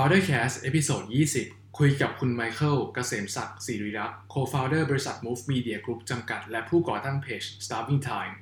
[0.00, 1.02] Foundercast episode
[1.40, 8.34] 20 คุยกับคุณไมเคิลเกษมศักดิ์ศิริรักษ์ Co-founder บริษัท Move Media Group จำกัด และผู้ก่อตั้งเพจ Starving Time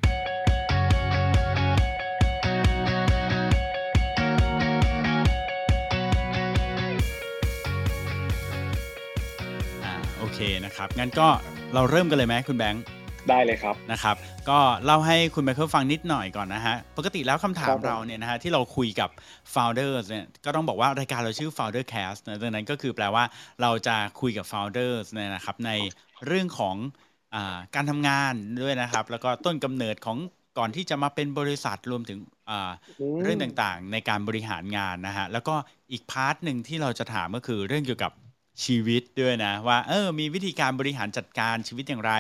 [9.85, 11.29] อ่าโอเคนะครับ งั้นก็
[11.75, 12.83] เราเริ่มกันเลยไหมคุณแบงค์
[13.31, 14.17] ได้เลยครับนะครับ
[14.51, 19.11] ก็เล่าให้คุณไมเคิลฟังนิดหน่อยก่อนนะฮะ ปกติแล้วคำถามครับผมเราเนี่ยนะฮะที่เราคุยกับ
[19.55, 23.25] founders เนี่ยก็ต้องบอกว่ารายการเราชื่อ founder cast นะดังนั้นก็คือแปลว่า
[23.63, 25.71] เราจะคุยกับ founders เนี่ยนะครับใน
[26.27, 26.77] เรื่องของ
[27.35, 30.19] อาการทำงานด้วยนะครับ แล้วก็ต้นกำเนิดของ
[30.59, 32.19] ก่อนที่จะมาเป็นบริษัทรวมถึง
[32.51, 32.71] อ่า
[33.01, 35.55] มเรื่องต่างๆ ในการบริหารงานนะฮะแล้วก็
[35.93, 38.13] อีกพาร์ทหนึ่งที่เราจะถามก็คือเรื่องเกี่ยวกับ
[38.65, 42.13] ชีวิตด้วยนะว่าเออมีวิธีการบริหารจัดการชีวิตอย่างไร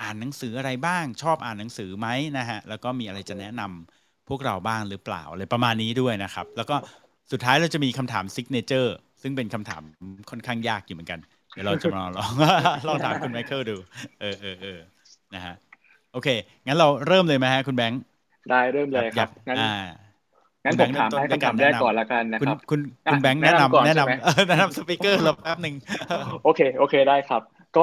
[0.00, 6.76] อ่านหนังสืออะไรบ้าง ชอบอ่านหนังสือไหมนะฮะแล้วก็มีอะไรจะแนะนำพวกเราบ้างหรือเปล่าอะไรประมาณนี้ด้วยนะครับ แล้วก็
[7.32, 9.82] สุดท้ายเราจะมีคำถามซิกเนเจอร์ซึ่งเป็นคำถาม
[10.30, 11.20] ค่อนข้างยากอยู่เหมือนกัน
[11.52, 12.30] เดี๋ยวเราจะมาลอง
[12.86, 13.76] ลองถามคุณไมเคิลดู
[14.20, 14.78] เออเออเออ
[15.34, 15.54] นะฮะ
[16.12, 16.28] โอเค
[16.66, 18.00] งั้นเราเริ่มเลยไหมฮะคุณแบงค์
[18.48, 19.62] ได้เริ่มเลยครับงั้นอ่า
[20.64, 25.74] งั้นคุผณมแบงค์ถามเริ่มต้นให้ด้วยคำถามการแรกแนะนำก่อนละกันนะคุณครับคุณคุอะณแบงค์แนะแนะนำก่อนนำแนะใช่ไหมนำเออแนะนำสปีกเกอร์เราแป๊บหนึ่ง
[26.42, 27.42] โอเค โอเคได้ครับ
[27.74, 27.82] ก็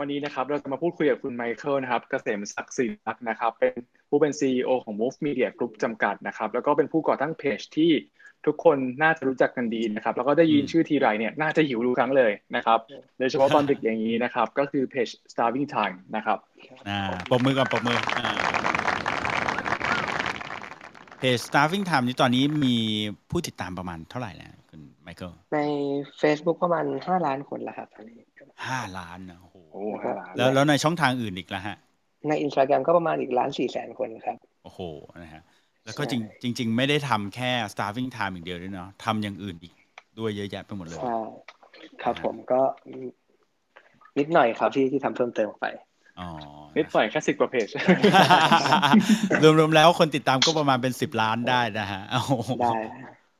[0.00, 3.74] วันนี้นะครับเราจะมาพูดคุยกับคุณไมเคิลนะครับเกษมศักดิ์ศิริรักษ์นะครับ เป็น
[4.08, 7.90] ผู้เป็น CEO ของ Move Media Group จำกัดนะครับ แล้วก็เป็นผู้ก่อตั้งเพจที่
[8.46, 12.78] ทุกคนน่าจะรู้จักกันดีนะครับ แล้วก็ได้ยินอืมชื่อทีไรเนี่ยน่าจะหิวทุกครั้งเลยนะครับ
[13.18, 16.38] โดยเฉพาะตอนดึกอย่างนี้นะครับ ก็คือเพจ Starving Time นะครับ
[16.88, 17.00] อ่า
[17.30, 18.30] ปรบมือก่อนปรบมืออ่า
[21.18, 22.76] เพจ Starving Time นี้ตอนนี้มี
[23.30, 25.58] ผู้ติดตามประมาณเท่าไหร่แล้วคุณไมเคิลใน
[26.20, 28.20] Facebook ประมาณห้าล้านคนแล้วครับตอนนี้
[28.66, 31.76] ห้าล้านนะโอ้โหโอ้ห้าล้านแล้วแล้วในช่องทางอื่นอีกละฮะ
[32.28, 34.80] ในอินสตาแกรมก็ประมาณอีกล้านสี่แสนคนครับ โอ้โห
[35.22, 35.42] นะฮะ
[35.84, 39.74] แล้วก็ใช่จริงจริง ๆ ไม่ได้ทำแค่ Starving Time อย่างเดียวด้วยเนาะทำอย่างอื่นอีก
[40.18, 41.16] ด้วยเยอะแยะไปหมดเลยใช่
[42.02, 42.60] ครับผมก็
[44.18, 45.66] นิดหน่อยครับที่ที่ทำเพิ่มเติมออกไป
[46.20, 46.28] อ๋อ
[46.78, 47.68] นิดหน่อยแค่สิบกว่าเพจ
[49.58, 52.72] รวมๆแล้วคนติดตามก็ประมาณเป็นสิบล้านได้นะฮะโอ้โหได้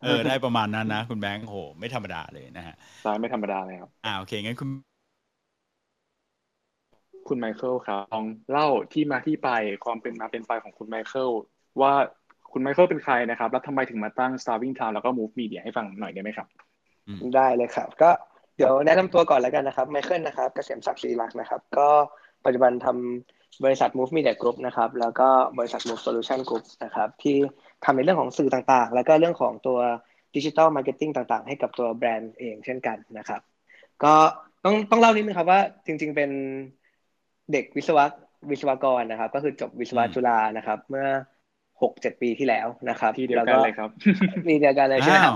[0.03, 2.75] เออได้ประมาณนั้นนะ คุณแบงค์โอ้โหไม่ธรรมดาเลยนะฮะ
[3.07, 4.69] ร้านไม่ธรรมดาเลยครับอ่าโอเคงั้นคุณ
[7.29, 9.51] คุณไมเคิลครับลองเล่าที่มาที่ไป
[9.85, 11.31] ความเป็นมาเป็นไปของคุณไมเคิล
[11.81, 11.93] ว่า
[12.53, 16.47] คุณไมเคิลเป็นใครนะครับ แล้วทำไมถึงมาตั้ง Starving Time แล้วก็ Move Media ให้ฟังหน่อยได้ไหมครับ
[17.37, 18.11] ได้เลยครับ ก็
[18.57, 21.89] เดี๋ยวแนะนำตัวก่อนแล้วกันนะครับไมเคิลนะครับเกษมศักดิ์ศรีรักษ์นะครับ ก็
[22.45, 27.37] ปัจจุบันทำบริษัท Move Media Group นะครับ แล้วก็บริษัท Move Solution Group นะครับ ที่
[27.85, 29.79] ทำในเรื่องของสื่อต่างๆ แล้วก็เรื่องของตัว
[30.37, 33.41] ดิจิ t a ลมาร์เก็ตติ้งต่างๆ ให้กับตัวแบรนด์เองเช่นกันนะครับ
[34.05, 34.15] ก็
[34.65, 36.31] ต้องต้องเล่านิดนึงครับว่าจริง ๆ เป็น
[37.53, 38.05] เด็กวิศวะ
[38.51, 41.07] วิศวกรนะครับ ก็คือจบวิศวะอืมจุฬานะครับ เมื่อ
[41.83, 43.91] หกเจ็ดปีที่แล้วนะครับที่เดียวกันเลยครับ
[44.49, 45.35] มีเดียวกันเลยใช่ไหมครับ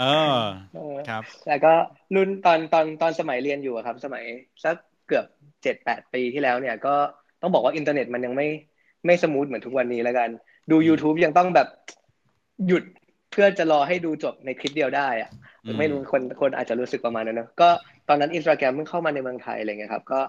[0.00, 0.04] เอ
[0.34, 0.36] อ
[0.74, 1.72] เออครับ แล้วก็
[2.14, 4.24] รุ่นตอนตอนตอนสมัยเรียนอยู่อะครับ สมัย
[4.64, 4.76] สัก
[5.08, 5.24] เกือบ
[5.62, 6.94] เจ็ดแปดปีที่แล้วเนี่ยก็
[7.42, 8.48] ต้องบอกว่าอินเทอร์เน็ตมันยังไม่
[9.06, 10.28] ไม่ smooth เหมือนทุกวันนี้แล้วกัน
[10.70, 11.68] ดู YouTube ยังต้องแบบ
[12.66, 12.82] หยุด
[13.30, 15.30] เพื่อจะรอให้ดูจบในคลิปเดียวได้อะ
[15.66, 17.68] อืมไม่รู้คนคนอาจจะรู้สึกประมาณนั้นเนอะก็
[18.08, 20.20] ตอนนั้นอินสตาแกรมเพิ่งเข้ามาในเมืองไทยอะไรเงี้ยครับ ก็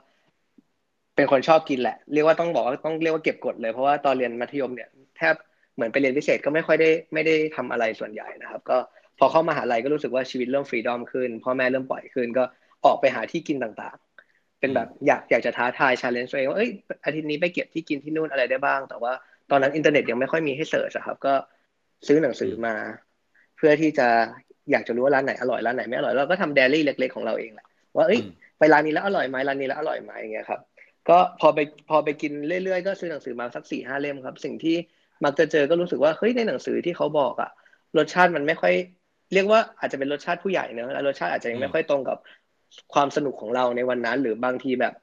[1.16, 5.36] เป็นคนชอบกินแหละ เรียกว่าต้องบอกว่าต้องเรียกว่าเก็บกดเลย เพราะว่าตอนเรียนมัธยมเนี่ยแทบ
[5.76, 8.78] เหมือนไปเรียนพิเศษก็ไม่ค่อยได้ไม่ได้ทำอะไรส่วนใหญ่นะครับ ก็
[9.20, 12.44] พอเข้ามหาลัยก็รู้สึกว่าชีวิตเริ่ม freedom ขึ้นพ่อแม่เริ่มปล่อยขึ้น ก็
[12.86, 16.72] ออกไปหาที่กินต่างๆ เป็นแบบอยากอยากจะท้าทาย challenge ตัวเองว่าเอ้ย
[17.06, 19.14] อาทิตย์นี้ไปเก็บที่กินที่นู่นอะไรได้บ้าง แต่ว่า
[19.52, 21.34] ตอนนั้นอินเทอร์เน็ตยังไม่ค่อยมีให้ search อะครับก็
[22.08, 22.76] ซื้อหนังสือมา
[23.58, 24.08] เพื่อที่จะ
[24.72, 27.66] อยากจะรู้ว่าร้านไหนอร่อยร้านไหนไม่อร่อยเราก็ทำไดอารี่เล็ก ๆ ของเราเองแหละ
[27.96, 30.60] ว่าเอ้ยอืมไปร้านนี้แล้วอร่อยไหมร้านนี้แล้วอร่อยไหมอย่างเงี้ยครับ
[31.10, 32.32] ก็พอไปพอไปกิน
[32.64, 34.76] เรื่อยๆ ก็ซื้อหนังสือมาสักสี่ห้าเล่มครับ สิ่งที่
[35.24, 37.50] มักจะเจอก็รู้สึกว่าเฮ้ยในหนังสือที่เขาบอกอะ
[37.98, 38.74] รสชาติมันไม่ค่อย
[39.34, 42.18] เรียกว่าอาจจะเป็นรสชาติผู้ใหญ่เนอะแล้วรสชาติอาจจะยังไม่ค่อยตรงกับ
[42.94, 44.94] ความสนุกของเราในวันนั้น หรือบางทีแบบ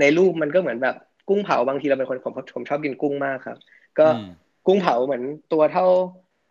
[0.00, 0.96] ในรูปมันก็เหมือนแบบ
[1.28, 3.58] กุ้งเผาบางทีเราเป็นคนผมผมชอบกินกุ้งมากครับ
[3.98, 4.28] ก็อืม
[4.66, 5.86] กุ้งเผาเหมือนตัวเท่า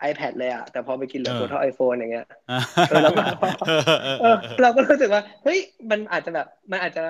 [0.09, 3.21] iPad เลยอะแต่พอไปกินเหลือตัวเท่า iPhone อย่างเงี้ยอ่าเออแล้วก็
[3.61, 5.59] เออเออเออเราก็รู้สึกว่าเฮ้ย
[5.89, 7.03] มันอาจจะแบบมันอาจจะ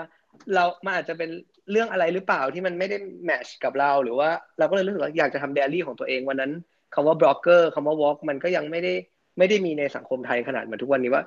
[0.53, 1.29] เรามันอาจจะเป็น
[1.71, 4.29] เรื่องอะไรหรือเปล่าที่มันไม่ได้แมทช์กับเรา หรือว่า
[4.59, 6.51] เราก็เลยรู้สึกว่าอยากจะทำไดอารี่ของตัวเองวันนั้น
[6.93, 8.93] คำว่าบล็อกเกอร์คำว่า vlog มันก็ยังไม่ได้
[9.37, 11.23] ไม่ได้มีในสังคมไทยขนาดเหมือนทุกวันนี้ว่า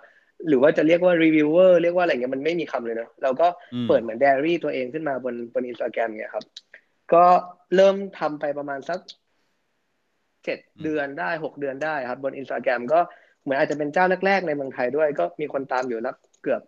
[0.48, 6.44] หรือว่าจะเรียกว่ารีวิวเวอร์เรียกว่าอะไรเงี้ยมันไม่มีคำเลยเนอะเราก็อืมเปิดเหมือนไดอารี่ตัวเองขึ้นมาบนบนอินสตาแกรมเนี่ยครับ
[7.12, 7.24] ก็
[7.76, 8.98] เริ่มทำไปประมาณสัก
[10.44, 13.00] เจ็ดเดือนได้หกเดือนได้ครับ บนอินสตาแกรมก็
[13.42, 16.62] เหมือนอาจจะเป็นเจ้าแรก ๆ ในเมืองไทยด้วย ก็มีคนตามอยู่แล้วเกือบ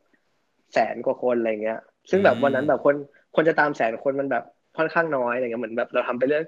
[0.72, 1.80] แสนกว่าคนอะไรเงี้ย
[2.10, 2.94] ซึ่งแบบอืมวันนั้นแบบคน
[3.36, 4.44] คนจะตามแสนคนมันแบบ
[4.76, 6.44] ค่อนข้างน้อยอะไรเงี้ยเหมือนแบบเราทำไปเรื่อย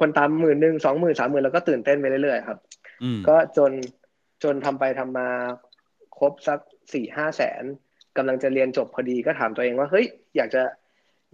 [0.00, 2.58] คนตามหมื่นหนึ่งสองหมื่นสามหมื่นแล้วก็ตื่นเต้นไปเรื่อยๆครับ
[3.02, 3.72] อืมก็จน
[4.42, 5.28] จนทำไปทำมา
[6.18, 6.58] ครบสัก
[6.92, 7.62] สี่ห้าแสน
[8.16, 10.06] กำลังจะเรียนจบพอดีก็ถามตัวเองว่าเฮ้ย
[10.36, 10.62] อยากจะ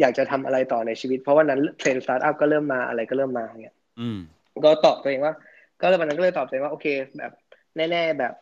[0.00, 4.18] อยากจะทำอะไรต่อในชีวิต เพราะวันนั้นเทรนด์สตาร์ทอัพก็เริ่มมาอะไรก็เริ่มมาเงี้ยอืม
[4.64, 5.34] ก็ตอบตัวเองว่า
[5.80, 6.86] ก็เลยวันนั้นก็เลยตอบตัวเองว่าโอเค
[7.18, 7.32] แบบ
[7.76, 8.32] แน่ ๆ แบบ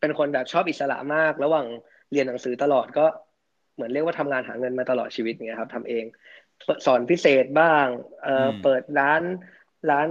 [0.00, 1.66] เป็นคนแบบชอบอิสระมาก ระหว่าง
[2.12, 3.04] เรียนหนังสือตลอดก็
[3.74, 6.04] เหมือนเรียกว่าทำงานหาเงินมาตลอดชีวิตเงี้ยครับทำเอง
[6.86, 7.86] สอนพิเศษบ้าง
[8.22, 9.22] เอ่ออืมเปิดร้าน
[9.90, 10.08] ร้าน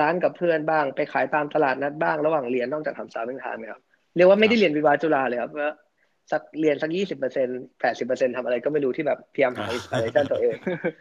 [0.00, 3.82] ร้านกับเพื่อนบ้าง ไปขายตามตลาดนัดบ้างระหว่างเรียนนอกจากทำสาวเป็นทางเนี่ยครับ
[4.16, 5.72] เรียกว่าไม่ได้เรียนวิศวะจุฬาเลยครับว่า
[6.32, 7.48] สักเรียนสักยี่สิบเปอร์เซ็นต์
[7.80, 10.56] แปดสิบเปอร์เซ็นต์ทำอะไรก็ไม่รู้ที่แบบพยายามหา inspiration ตัวเอง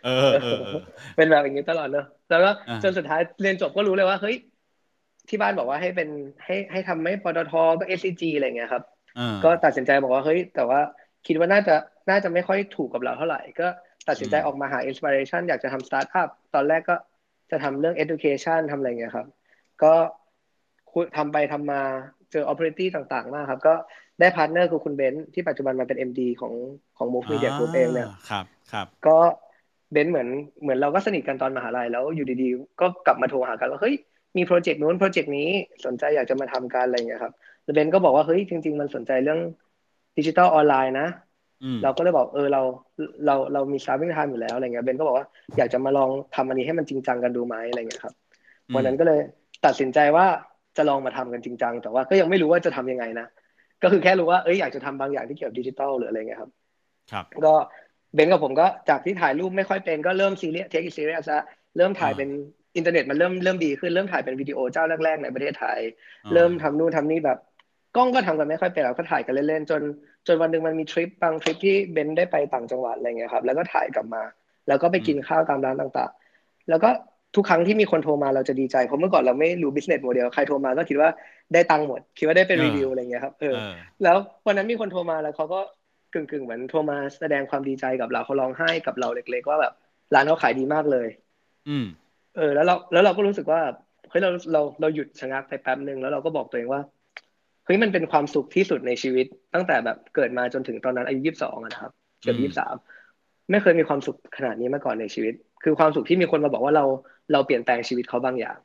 [0.06, 0.82] เออเออเออ
[1.16, 4.36] เป็นแบบอย่างนี้ตลอดเนอะแล้วก็อ่าจนสุดท้ายเรียนจบก็รู้เลยว่าเฮ้ย
[5.30, 6.10] ที่บ้านบอกว่าให้เป็น
[6.46, 8.84] ให้ให้ถ้าไม่ปตทก็ SCG อะไรเงี้ยครับ
[9.18, 10.80] เออก็ตัดสินใจบอกว่าเฮ้ยแต่ว่า
[11.28, 11.76] คิดว่าน่าจะ
[12.10, 13.68] น่าจะไม่ค่อยถูกกับเราเท่าไหร่ ก็
[14.08, 16.96] ตัดสินใจอืมออกมาหา inspiration อยากจะทำสตาร์ทอัพตอนแรกก็
[17.52, 19.28] จะทำเรื่อง education ทำอะไรเงี้ยครับ
[19.84, 19.94] ก็
[20.92, 21.82] คุยทำไปทำมา
[22.32, 23.74] เจอ opportunity ต่างๆ มากครับ ก็
[24.20, 26.54] ได้ partner คือคุณเบนซ์ที่ปัจจุบันมาเป็น MD ของ
[26.98, 29.18] ของ Move Media Group เองเนี่ยครับครับก็
[29.92, 30.28] เบนซ์เหมือน
[30.62, 33.96] เหมือนเราก็สนิทกันตอนมหาลัยแล้วอยู่ดีๆ ก็กลับมาโทรหากันว่าเฮ้ย
[34.38, 35.50] มีโปรเจกต์นู้นโปรเจกต์นี้
[35.86, 37.34] สนใจอยากจะมาทำกันอะไรอย่างเงี้ยครับ
[37.64, 39.40] แล้วเบนซ์ก็บอกว่าเฮ้ยจริง ๆ มันสนใจเรื่อง
[40.18, 41.27] ดิจิทัลออนไลน์นะอืม
[41.84, 42.62] เราก็เลยบอกเออเรา
[43.26, 45.26] เราเรามี Starvingtime อยู่แล้วอะไรเงี้ยเบนซ์ก็บอกว่า
[45.58, 48.14] อยากจะมาลองทำอันนี้ให้มันจริงจังกันดูไหมอะไรเงี้ยครับ
[48.76, 49.20] วันนั้นก็เลย
[49.66, 50.26] ตัดสินใจว่า
[50.78, 53.28] จะลองมาทำกันจริงจังแต่ว่าก็ยังไม่รู้ว่าจะทำยังไงนะ
[53.84, 56.52] ก็คือแค่รู้ว่าเอ้ยอยากจะทำบางอย่างที่เกี่ยวกับดิจิทัลหรืออะไรเงี้ยครับ
[57.12, 57.54] ครับ ก็
[58.16, 61.42] เบนซ์กับผมก็จากที่ถ่ายรูปไม่ค่อยเป็นก็เริ่ม serious take serious ละ
[61.78, 62.30] เริ่มถ่ายอ่าเป็น
[62.78, 65.80] อินเทอร์เน็ตมันเริ่มเริ่มดีขึ้นเริ่มถ่ายเป็นวิดีโอเจ้าแรกๆในประเทศไทย
[66.26, 67.38] อ่าเริ่มทำนู่นทำนี่แบบ
[67.96, 69.82] กล้องก็ทำกันไม่ค่อยเป็นเราก็ถ่ายกันเล่นๆจน
[70.28, 74.24] จนวันหนึ่งมันมีทริปบางทริปที่เบนซ์ได้ไปต่างจังหวัดอะไรเงี้ยครับ แล้วก็ถ่ายกลับมา
[74.68, 76.90] แล้วก็ไปกินข้าวตามร้านต่างๆ แล้วก็
[77.36, 81.10] ทุกครั้งที่มีคนโทรมาเราจะดีใจเพราะเมื่อก่อนเราไม่รู้ business model ใครโทรมาก็คิดว่า
[81.54, 85.60] ได้ตังค์หมด คิดว่าได้เป็นเออรีวิวอะไรเงี้ยครับเออเออแล้ววันนั้นมีคนโทรมาแล้วเขาก็
[86.14, 89.74] กึ่งกึ่งๆเหมือนโทรมาแสดงความดีใจกับเราเขาร้องไห้กับเราเล็ก ๆ ว่าแบบ
[90.14, 91.08] ร้านเขาขายดีมากเลย
[91.70, 91.86] อืม
[92.38, 93.62] เออ แล้วเราแล้วเราก็รู้สึกว่า
[94.10, 96.82] เฮ้ยเราเราเราหยุดชะงักไปแป๊บหนึ่งแล้วเราก็บอกตัวเองว่า
[97.68, 101.92] เฮ้ยมันเป็นความสุขที่สุดในชีวิต ตั้งแต่แบบเกิดมาจนถึงตอนนั้นอายุยี่สิบสองนะครับ
[102.24, 102.76] เกือบอืมยี่สิบสาม
[103.52, 105.34] ไม่เคยมีความสุขขนาดนี้มาก่อนในชีวิต
[105.64, 106.86] คือความสุขที่มีคนมาบอกว่าเรา
[107.32, 108.58] เราเปลี่ยนแปลงชีวิตเขาบางอย่าง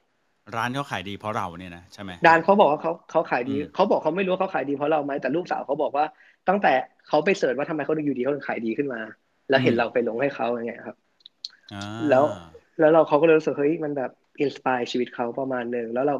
[0.56, 6.05] ร้านเขาขายดีเพราะเราเนี่ยนะใช่ไหมดานเขาบอกว่าเขาเขาขายดีอืมเขาบอกเขาไม่รู้ว่าเขาขายดีเพราะเราไหมแต่ลูกสาวเขาบอกว่า
[6.48, 6.72] ตั้งแต่
[7.08, 9.00] เขาไป search ว่าทำไมเขาถึงอยู่ดีเขาถึงขายดีขึ้นมา
[9.48, 10.96] แล้วเห็นเราไปลงให้เขาอย่างเงี้ยครับ
[11.72, 12.25] อ่าแล้ว
[12.78, 14.10] แล้วเราเขาก็เลยรู้สึกเฮ้ยมันแบบ
[14.40, 16.14] inspire ชีวิตเขาประมาณหนึ่งแล้วเรา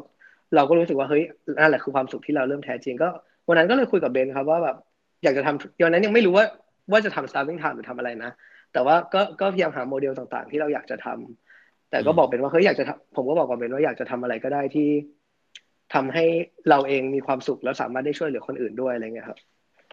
[0.55, 1.23] เราก็รู้สึกว่าเฮ้ย
[1.59, 3.09] นั่นแหละคือความสุขที่เราเริ่มแท้จริงก็
[3.47, 4.75] วันนั้นก็เลยคุยกับเบนซ์ครับว่าแบบ
[5.23, 6.45] อยากจะทำตอนนั้นยังไม่รู้ว่า
[6.91, 8.31] ว่าจะทำ Starvingtime หรือทำอะไรนะ
[8.73, 14.89] แต่ว่าก็ก็พยายามหาโมเดลต่างๆ ที่เราอยากจะทำแต่ก็บอกเป็นว่าเฮ้ยอยากจะทำผมก็บอกกับเบนว่าอยากจะทำอะไรก็ได้ที่
[15.93, 16.25] ทำให้
[16.69, 19.39] เราเองมีความสุขแล้วสามารถได้ช่วยเหลือคนอื่นด้วยอะไรเงี้ยครับ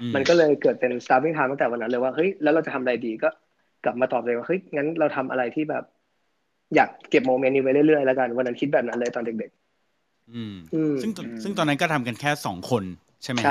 [0.00, 3.28] อืมันก็เลยเกิดเป็น starving time ตั้งแต่วันนั้นเลยว่าเฮ้ยแล้วเราจะทำอะไรดีก็
[3.84, 5.84] กลับมาตอบเลยว่าเฮ้ยงั้นเราทำอะไรที่แบบ
[6.74, 9.50] อยากเก็บโมเมนต์นี้ไว้เรื่อยๆแล้วกันวันนั้นคิดแบบนั้นเลยตอนเด็ก
[10.34, 11.10] อืมอืมซึ่ง
[11.42, 12.84] ซึ่งตอนนั้นก็ทำกันแค่สองคน
[13.24, 13.50] ใช่ไหมๆใช่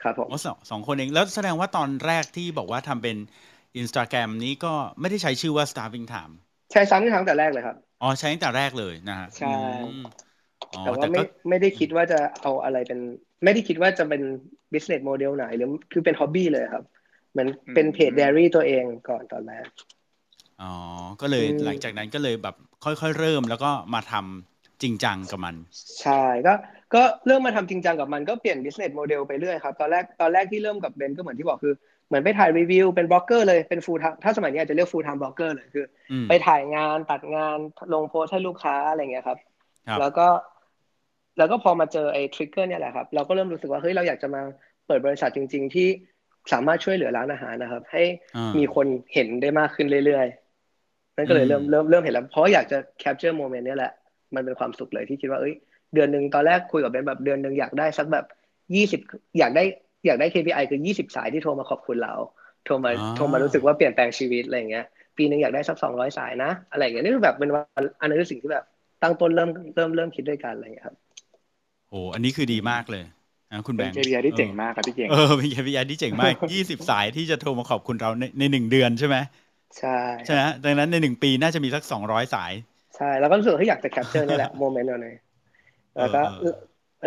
[0.00, 3.16] ครับผมอ๋อสองสองคนเอง แล้วแสดงว่าตอนแรกที่บอกว่าทำเป็น
[3.78, 6.34] อินสตาแกรมนี้ก็ไม่ได้ใช้ชื่อว่า starving time
[6.72, 9.46] ใช้ซ้ำที่ครั้งแต่แรกเลยครับ อ๋อ ใช้ตั้งแต่แรกเลยนะฮะใช่อื
[9.96, 10.00] ม
[10.70, 13.00] อ๋อแต่ว่าแต่ไม่ก็ไม่ได้คิดว่าจะเอาอะไรเป็น
[13.44, 14.22] ไม่ได้คิดว่าจะเป็น
[14.72, 16.84] business model ไหนหรือคือเป็น hobby เลยครับ
[17.30, 19.66] เหมือนเป็นเพจ diary ตัวเองก่อนตอนแรก
[20.62, 20.72] อ๋อ
[21.20, 24.51] ก็เลยอืมหลังจากนั้นก็เลยแบบค่อยๆเริ่มแล้วก็มาทำ
[24.82, 25.54] จริงจังกับมัน
[26.02, 26.54] ใช่ก็
[26.94, 31.74] ก็เริ่มมาทำจริงจังกับมันก็เปลี่ยน business model ไปเรื่อยครับตอนแรกตอนแรกที่เริ่มกับเบนก็เหมือนที่บอกคือ
[32.08, 37.58] เหมือนไปถ่ายรีวิวเป็นบล็อกเกอร์เลยเป็น full time ถ้าสมัยนี้อาจจะเรียก full time blogger เลยคืออืมไปถ่ายงานตัดงาน
[37.94, 39.38] ลงโพสต์ให้ลูกค้าอะไรเงี้ยครับ
[39.88, 40.26] ครับ แล้วก็
[41.38, 44.42] แล้วก็พอมาเจอไอ้ทริกเกอร์เนี่ยแหละครับ เราก็เริ่มรู้สึกว่าเฮ้ยเราอยากจะมา
[44.86, 45.88] เปิดบริษัทจริง ๆ ที่
[46.52, 48.02] สามารถช่วยเหลือร้านอาหารนะครับ ให้
[48.36, 53.92] อ่ามีคนเห็นได้มากขึ้นเรื่อยๆนั่นก็เลยเริ่มอืมเริ่มเริ่มเห็นแล้วเพราะอยากจะ capture moment เนี่ยแหละ
[54.34, 55.54] มันเป็นความสุขเลยที่คิดว่าเอ้ย
[55.94, 58.24] เดือนหนึ่งตอนแรกคุยกับเบนแบบเดือนหนึ่งอยากได้สักแบบ
[58.74, 59.00] ยี่สิบ
[59.38, 59.64] อยากได้
[60.06, 62.14] อยากได้ KPI คือยี่สิบสายที่โทรมาขอบคุณเรา
[62.64, 64.84] โทรมาอ่าโทรมารู้สึกว่าเปลี่ยนแปลงชีวิตอะไรอย่างเงี้ย
[65.16, 68.64] ปีหนึ่งอยากได้สักสองร้อยสายนะ อะไรอย่างเงี้ยนี่คือแบบเป็นวันอันนั้นคือสิ่งที่แบบ
[69.02, 70.96] ตั้งต้นเริ่มเริ่มเริ่มคิดด้วยกันอะไรอย่างเงี้ยครับ
[71.90, 73.04] โอ้อันนี้คือดีมากเลย
[73.52, 79.16] นะคุณแบเป็นงค์ KPI ที่เจ๋งมากครับพี่เก่งเออเป็น KPI ที่เจ๋งมากยี่สิบสายที่จะโทรมาขอบคุณเราในในหนึ่งเดือนใช่ไหม
[79.76, 79.88] ใช่
[80.24, 82.52] ใช่ไหมดังนั้นในหนึ่งปีน่าจะมีสักสองร้อยสาย
[82.96, 85.16] ใช่แล้วก็รู้สึกว่าเฮ้ยอยากจะ capture นี่แหละโมเมนต์นั้นเลย
[85.98, 86.54] แล้วก็เออ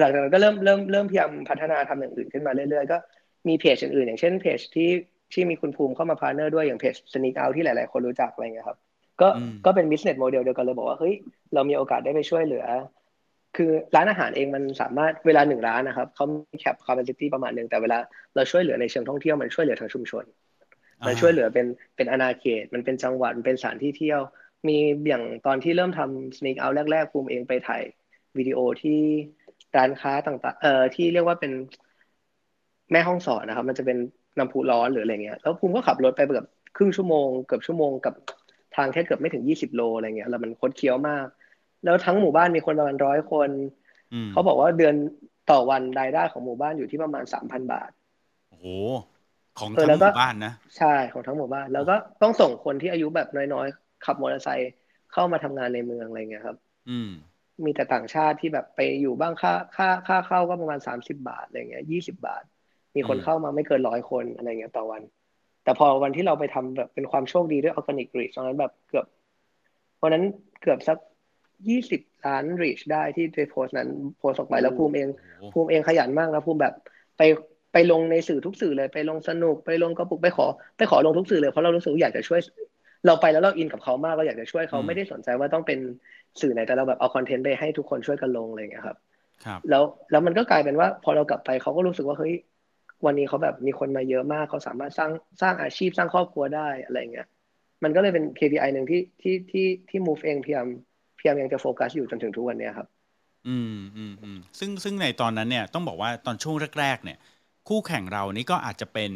[0.01, 2.97] หลังจากนั้นก็เริ่มเริ่มเริ่มพยายามพัฒนาทำอย่างอื่นขึ้นมาเรื่อยๆ ก็
[3.47, 4.89] มีเพจอื่นๆ อย่างเช่นเพจที่
[5.33, 8.77] ที่มีคุณภูมิเข้ามา partner ด้วยอย่างเพจ Sneak Out ที่หลายๆ คนรู้จักอะไรเงี้ยครับ
[9.21, 11.13] ก็อืมก็เป็น business model เดียวกันเลยบอกว่าเฮ้ย
[11.53, 12.65] เรามีโอกาสได้ไปช่วยเหลือ
[13.55, 17.97] คือร้านอาหารเองมันสามารถเวลาหนึ่งร้านนะครับเขามี cap capacity ประมาณหนึ่งแต่เวลา
[18.35, 20.23] เราช่วยเหลือในเชิงท่องเที่ยวมันช่วยเหลือทางชุมชน
[21.07, 21.65] มันช่วยเหลือเป็น
[21.95, 24.21] เป็นอาณาเขตมันเป็นจังหวัดมันเป็นสถานที่เที่ยว
[24.67, 27.81] มีอย่างตอนที่เริ่มทำ sneak out แรกๆภูมิเองไปถ่าย
[28.37, 28.99] วิดีโอที่
[29.77, 31.51] ร้านค้าต่างๆ เอ่อที่เรียกว่าเป็น
[32.91, 33.97] แม่ห้องสอนนะครับ มันจะเป็น
[34.37, 36.47] น้ำพุร้อนหรืออะไรเงี้ย แล้วภูมิก็ขับรถไปแบบ
[36.77, 38.13] ครึ่งชั่วโมงเกือบชั่วโมงกับ
[38.75, 41.25] ทางแค่เกือบไม่ถึงยี่สิบโลอะไรเงี้ยแล้วมันคดเคี้ยวมาก
[41.83, 43.49] แล้วทั้งหมู่บ้านมีคนประมาณร้อยคน
[44.31, 44.95] เขาบอกว่าเดือน
[45.51, 47.89] ต่อวันรายได้ของหมู่บ้านอยู่ที่ประมาณสามพันบาท
[48.49, 48.65] โอ้โห
[49.59, 54.71] ของทั้งหมู่บ้านนะใช่ของทั้งหมู่บ้าน แล้วก็ต้องส่งคนที่อายุแบบน้อยๆ ขับมอเตอร์ไซค์
[55.13, 56.57] เข้ามาทำงานในเมืองอะไรเงี้ยครับ
[56.89, 57.11] อืม
[57.65, 62.43] มีแต่ต่างชาติที่แบบไปอยู่บ้างค่าค่าค่าเข้าก็ประมาณสามสิบบาทอะไรเงี้ยยี่สิบบาท
[62.95, 65.01] มีคนเข้ามาไม่เกินร้อยคนอะไรเงี้ยต่อวัน
[65.63, 69.05] แต่พอวันที่เราไปทำแบบเป็นความโชคดีด้วย organic reach ตอนนั้นแบบเกือบ
[69.97, 70.23] เพราะนั้น
[70.61, 70.97] เกือบสัก
[71.69, 75.07] ยี่สิบล้าน reach ได้ที่ในโพสต์นั้นโพสต์ออกไปแล้วภูมิเอง
[75.53, 76.73] ภูมิเองขยันมากนะภูมิแบบ
[77.17, 77.21] ไป
[77.73, 80.45] ไปลงในสื่อทุกสื่อเลยไปลงสนุกไปลงกระปุกไปขอ
[80.77, 82.39] ไปขอลงทุกสื่อเลยเพราะเรารู้สึกอยากจะช่วย
[83.05, 85.79] เราไปแล้วเราอินกับเขามากเราอยากจะช่วยเขาไม่ได้สนใจว่าต้องเป็น
[86.41, 88.97] สื่อไหนแต่เราแบบเอาคอนเทนต์ไปให้ทุกคนช่วยกันลงอะไรอย่างเงี้ยครับ
[89.45, 92.33] ครับ แล้วแล้วมันก็กลายเป็นว่า พอเรากลับไปเขาก็รู้สึกว่าเฮ้ย
[93.05, 97.27] วันนี้เขาแบบมีคนมาเยอะมากเขาสามารถสร้างสร้างอาชีพสร้างครอบครัวได้อะไรเงี้ย
[97.83, 100.67] มันก็เลยเป็น KPI หนึ่งที่ที่ที่ที่ move เองพยายาม
[101.17, 102.87] พยายามยังจะโฟกัสอยู่จนถึงทุกวันเนี้ยครับ
[103.47, 107.17] อืมอืมอืมซึ่งซึ่งในตอนนั้นเนี่ยต้องบอกว่าตอนช่วงแรก ๆ เนี่ย
[107.67, 109.11] คู่แข่งเรานี่ก็อาจจะเป็น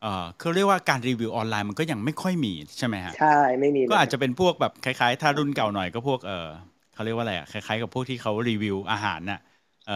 [0.00, 3.26] เอ่อเขาเรียกว่าการรีวิวออนไลน์มันก็ยังไม่ค่อยมีใช่ไหมฮะใช่
[3.60, 6.34] ไม่มีก็อาจจะเป็นพวกแบบคล้ายๆ ถ้ารุ่นเก่าหน่อยก็พวกเออ
[6.92, 9.38] เขาเรียกว่าอะไรอะคล้ายๆกับพวกที่เขารีวิวอาหารน่ะ
[9.84, 9.94] เออ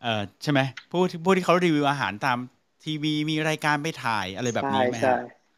[0.00, 0.08] เออ
[0.42, 2.38] ใช่ไหมพวกที่พวกที่เขารีวิวอาหารตาม
[2.84, 5.08] ทีวีมีรายการไปถ่ายอะไรแบบนี้ไหมใช่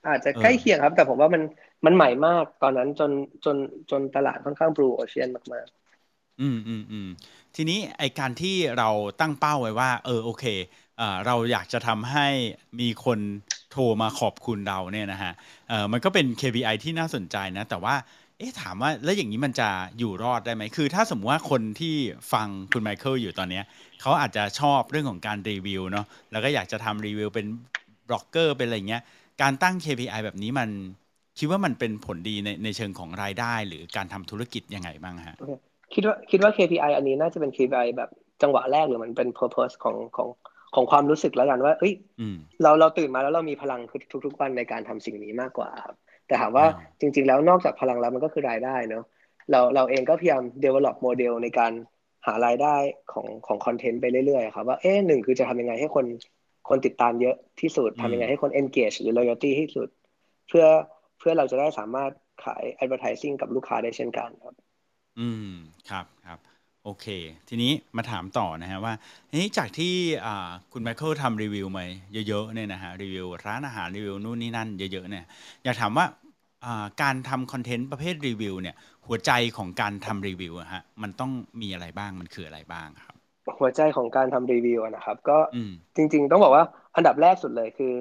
[0.06, 1.42] อาจจะใกล้เคียงครับ แต่ผมว่ามัน
[1.84, 3.10] มันใหม่มากตอนนั้นจน
[3.44, 3.56] จน
[3.90, 5.92] จนตลาดค่อนข้างบลูโอเชียนมากๆ
[6.40, 7.06] อืมอืมอืม
[7.54, 8.88] ทีนี้ไอการที่เรา
[9.20, 10.44] ตั้งเป้าไว้ว่า เออโอเค
[11.26, 12.26] เราอยากจะทำให้
[12.80, 13.18] มีคน
[13.70, 15.32] โทรมาขอบคุณเราเนี่ยนะฮะ
[15.92, 17.94] มันก็เป็น KPI ที่น่าสนใจนะแต่ว่า
[18.38, 19.68] เอ๊ะถามว่าแล้วอย่างนี้มันจะ
[19.98, 21.96] อยู่รอดได้ไหมคือ ถ้าสมมติว่าคนที่
[22.32, 23.60] ฟังคุณไมเคิลอยู่ตอนนี้
[24.00, 27.46] เขาอาจจะชอบเรื่องของการรีวิวเนาะแล้วก็อยากจะทำรีวิวเป็น
[28.08, 29.02] บล็อกเกอร์เป็นอะไรเงี้ย
[29.42, 30.68] การตั้ง KPI แบบนี้มัน
[31.38, 35.36] คิดว่ามันเป็นผลดีในในเชิงของรายได้หรือการทำธุรกิจยังไงบ้างฮะ
[35.94, 38.10] คิดว่าคิดว่า KPI อันนี้น่าจะเป็น KPI แบบ
[38.42, 40.28] จังหวะแรกหรือมันเป็น purpose ของของ
[40.74, 41.94] ของความรู้สึกแล้วกันว่าเอ้ย
[42.62, 43.80] เราเราตื่นมาแล้วเรามีพลัง
[44.24, 46.66] ทุก ๆ วันในการทำสิ่งนี้มากกว่าครับแต่ถามว่า
[47.00, 49.04] จริง ๆ แล้วนอกจากพลังแล้วมันก็คือรายได้เนาะ
[49.50, 51.72] เราเราเองก็พยายาม develop โมเดลในการ
[52.26, 52.76] หารายได้
[53.12, 56.06] ของของคอนเทนต์ไปเรื่อยๆครับว่าเอ๊ะหนึ่งคือจะทำยังไงให้คน
[56.68, 59.88] คนติดตามเยอะที่สุดทำยังไงให้คน engage หรือ loyalty ที่สุด
[60.48, 60.66] เพื่อ
[61.18, 62.10] เพื่อเราจะได้สามารถ
[62.44, 64.54] ขาย advertising กับลูกค้าได้เช่นกันครับ
[65.18, 65.52] อืม
[65.90, 66.38] ครับครับ
[66.84, 67.06] โอเค
[67.48, 68.94] ทีนี้มาถามต่อนะฮะว่า
[69.34, 69.94] นี้จากที่
[70.72, 71.84] คุณไมเคิลทำรีวิวมา
[72.28, 75.24] เยอะๆเนี่ยนะฮะรีวิวร้านอาหารรีวิวนู่นนี่นั่นเยอะๆเนี่ย
[75.64, 76.06] อยากถามว่า
[77.02, 83.16] การทำคอนเทนต์ประเภทรีวิวเนี่ยหัวใจของการทำรีวิวฮะมันต้องมีอะไรบ้างมันคืออะไรบ้างครับ
[83.58, 85.38] หัวใจของการทำรีวิวนะครับ ก็
[85.96, 86.64] จริง ๆ ต้องบอกว่า
[86.96, 87.92] อันดับแรกสุดเลยคือ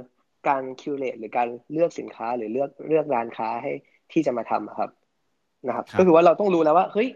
[0.47, 3.71] การ curate หรือการเลือกสินค้าหรือเลือกเลือกร้านค้าให้
[4.11, 4.89] ที่จะมาทำครับ
[5.67, 7.07] นะครับ ก็คือว่าเราต้องรู้แล้วว่าเฮ้ย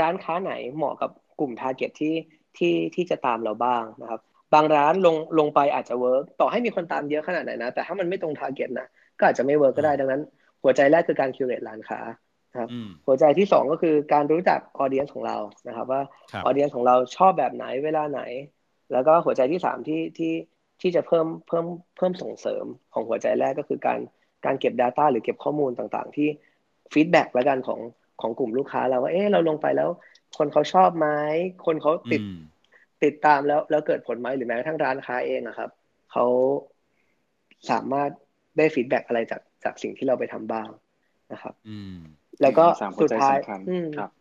[0.00, 2.14] ร้านค้าไหนเหมาะกับกลุ่ม target ที่
[2.58, 4.20] ที่ที่จะตามเราบ้างนะครับ
[4.54, 10.22] บางร้านลงลงไปอาจจะ work ต่อให้มีคนตามเยอะขนาดไหนนะ แต่ถ้ามันไม่ตรง target นะก็อาจจะไม่ work ก็ได้ดังนั้น
[10.62, 12.00] หัวใจแรกคือการ curate ร้านค้า
[12.52, 12.68] นะครับ
[13.06, 15.36] หัวใจที่สองก็คือการรู้จัก audience ของเรา
[15.68, 16.02] นะครับ ว่า
[16.44, 18.22] audience ของเราชอบแบบไหนเวลาไหน
[18.92, 20.32] แล้วก็หัวใจที่สามที่ที่
[20.80, 23.98] ที่จะเพิ่มเพิ่มเพิ่มส่งเสริมของหัวใจแรกก็คือการ
[24.44, 26.28] การเก็บ Data หรือเก็บข้อมูลต่างๆ ที่
[26.92, 27.80] feedback แล้วกันของ
[28.22, 29.88] ของกลุ่มลูกค้าเราว่าเออเราลงไปแล้ว
[30.38, 31.08] คนเขาชอบไหม
[31.66, 32.22] คนเขาติด
[33.04, 35.70] ติดตามแล้วแล้วเกิดผลไหมหรือแม้กระทั่งร้านค้าเองอะครับ
[36.12, 36.24] เขา
[37.70, 38.10] สามารถ
[38.58, 40.68] ได้ feedback อะไรจากจากสิ่งที่เราไปทำบ้าง
[41.32, 41.54] นะครับ
[42.42, 42.64] แล้วก็
[43.02, 43.36] สุดท้าย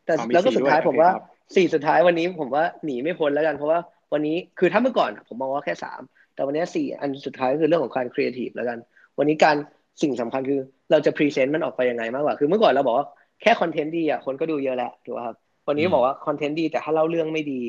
[0.06, 1.10] แต่แล้วก็สุดท้ายผมว่า
[1.56, 3.80] สี่สุดท้ายวันนี้ผมว่าหนีไม่พ้นแล้วกันเพราะว่า
[4.14, 6.02] วันนี้คือถ้าเมื่อก่อนผมมองว่าแค่สาม
[6.36, 8.78] แต่วันนี้สี่อันสุดท้ายก็คือเรื่องของการครีเอทีฟแล้วกัน
[9.18, 9.56] วันนี้การ
[10.02, 10.60] สิ่งสำคัญคือ
[10.92, 13.08] เราจะ present มันออกไปยังไงมากกว่า คือเมื่อก่อนเราบอกว่า
[13.42, 15.36] แค่คอนเทนต์ดีอะคนก็ดูเยอะแล้วถูกไหมครับ
[15.68, 17.62] วันนี้บอกว่าคอนเทนต์ดีแต่ถ้าเล่าเรื่องไม่ดี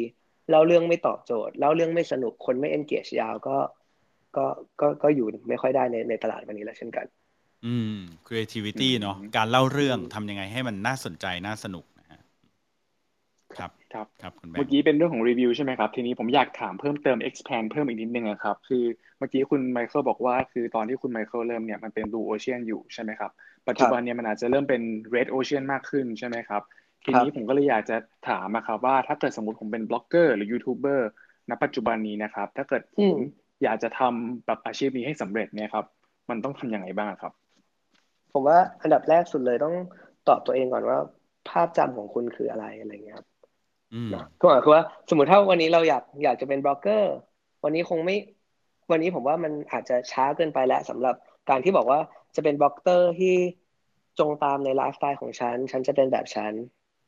[0.50, 3.56] เล่าเรื่องไม่ตอบโจทย์เล่าเรื่องไม่สนุกคนไม่ engage ยาวก็
[4.36, 4.44] ก็
[4.80, 7.06] ก็ก็อยู่ไม่ค่อยได้ในในตลาดวันนี้แล้วเช่นกัน
[7.66, 11.91] อืม creativity เนาะการเล่าเรื่องทำยังไงให้มันน่าสนใจน่าสนุกนะฮะ
[13.58, 18.84] ครับครับครับคุณแม่เมื่อกี้เป็นเรื่องของรีวิวใช่ไหมครับ ทีนี้ผมอยากถามเพิ่มเติม expand เพิ่มอีกนิดนึงครับ คือ
[19.18, 23.30] เมื่อกี้คุณไมเคิลบอกว่า คือตอนที่คุณไมเคิลเริ่มเนี่ยมันเป็น blue ocean อยู่ใช่ไหมครับ
[23.68, 24.82] ปัจจุบันเนี่ยมันอาจจะเริ่มเป็น
[25.14, 26.62] red ocean มากขึ้นใช่ไหมครับ
[27.04, 27.96] ทีนี้ผมก็เลยอยากจะ
[28.28, 31.08] ถามนะครับว่าถ้าเกิดสมมติผมเป็นบล็อกเกอร์หรือยูทูบเบอร์
[31.50, 33.20] ณปัจจุบันนี้นะครับ ถ้าเกิดผม
[33.62, 35.86] อยากจะทำแบบอาชีพนี้ให้สำเร็จเนี่ยครับ
[36.30, 37.32] มันต้องทํำยังไงบ้างครับ
[38.32, 39.74] ผมว่าอันดับแรกสุดเลยต้อง
[40.28, 40.98] ตอบตัวเองก่อนว่า
[41.48, 43.31] ภาพจำของคุณคืออะไรอะไรเงี้ยครับนะ
[44.40, 47.14] ก็หมายคือว่าสมมติถ้าวันนี้เราอยากอยากจะเป็นบล็อกเกอร์
[47.64, 48.16] วันนี้คงไม่
[48.90, 51.14] วันนี้ผมว่ามันอาจจะช้าเกินไปแล้วสำหรับ
[51.50, 52.00] การที่บอกว่า
[52.36, 53.34] จะเป็นบล็อกเกอร์ที่
[54.18, 56.52] จงตามในไลฟ์สไตล์ของฉัน ฉันจะเป็นแบบฉัน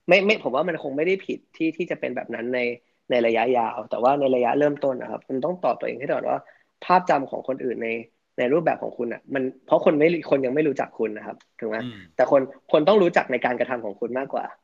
[0.09, 2.61] ไม่ไม่ผมว่ามันคงไม่ได้ผิดที่ที่จะเป็นแบบนั้นใน
[3.11, 6.39] ในระยะยาว แต่ว่าในระยะเริ่มต้นนะครับคุณต้องตอบตัวเองให้ตลอดว่า
[6.85, 7.89] ภาพจำของคนอื่นใน
[8.39, 11.79] ในรูปแบบของคุณอะ มันเพราะคนไม่คนยังไม่รู้จักคุณนะครับถูกไหม
[12.17, 12.41] แต่คน
[12.73, 14.45] คนต้องรู้จักในการกระทำของคุณมากกว่า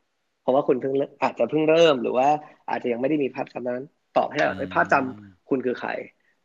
[0.51, 0.93] ราะว่าคุณเพิ่ง
[1.23, 2.27] อาจจะเพิ่งเริ่มหรือว่า
[2.69, 3.81] อาจจะยังไม่ได้มีภาพจำนั้น
[4.17, 5.89] ตอบให้เราภาพจำคุณคือใคร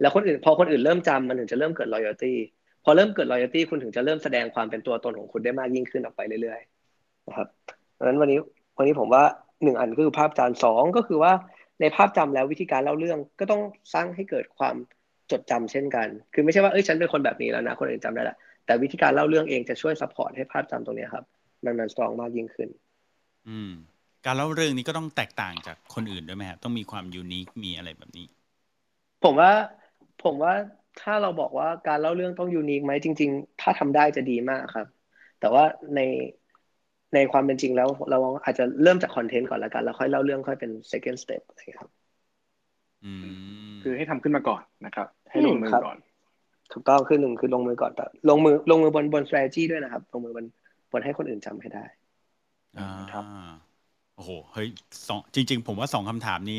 [0.01, 2.35] แล้วคนอื่นพอคนอื่นเริ่มจำมันถึงจะเริ่มเกิด loyalty
[2.85, 7.49] พอเริ่มเกิด loyalty คุณถึงจะเริ่มแสดงความเป็นตัวตนของคุณได้มากยิ่งขึ้นออกไปเรื่อยๆนะครับ
[7.99, 8.39] ดังนั้นวันนี้
[8.79, 9.25] วันนี้ผมว่า
[9.63, 11.33] หนึ่งอันก็คือภาพจำสองก็คือว่า
[11.81, 13.63] ในภาพจำแล้ววิธีการเล่าเรื่องก็ต้อง
[13.95, 14.75] สร้างให้เกิดความ
[15.31, 18.37] จดจำเช่นกัน คือไม่ใช่ว่าเอ้ยฉันเป็นคนแบบนี้แล้วนะคนอื่นจำได้แหละ
[18.67, 21.25] แต่วิธีการเล่าเรื่องเองจะช่วย support ให้ภาพจำตรงนี้ครับ
[21.65, 22.69] มันมัน strong มากยิ่งขึ้น
[23.49, 23.73] อืม
[24.27, 28.27] การเล่าเรื่องนี้ก็ต้องแตกต่างจากคนอื่นด้วยไหมฮะต้องมีความ unique มีอะไรแบบนี้
[29.25, 29.53] ผมว่า
[30.25, 30.55] ผมว่า
[31.01, 34.87] ถ้าเราบอกว่าการเล่าเรื่องต้องยูนิคไหมจริง ๆ ถ้าทำได้จะดีมากครับ
[35.41, 35.65] แต่ว่า
[35.97, 36.01] ใน
[37.15, 41.91] ในความเป็นจริงแล้วเราอาจจะเริ่มจากคอนเทนต์ก่อนละกัน แล้วค่อยเล่าเรื่องค่อยเป็น second step อะไรครับ
[43.83, 45.97] คือให้ทำขึ้นมาก่อนนะครับ ให้ลงมือก่อน
[46.73, 50.47] ถูกต้องคือหนึ่งคือลงมือก่อนแต่ลงมือลงมือบนบน strategy ด้วยนะครับ ลงมือบน
[50.93, 51.85] บนให้คนอื่นจำให้ได้
[53.13, 53.66] ครับ
[54.17, 54.69] โอ้โหเฮ้ย
[55.09, 56.57] สองจริง ๆ ผมว่าสองคำถามนี้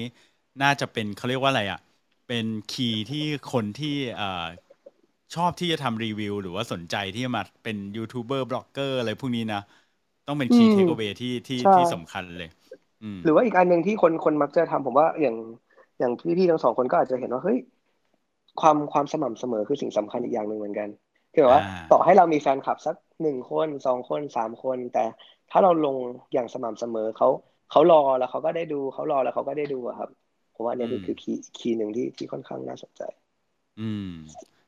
[0.62, 1.80] น่าจะเป็นเขาเรียกว่าอะไรอะ
[2.26, 3.88] เป็น key ที่คนที่
[5.34, 9.62] ชอบที่จะทำรีวิว หรือว่าสนใจที่จะมาเป็นยูทูบเบอร์บล็อกเกอร์อะไรพวกนี้นะ
[10.28, 12.50] ต้องเป็น key takeaway ที่ที่ที่สำคัญเลย
[13.24, 15.36] หรือว่าอีกอันหนึ่งที่คนคนมักจะทำผมว่าอย่าง
[16.00, 17.58] อย่างพี่ๆทั้งสองคนก็อาจจะเห็นว่าเฮ้ย
[18.62, 20.90] ความความสม่ำเสมอคือสิ่งสำคัญอีกอย่างหนึ่งเหมือนกัน
[21.34, 25.04] คือแบบว่าต่อให้เรามีแฟนคลับสักหนึ่งคนสองคนสามคน แต่
[25.52, 25.98] ถ้าเราลง
[26.34, 27.28] อย่างสม่ำเสมอเขา
[27.72, 30.10] เขารอแล้วเขาก็ได้ดูเขารอแล้วเขาก็ได้ดูอะครับ
[30.56, 33.02] ผมว่าเนี่ยคือ key key หนึ่งที่ที่ค่อนข้างน่าสนใจ
[33.80, 34.10] อืม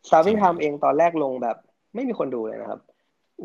[0.09, 1.57] Starving Time เองตอนแรกลงแบบ
[1.95, 2.79] ไม่มีคนดูเลยนะครับ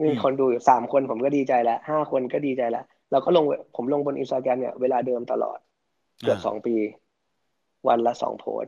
[0.05, 3.45] มีคนดูอยู่สามคนผมก็ดีใจแล้วห้าคนก็ดีใจแล้วเราก็ลง
[3.77, 5.59] ผมลงบนอินสตาแกรมเนี่ยเวลาเดิมตลอด
[6.23, 6.75] เกือบสองปี
[7.89, 8.65] วันละสองโพส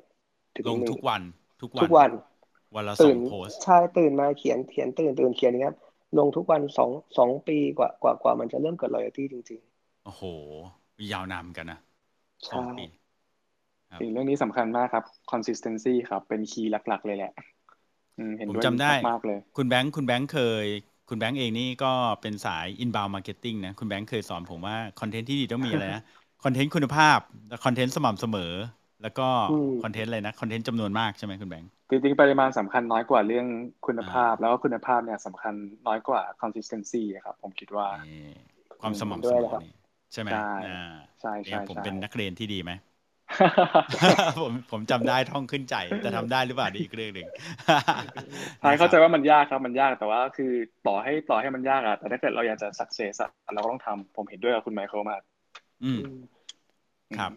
[0.69, 1.23] ลงทุกวัน
[1.63, 2.11] ทุกวันทุกวัน
[2.77, 5.77] วันละสองโพสใช่ตื่นมาเขียนเขียนตื่นตื่นเขียนนี้ครับ
[6.19, 9.76] ลงทุกวันสองสองปีกว่ากว่ากว่ามันจะเริ่มเกิด loyalty จริงๆ
[10.07, 10.23] โอ้โห
[11.13, 11.79] ยาวนานกันนะ
[12.47, 12.59] ใช่
[14.01, 17.33] สิ่งเรื่องนี้สำคัญมากครับ consistency ครับ เป็น key หลัก ๆ เลยแหละ
[18.39, 20.67] เห็นด้วยจำได้มากเลย คุณแบงค์คุณแบงค์เคย
[21.09, 21.93] คุณแบงค์เองนี่ก็
[22.23, 26.03] เป็นสาย inbound marketing นะ คุณแบงค์เคยสอนผมว่า คอนเทนต์ที่ดีต้องมีอะไรนะ
[26.45, 27.19] คอนเทนต์คุณภาพ
[27.65, 28.53] คอนเทนต์สม่ำเสมอ
[29.03, 29.29] แล้วก็
[29.83, 33.47] คอนเทนต์อะไรนะ คอนเทนต์จำนวนมากใช่ไหมคุณแบงค์ จริงๆ ปริมาณสำคัญน้อยกว่าเรื่อง
[33.87, 35.55] คุณภาพ แล้วก็คุณภาพเนี่ยสำคัญ
[35.87, 37.87] น้อยกว่า consistency ครับ ผมคิดว่า
[38.81, 39.61] ความสม่ำเสมอ
[40.17, 40.37] ใช่ไหมใช่
[41.21, 42.73] ใช่ใช่ผมเป็นนักเรียนที่ดีไหม
[44.41, 45.75] ผมผมจำได้ท่องขึ้นใจ
[46.05, 47.29] จะทำได้หรือเปล่านี่อีกเรื่องหนึ่ง
[48.61, 50.53] ใช่เข้าใจว่ามันยากครับมันยากแต่ว่าคือ
[50.87, 53.13] ต่อให้ต่อให้มันยากอะแต่ถ้าเกิดเราอยากจะสักเซส
[53.55, 55.21] เราก็ต้องทำผมเห็นด้วยกับคุณไมเคิลมาก
[55.85, 56.01] อืม
[57.17, 57.33] ครับ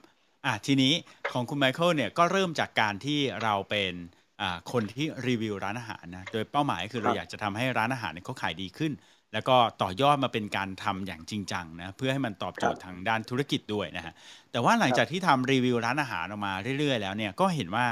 [0.45, 0.93] อะทีนี้
[1.31, 3.93] ของคุณไมเคิลเนี่ยก็เริ่มจากการที่เราเป็น
[4.41, 8.91] อ่าคนที่รีวิวร้านอาหารนะโดยเป้าหมายคือเราอยากจะทำให้ร้านอาหารเนี่ยเขาขายดีขึ้น
[9.33, 14.13] แล้วก็ต่อยอดมาเป็นการทำอย่างจริงจังนะเพื่อให้มันตอบโจทย์ทางด้านธุรกิจด้วยนะฮะ
[14.51, 17.85] แต่ว่าหลังจากที่ทำรีวิวร้านอาหารออกมาเรื่อย ๆ แล้วเนี่ยก็เห็นว่า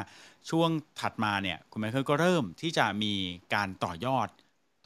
[0.50, 0.69] ช่วง
[1.02, 3.13] ถัดมาเนี่ยคุณไมเคิลก็เริ่มที่จะมี
[3.56, 4.28] การต่อยอด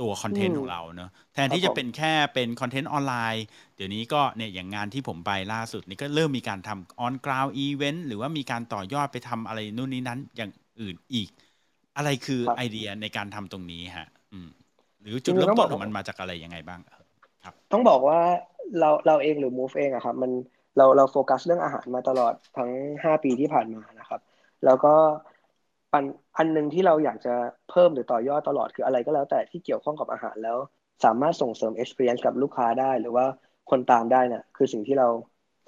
[0.02, 3.44] ตัวคอนเทนต์ของเราเนาะแทนที่จะเป็นแค่เป็นคอนเทนต์ออนไลน์
[3.76, 11.30] เดี๋ยวนี้ก็เนี่ยอย่างงานที่ผมไปล่าสุดนี่ก็เริ่มมีการทำออนกราวอีเวนต์หรือว่ามีการต่อยอดไปทำอะไรนู่นนี่นั้นอย่างอื่นอีก
[11.98, 14.50] อะไรคือไอเดียในการทำตรงนี้ฮะ อืม
[15.02, 16.80] หรือจุดเริ่มต้นของมันมาจากอะไรยังไงบ้าง
[17.44, 18.20] ครับ ต้องบอกว่า
[18.80, 20.32] เราเราเองหรือ Move เองอะครับ มัน
[20.78, 22.70] เราเราโฟกัสเรื่องอาหารมาตลอดทั้ง
[23.04, 24.22] ห้าปีที่ผ่านมานะครับ
[24.66, 24.94] แล้วก็
[25.94, 26.04] อัน
[26.38, 27.36] อันหนึ่งที่เราอยากจะ
[27.70, 30.58] เพิ่มหรือต่อยอดตลอดคืออะไรก็แล้วแต่ที่เกี่ยวข้องกับอาหารแล้ว
[31.04, 33.26] สามารถส่งเสริม experience กับลูกค้าได้ หรือว่า
[33.70, 35.08] คนตามได้เนี่ยคือสิ่งที่เรา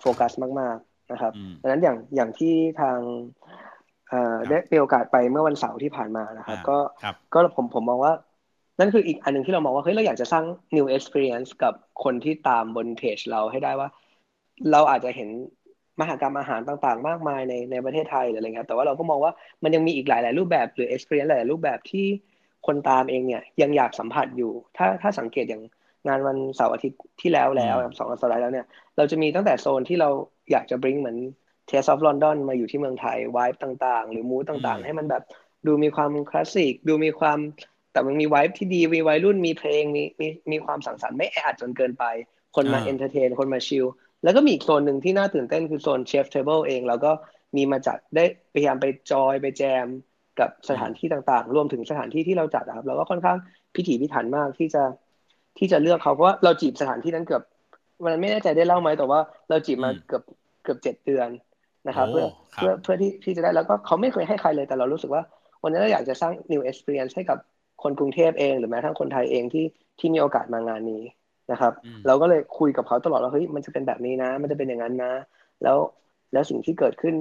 [0.01, 2.97] โฟกัสมาก ๆนะครับดังนั้นอย่างอย่างที่ทาง
[4.49, 6.77] ได้มีโอกาสไปเมื่อวันเสาร์ที่ผ่านมานะครับ ก็
[7.33, 8.13] ก็ผมผมมองว่า
[8.79, 13.89] นั่นคืออีกอันหนึ่งที่เรามองว่าเฮ้ยเราอยากจะสร้าง new experience กับคนที่ตามบนเพจเราให้ได้ว่า
[14.71, 15.29] เราอาจจะเห็น
[16.01, 19.31] มหากรรมอาหารต่างๆ มากมายในในประเทศไทยหรืออะไรเงี้ยแต่ว่าเราก็มองว่า
[19.63, 22.05] มันยังมีอีกหลายๆ รูปแบบหรือ experience หลายๆรูปแบบที่
[22.67, 25.63] คนตามเองเนี่ยยังอยากสัมผัสอยู่ ถ้าถ้าสังเกตอย่าง
[26.07, 28.65] งานวันเสาร์อาทิตย์ที่แล้วแล้วสองสัปดาห์แล้วเนี่ย
[28.97, 30.09] เราจะมีตั้งแต่โซนที่เรา
[30.51, 31.17] อยากจะ bring เหมือน
[31.69, 35.23] Taste of London มาอยู่ที่เมืองไทย vibe ต่างๆ หรือมูดต่างๆ ให้มันแบบ
[35.67, 37.39] ดูมีความคลาสสิกดูมีความ
[37.93, 42.05] แต่มันมี vibe ที่ดีมีวัยรุ่นมีเพลงมีมีมีความสังสรรค์ไม่แออัดจนเกินไป
[42.55, 43.85] คนมา entertain คนมาชิล
[44.23, 47.11] แล้วก็มีอีกโซนหนึ่งที่น่าตื่นเต้นคือโซน Chef Table เองแล้วก็
[47.55, 49.85] มีมาจัดได้พยายามไปจอยไปแจม
[50.39, 53.37] กับสถานที่ต่างๆ รวมถึงสถานที่ที่เราจัดครับ เราก็ค่อนข้าง
[53.75, 54.83] พิถีพิถันมากที่จะ
[55.57, 57.43] ที่จะเลือกเขาเพราะว่าเราจีบสถานที่นั้นเกือบ
[58.05, 60.23] มันไม่แน่ใจได้เล่าไหมแต่ว่าเราจีบมาเกือบ
[60.63, 61.27] เกือบเจ็ดเดือน
[61.87, 62.25] นะครับ เพื่อ
[62.55, 65.23] เพื่อเพื่อที่ที่จะได้แล้วก็เขาไม่เคยให้ใครเลยแต่เรารู้สึกว่า
[65.63, 67.37] วันนี้เราอยากจะสร้าง new experience ให้กับ
[67.83, 69.65] คนกรุงเทพเองหรือแม้ทั้งคนไทยเองที่
[69.99, 71.03] ที่มีโอกาสมางานนี้
[71.51, 71.73] นะครับ
[72.07, 75.13] เราก็เลยคุยกับเขาตลอดว่าเฮ้ยมันจะเป็นแบบนี้นะ มันจะเป็นอย่างนั้นนะ
[75.63, 75.77] แล้ว
[76.33, 77.13] แล้วสิ่งที่เกิดขึ้น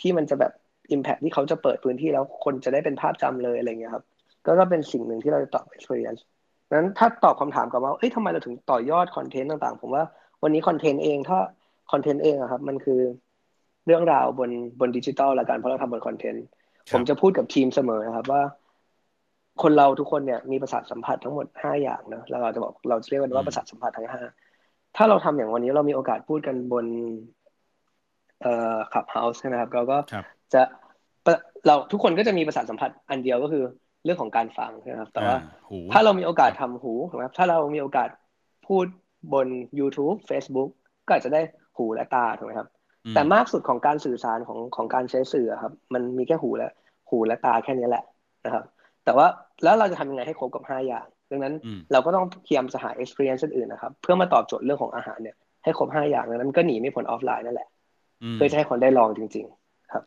[0.00, 0.52] ที่มันจะแบบ
[0.94, 4.04] impact ที่เขาจะเปิดพื้นที่แล้วคนจะได้เป็นภาพจำเลยอะไรเงี้ยครับ
[4.46, 6.20] ก็ก็เป็นสิ่งหนึ่งที่เราจะตอบ experience
[6.72, 10.04] นั้นถ้าตอบคำถามกับว่าเอ้ยทำไมเราถึงต่อยอดคอนเทนต์ต่างๆ ผมว่า
[10.42, 11.38] วันนี้คอนเทนต์เองถ้า
[11.92, 13.00] คอนเทนต์เองอะครับมันคือ
[13.86, 16.44] เรื่องราวบนบนดิจิตอลละกันเพราะเราทำบนคอนเทนต์
[16.92, 18.42] ผมจะพูดกับทีมเสมอนะครับว่า
[19.62, 24.22] คนเราทุกคนเนี่ยมีประสาทสัมผัสทั้งหมดห้าอย่างนะแล้วเราจะบอกเราจะเรียกว่าประสาทสัมผัสทั้งห้า
[24.96, 26.86] ถ้าเราทำอย่างวันนี้เรามีโอกาสพูดกันบน
[28.42, 29.96] เอ่อขับเฮาส์ใช่ไหมครับเราก็
[30.52, 30.62] จะ
[31.66, 33.64] เราทุกคนก็จะมีประสาทสัมผัสอันเดียวก็คือ
[34.04, 35.36] เรื่องของการฟังนะครับ แต่ว่า
[35.92, 38.08] ถ้าเรามีโอกาสทำหูนะครับ ถ้าเรามีโอกาส
[38.66, 38.86] พูด
[39.32, 39.46] บน
[39.78, 40.70] YouTube Facebook
[41.06, 41.40] ก็อาจจะได้
[41.76, 42.68] หูและตาถูกไหมครับ
[43.14, 46.70] แต่มากสุดของการสื่อสารของของการใช้สื่อครับ มันมีแค่หูและ
[47.10, 48.04] หูและตาแค่นี้แหละ
[48.44, 48.64] นะครับ
[49.10, 49.30] แต่ว่า
[49.64, 51.54] แล้วเราจะทำยังไงให้ครบกับห้าอย่าง ดังนั้น
[51.92, 57.68] เราก็ต้องพยายามจะหา experience อื่นนะครับ เพื่อมาตอบโจทย์เรื่องของอาหารเนี่ยให้ครบห้าอย่างดังนั้นก็หนีไม่พ้นออฟไลน์นั่นแหละ
[58.32, 60.02] เพื่อให้คนได้ลองจริง ๆ ครับ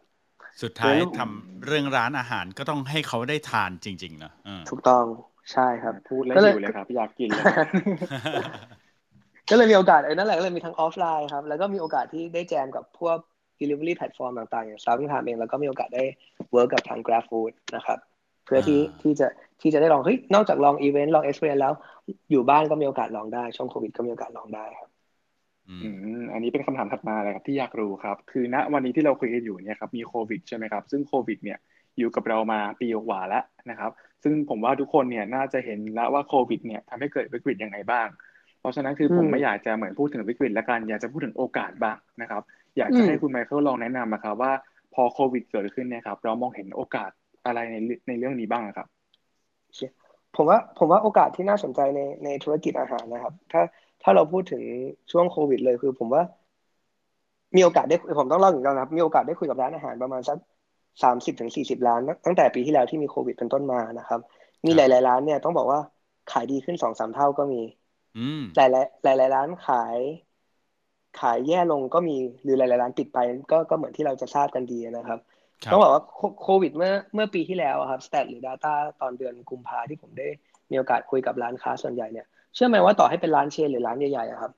[0.61, 4.33] สุดท้ายทำเรื่องร้านอาหารก็ต้องให้เขาได้ทานจริงๆเนาะ
[4.69, 5.03] ถูกต้อง
[5.53, 7.45] ใช่ครับพูดแล้วหิวเลยครับ อยากกินเลย
[9.49, 13.17] ก็เลยมีโอกาสเออนั่นแหละก็เลยมีทั้งออฟไลน์ครับ แล้วก็มีโอกาสที่ได้แจมกับพวก
[13.59, 16.03] delivery platform ต่างๆ อย่าง Starving Time เอง แล้วก็มีโอกาสได้
[16.51, 19.27] work กับทาง Grab Food นะครับเพื่อที่ที่จะ
[19.61, 21.73] ที่จะได้ลองเฮ้ยนอกจากลองอีเวนต์ลองเอ็กซ์เพรียนแล้ว
[22.31, 24.89] อยู่บ้านก็มีโอกาสลองได้ ช่วงโควิดก็มีโอกาสลองได้ครับ
[25.83, 25.89] อื
[26.19, 31.57] มอันนี้เป็นคำถามถัดมาเลยครับที่อยากรู้ครับ คือณวันนี้ที่เราคุยกันอยู่เนี่ยครับมีโควิดใช่ไหมครับ ซึ่งโควิดเนี่ย
[31.99, 33.91] อยู่กับเรามาปีกว่าแล้วนะครับ
[34.23, 38.07] ซึ่งผมว่าทุกคนเนี่ยน่าจะเห็นแล้วว่าโควิดเนี่ยทำให้เกิดวิกฤตยังไงบ้าง
[38.59, 42.41] เพราะฉะนั้นคือผมไม่อยากจะเหมือนพูดถึงวิกฤตละกัน อยากจะพูดถึงโอกาสบ้างนะครับ
[42.77, 44.51] อยากจะให้คุณไมเคิลลองแนะนำนะครับว่า
[44.93, 47.11] พอโควิดเกิดขึ้นเนี่ยครับเรามองเห็นโอกาส
[47.45, 47.75] อะไรใน
[48.07, 48.87] ในเรื่องนี้บ้างครับ
[50.35, 53.61] ผมว่าผมว่าโอกาสที่น่าสนใจในในธุรกิจอาหารนะครับ ถ้า
[54.03, 54.63] ถ้าเราพูดถึง
[55.11, 56.23] ช่วงโควิด เลยคือ ผมว่า
[57.55, 60.37] มีโอกาสได้ผมต้องเล่าอย่างนี้นะครับ มีโอกาสได้คุยกับร้านอาหารประมาณสัก
[61.03, 64.19] สามสิบถึงสี่สิบล้าน ตั้งแต่ปีที่แล้วที่มีโควิดเป็นต้นมานะครับ
[64.65, 65.79] มีหลาย ๆ ร้านเนี่ยต้องบอกว่า
[66.27, 67.57] ขายดีขึ้นสองสามเท่าก็มี
[68.55, 69.99] หลายหลายหลายร้านขาย
[71.15, 73.17] ขายแย่ลงก็มีหรือหลาย ๆ ร้านปิดไป
[73.51, 75.19] ก็ก็เหมือนที่เราจะทราบกันดีนะครับ
[75.71, 76.03] ต้องบอกว่า
[76.43, 80.27] โควิดเมื่อเมื่อปีที่แล้วครับสแตทหรือ Data ตอนเดือนกุมภาที่ผมได้
[80.71, 84.51] มีโอกาสคุยกับร้านค้าส่วนใหญ่เนี่ยเชื่อไหมว่าต่อให้เป็นร้านเชนหรือร้านใหญ่ๆครับ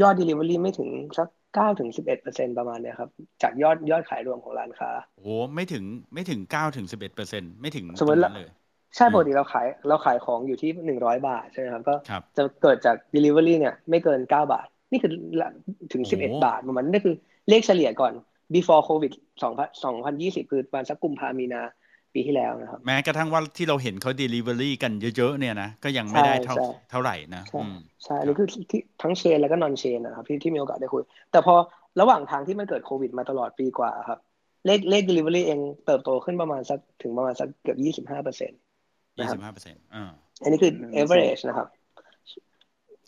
[0.00, 0.88] ยอด Delivery ไม่ถึง
[1.18, 3.10] สักเก้าถึงสิบเอ็ดเปอร์เซ็นประมาณเนี้ยครับ
[3.42, 8.48] จากยอดยอดขายรวมของร้านค้าโอ้ไม่ถึงไม่ถึงเก้าถึงสิบเอ็ดเปอร์เซ็นไม่ถึงสมมติเลย
[8.96, 11.94] ใช่ปกติเราขายเราขายของอยู่ที่หนึ่งร้อยบาทใช่ไหมครับก็
[12.36, 15.12] จะเกิดจาก Delivery เนี่ยไม่เกินเก้าบาท นี่คือ
[15.92, 17.14] ถึงสิบเอ็ดบาทประมาณนี่คือ
[17.48, 18.12] เลขเฉลี่ยก่อน
[18.54, 21.62] before covid สองพันสองพันยี่สิบคือประมาณสักกุมภามีนา
[22.14, 26.56] ปีที่แล้วนะครับ แม้กระทั่งว่าที่เราเห็นเขา delivery กันเยอะๆเนี่ยนะ ก็ยังไม่ได้เท่า
[26.90, 27.42] เท่าไหร่นะ
[28.04, 31.54] ใช่หรือคือที่ทั้งเชนแล้วก็นอนเชนนะครับที่ที่มีโอกาสได้คุย แต่พอ
[32.00, 34.18] ระหว่างทางที่มันเกิดโควิดมาตลอดปีกว่าครับ
[34.66, 38.58] เลขเลข delivery เองเติบโตขึ้นประมาณสักถึงประมาณสักเกือบยี่สิบห้าเปอร์เซ็นต์
[39.18, 40.10] ยี่สิบห้าเปอร์เซ็นต์อ่า
[40.42, 41.66] อันนี้คือ average นะครับ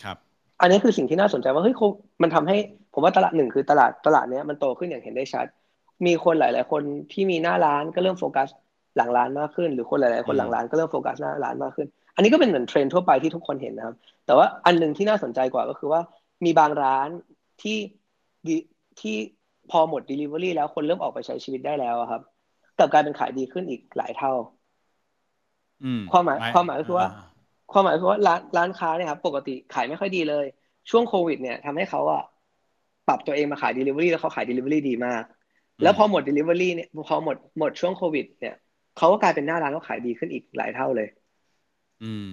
[0.04, 0.16] ครับ
[0.60, 1.74] อันนี้คือสิ่งที่น่าสนใจว่าเฮ้ย
[2.22, 2.56] มันทำให้
[2.98, 5.46] ผมว่าตลาดหนึ่งคือตลาดตลาดเนี้ยมันโตขึ้นอย่างเห็นได้ชัด
[6.06, 6.82] มีคนหลาย ๆ คน
[7.12, 8.48] ที่มีหน้าร้านก็เริ่มโฟกัส
[8.96, 16.00] หลังร้านมากขึ้น หรือคนหลาย ๆ คนหลังร้านก็เริ่มโฟกัสหน้าร้านมากขึ้น อันนี้ก็เป็นเหมือนเทรนทั่วไปที่ทุกคนเห็นนะครับ แต่ว่าอันหนึ่งที่น่าสนใจกว่าก็คือว่า
[16.44, 17.08] มีบางร้าน
[17.62, 17.78] ที่
[19.00, 19.16] ที่
[19.70, 22.22] พอหมด Delivery แล้วคนเริ่มออกไปใช้ชีวิตได้แล้วครับ
[22.78, 24.32] กลับกลายเป็นขายดีขึ้นอีกหลายเท่า
[26.10, 27.08] ความหมายความหมายก็คือว่า
[27.72, 30.46] ความหมายคือว่าร้านร้านค้าเนี่ยครับปกติขายไม่ค่อยดีเลย
[30.90, 32.22] ช่วงโควิด เนี่ยทำให้เขาอะ
[33.08, 35.22] ปรับตัวเองมาขาย Delivery แล้วเขาขาย Delivery ดีมาก
[35.82, 38.54] แล้วพอหมด Delivery เนี่ยพอหมดหมดช่วงโควิด เนี่ย
[38.98, 41.08] เขาก็กลายเป็นหน้าร้านเขาขายดีขึ้นอีกหลายเท่าเลย
[42.04, 42.32] อืม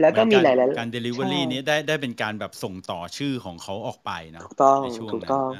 [0.00, 4.80] แล้วก็มีหลายๆการ Delivery นี้ได้ได้เป็นการแบบส่งต่อชื่อของเขาออกไปนะถูกต้อง
[5.12, 5.50] ถูกต้อง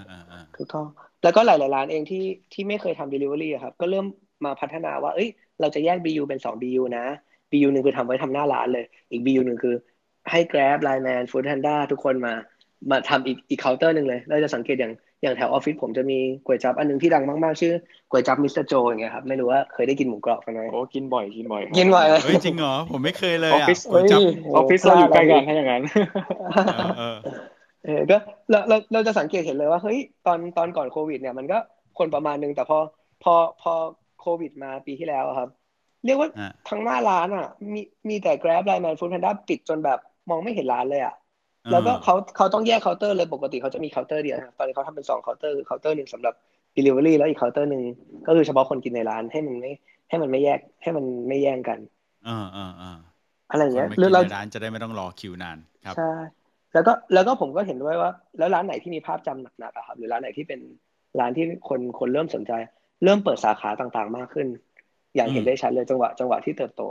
[0.56, 0.86] ถูกต้อง
[1.22, 4.06] แล้วก็หลายๆร้านเองที่ที่ไม่เคยทำ Delivery ครับ ก็เริ่ม
[4.44, 5.28] มาพัฒนาว่า เอ้ย
[5.60, 7.04] เราจะแยก BU เป็นสอง BU นะ
[7.50, 9.74] BU หนึ่งคือทำไว้ทำหน้าร้านเลย อีก BU หนึ่งคือ
[10.30, 12.34] ให้ Grab Line Man Food Panda ทุกคนมา
[12.90, 17.74] มาทำอีกอีกเคาน์เตอร์หนึ่งเลยเราจะสังเกตอย่างอย่างแถวออฟฟิศผมจะมีก๋วยจั๊บอันหนึงที่ดังมากๆ ชื่อ
[18.10, 25.82] ก๋วยจั๊บมิสเตอร์โจอย่างเงี้ยครับไม่รู้ว่าเคยได้กินหมูกรอบกันไหมโอ้กินบ่อยกินบ่อยกินบ่อยเลยเฮ้ยจริงเหรอผมไม่เคยเลยออฟอะฟิศก๋วยจั๊บเฮ้ยออฟฟิศเราอยู่ใกล้กันถ้าอย่างนั้น
[26.98, 27.40] เออเออ
[27.84, 28.16] เออก็
[28.50, 31.58] เราเราเราจะสังเกตเห็นเลยว่าเฮ้ยตอนตอนก่อนโควิดเนี่ยมันก็
[31.98, 32.78] คนประมาณนึงแต่พอ
[33.22, 33.72] พอพอ
[34.20, 35.48] โควิดมาปีที่แล้วอะครับ
[36.04, 41.14] เรียกว่าฮะทั้งหน้าร้านอะ มีมีแต่ Grab Line Man Food Panda ปิดจนแบบมองไม่เห็นร้านเลยอะ
[41.70, 46.34] แล้วก็เขาเขาต้องแยกเคาน์เตอร์เลยปกติเขาจะมีเคาน์เตอร์เดียวนะครับตอนนี้เขาทำเป็นสองเคาน์เตอร์คือเคาน์เตอร์หนึ่งสำหรับ
[46.76, 47.82] delivery แล้วอีกเคาน์เตอร์หนึ่ง
[48.26, 49.70] ก็คือเฉพาะคนกินในร้านให้มันไม่
[50.08, 51.78] ให้มันไม่แยกให้มันไม่แย่งกัน
[52.22, 52.98] เออเออเออ
[53.50, 56.02] อะไรอย่างคเงี้นยไม่หรืกิอนเราในร้านจะได้ไม่ต้องรอคิวนานครับใช่
[56.72, 60.60] แล้วก็แล้วก็ผมก็เห็นด้วยว่า แล้วร้านไหนที่มีภาพจำหนักๆอะครับหรือร้านไหนที่เป็น
[61.20, 62.52] ร้านที่คนคนเริ่มสนใจ
[63.04, 64.48] เริ่มเปิดสาขาต่างๆมากขึ้น
[65.16, 66.82] อย่างเห็นอืมได้ชัดเลยจังหวะจังหวะที่เติบโต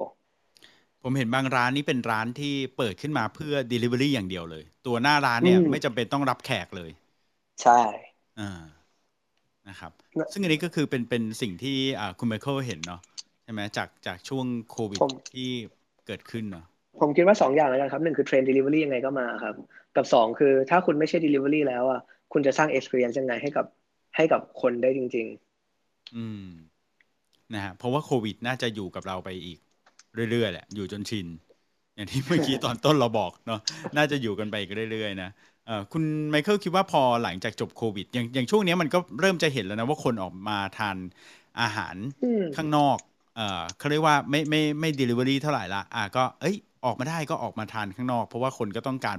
[1.04, 6.92] ผมเห็นบางร้านนี่เป็นร้านที่เปิดขึ้นมาเพื่อ Delivery อย่างเดียวเลย ตัวหน้าร้านเนี่ยอืม ไม่จำเป็นต้องรับแขกเลย
[7.58, 7.72] ใช่
[8.38, 8.48] อ่า
[9.70, 13.02] นะครับ นะ ซึ่งอันนี้ก็คือเป็นเป็นสิ่งที่อ่าคุณไมเคิลเห็นเนาะ
[13.44, 15.50] ใช่ไหมจากจากช่วงโควิดผม ที่
[16.06, 16.66] เกิดขึ้นเนาะ
[17.00, 19.56] ผมคิดว่าสองอย่างแล้วกันครับหนึ่งคือเทรนด์ delivery ยังไงก็มาครับ
[19.96, 22.02] กับสองคือถ้าคุณไม่ใช่ delivery แล้วอะ
[22.34, 23.66] คุณจะสร้าง experience ยังไงให้กับ
[24.16, 25.28] ให้กับคนได้จริง
[26.14, 26.44] อืม
[27.54, 29.60] นะฮะเพราะว่าโควิดน่าจะอยู่กับเราไปอีก
[30.32, 31.27] เรื่อยๆแหละอยู่จนชิน
[31.95, 33.60] อย่างที่เมื่อกี้ตอนต้นเราบอกเนาะ
[33.97, 35.30] น่าจะอยู่กันไปอีกเรื่อยๆนะ
[35.65, 40.97] เอ่อคุณไมเคิลคิดว่าพอหลังจากจบโควิด อย่างอย่างช่วงเนี้ยมันก็เริ่มจะเห็นแล้วนะว่าคนออกมาทาน
[41.62, 42.97] อาหารๆอืมข้างนอก
[43.36, 49.17] เอ่อเขาเรียกว่าไม่ไม่ไม่ delivery เท่าไหร่ละอะก็เอ้ยออกมาได้ก็ออกมาทานข้างนอก เพราะว่าคนก็ต้องการ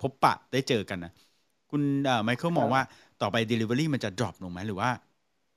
[0.00, 1.12] พบปะได้เจอกันนะ
[1.70, 2.82] คุณเอ่อไมเคิลมองว่า
[3.22, 4.90] ต่อไป delivery มันจะ drop ลงไหมหรือว่า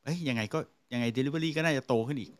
[0.03, 0.59] เอ้ยยังไงก็
[0.93, 2.31] ยังไง delivery ก็น่าจะโตขึ้นอีก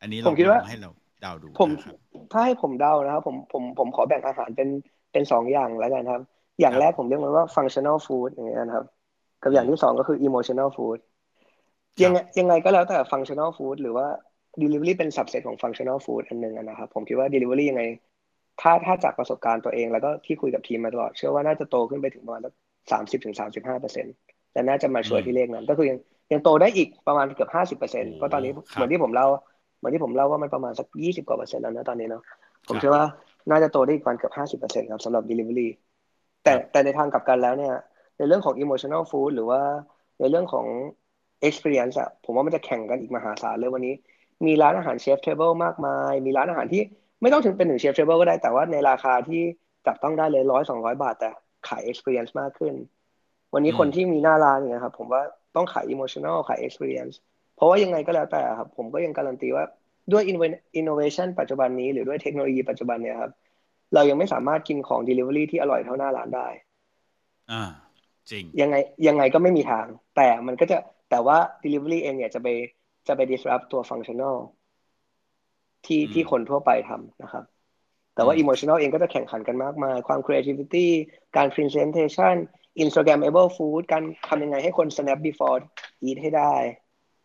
[0.00, 0.90] อันนี้เราผมคิดว่าลองให้เรา
[1.22, 1.96] เดาดูผมนะครับ
[2.32, 4.68] ถ้าให้ผมเดานะครับผมผมผมขอแบ่งอาหารเป็น
[5.12, 6.22] เป็นสองอย่างแล้วกันครับ
[6.60, 8.86] อย่างครับแรกผมเรียกมันว่า functional food อย่างเงี้ยนะครับ
[9.42, 10.98] กับอย่างที่สองก็คือ emotional food
[12.02, 14.06] ยังไงยังไงก็แล้วแต่ functional food หรือว่า
[14.62, 17.82] delivery เป็น subset ของ functional food อันหนึ่งอะนะครับ ผมคิดว่า delivery ยังไง
[18.60, 22.42] ถ้าถ้าจากประสบการณ์ตัวเอง แล้วก็ที่คุยกับทีมมาตลอด เชื่อว่าน่าจะโตขึ้นไปถึงประมาณ
[22.92, 24.14] สามสิบถึงสามสิบห้าเปอร์เซ็นต์
[24.52, 25.98] แต่น่าจะมาช่วยที่เลขนั้น ก็คือยัง
[26.32, 29.26] ยังโตได้อีกประมาณเกือบห้าสิบเปอร์เซ็นต์โอ้เพราะตอนนี้ครับเหมือนที่ผมเล่า
[29.78, 32.22] เหมือนที่ผมเล่าว่ามันประมาณสักยี่สิบกว่าเปอร์เซ็นต์แล้วนะตอนนี้เนาะ
[32.68, 33.04] ผมครับเชื่อว่า
[33.50, 35.68] น่าจะโตได้อีกประมาณเกือบห้าสิบเปอร์เซ็นต์ครับสำหรับ delivery
[36.42, 37.74] แต่ครับแต่ในทางกลับกันแล้วเนี่ย
[38.16, 39.60] ในเรื่องของ emotional food หรือว่า
[40.20, 40.66] ในเรื่องของ
[41.48, 43.94] experience อะผมว่ามันจะแข่งกันอีกมหาศาลเลยวันนี้
[44.46, 46.82] มีร้านอาหาร chef's table มากมาย มีร้านอาหารที่
[47.20, 49.42] ไม่ต้องถึงเป็นหนึ่ง chef's table ก็ได้แต่ว่าในราคาที่
[49.86, 51.30] จับต้องได้เลยร้อยสองร้อยบาท แต่
[51.68, 52.74] ขาย experience มากขึ้น
[53.54, 55.22] วันนี้อืมคนที่มีหน้าร้านเนี่ยครับผมว่า
[55.56, 57.16] ต้องขาย emotional ขาย experience
[57.58, 59.64] เพราะว่ายังไงก็แล้วแต่ครับผมก็ยังการันตีว่า
[60.12, 63.32] ด้วย inno- innovation ปัจจุบันนี้หรือด้วยเทคโนโลยีปัจจุบันเนี่ยครับ
[63.94, 66.48] เรายังไม่สามารถกินของ delivery ที่อร่อยเท่าหน้าร้านได้
[67.50, 67.62] อ่า
[68.30, 68.76] จริง ยังไง
[69.08, 70.76] ยังไงก็ไม่มีทาง แต่มันก็จะ
[71.10, 72.48] แต่ว่า delivery เองเนี่ยจะไป
[73.08, 74.36] จะไป disrupt ตัว functional
[75.86, 77.44] ที่อืมที่คนทั่วไปทำนะครับ
[78.14, 80.86] แต่ว่าอืม emotional เองก็จะแข่งขันกันมากมาย ความ creativity
[81.36, 82.34] การ presentation
[82.82, 85.60] Instagramable food การทำยังไงให้คน snap before
[86.08, 86.54] eat ให้ได้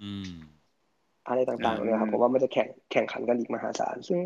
[0.04, 0.34] อืม
[1.28, 4.20] อะไรต่างๆอืมเนี่ยครับผมว่ามันจะแข่งแข่งขันกันอีกมหาศาลซึ่ง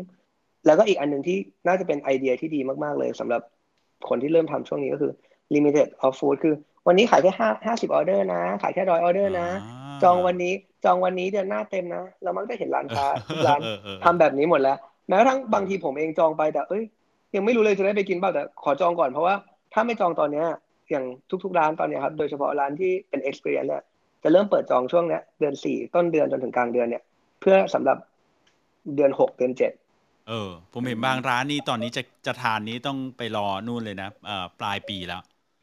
[0.66, 3.42] แล้วก็อีกอันหนึ่งที่น่าจะเป็นไอเดียที่ดีมากๆเลยสำหรับ
[4.08, 5.12] คนที่เริ่มทำช่วงนี้ก็คือ
[5.54, 6.54] limited of food คือ
[6.86, 9.48] วันนี้ขายแค่ห้าห้าสิบออเดอร์นะ ขายแค่ร้อยออเดอร์นะ
[10.02, 10.52] จองวันนี้
[10.84, 14.78] จองวันนี้เดือนหน้าเต็มนะ เรามักจะเห็นร้านค้าทุกร้านเออเออทำแบบนี้หมดแล้ว
[15.08, 16.82] แม้กระทั่งบางทีผมเองจองไปแต่เอ้ย
[17.34, 19.34] ยังไม่รู้เลยจะได้ไปกินเปล่าแต่ขอจองก่อนเพราะว่า
[19.72, 20.46] ถ้าไม่จองตอนเนี้ย
[20.90, 21.04] อย่าง
[21.44, 23.82] ทุกๆร้านตอนเนี้ยครับ โดยเฉพาะร้านที่เป็น experience เนี่ย
[24.22, 27.02] จะเริ่มเปิดจองช่วงเนี้ยเดือนสี่ต้นเดือนจนถึงกลางเดือนเนี่ย
[27.40, 27.98] เพื่อสำหรับ
[28.94, 29.72] เดือนหกเดือนเจ็ด
[30.24, 30.32] เออ
[30.72, 35.18] ผมเห็นบางร้านนี่ตอนนี้จะจะทานนี้ต้องไปรอนู่นเลยนะเอ่อปลายปีแล้ว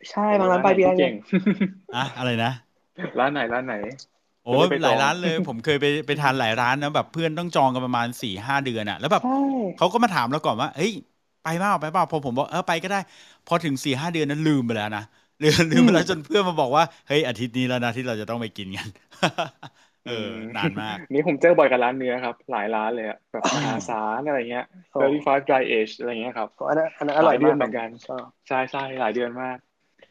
[0.10, 1.13] ใช่บางร้านไปเดือนเก่เนี่งย
[1.94, 2.50] อะอะไรนะ
[3.20, 3.74] ร้านไหนร้านไหน
[4.41, 9.36] โอ้ยจะได้ไปจองหลายร้านเลยผมเคยไปไปทานหลายร้านนะแบบเพื่อนต้องจองกันประมาณสี่ห้าเดือนอะแล้วแบบใช่
[9.76, 10.91] เขาก็มาถามเราก่อนว่าเฮ้ย
[11.41, 12.98] ไปเปล่าไปเปล่าพอผมบอกเออไปก็ได้
[13.46, 15.02] พอถึงสี่ห้าเดือนนั้นลืมไปแล้วนะ
[15.43, 18.88] ลืมลืมไปแล้วจนเพื่อนมาบอกว่าเฮ้ยอาทิตย์นี้แล้วนะที่เราจะต้องไปกินกัน
[20.08, 29.58] เออนานมาก นี่ผมเจอบ่อยกับร้านเนื้อครับ หลายร้านเลยอะแบบมหาศาลอะไรเงี้ยโอ้35 dry age อะไรเงี้ยครับอันนั้นอันนั้นอร่อยหลายเดืมาอกนเหมือนกันชอบใช่ใช่หลายเดือนมาก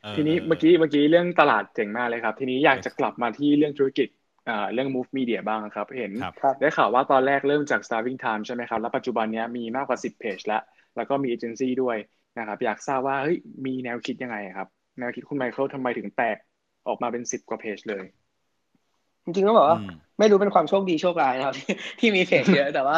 [0.02, 4.08] เออทีนี้เมื่อกี้เมื่อกี้เรื่องตลาดเจ๋งมากเลยครับ ทีนี้อยากจะกลับมาที่เรื่องธุรกิจ
[4.48, 10.62] อ่าเรื่อง move media บ้างครับ เห็นครับครับได้ข่าวว่าตอนแรกเริ่มจาก starving time ใช่ไหมครับ แล้วปัจจุบันเนี้ยมีมากกว่า 10 เพจแล้ว
[10.96, 11.96] แล้วก็มีเอเจนซี่ด้วย
[12.38, 16.36] นะครับ อยากทราบว่าเฮ้ยมีแนวคิดยังไงครับ แนวคิดคุณไมเคิลทำไมถึงแตก
[16.88, 18.04] ออกมาเป็น10กว่าเพจเลย
[19.24, 22.96] จริงๆต้องบอกว่าอืมไม่รู้เป็นความโชคดีโชคร้ายนะครับที่ที่มีเพจเยอะแต่ว่า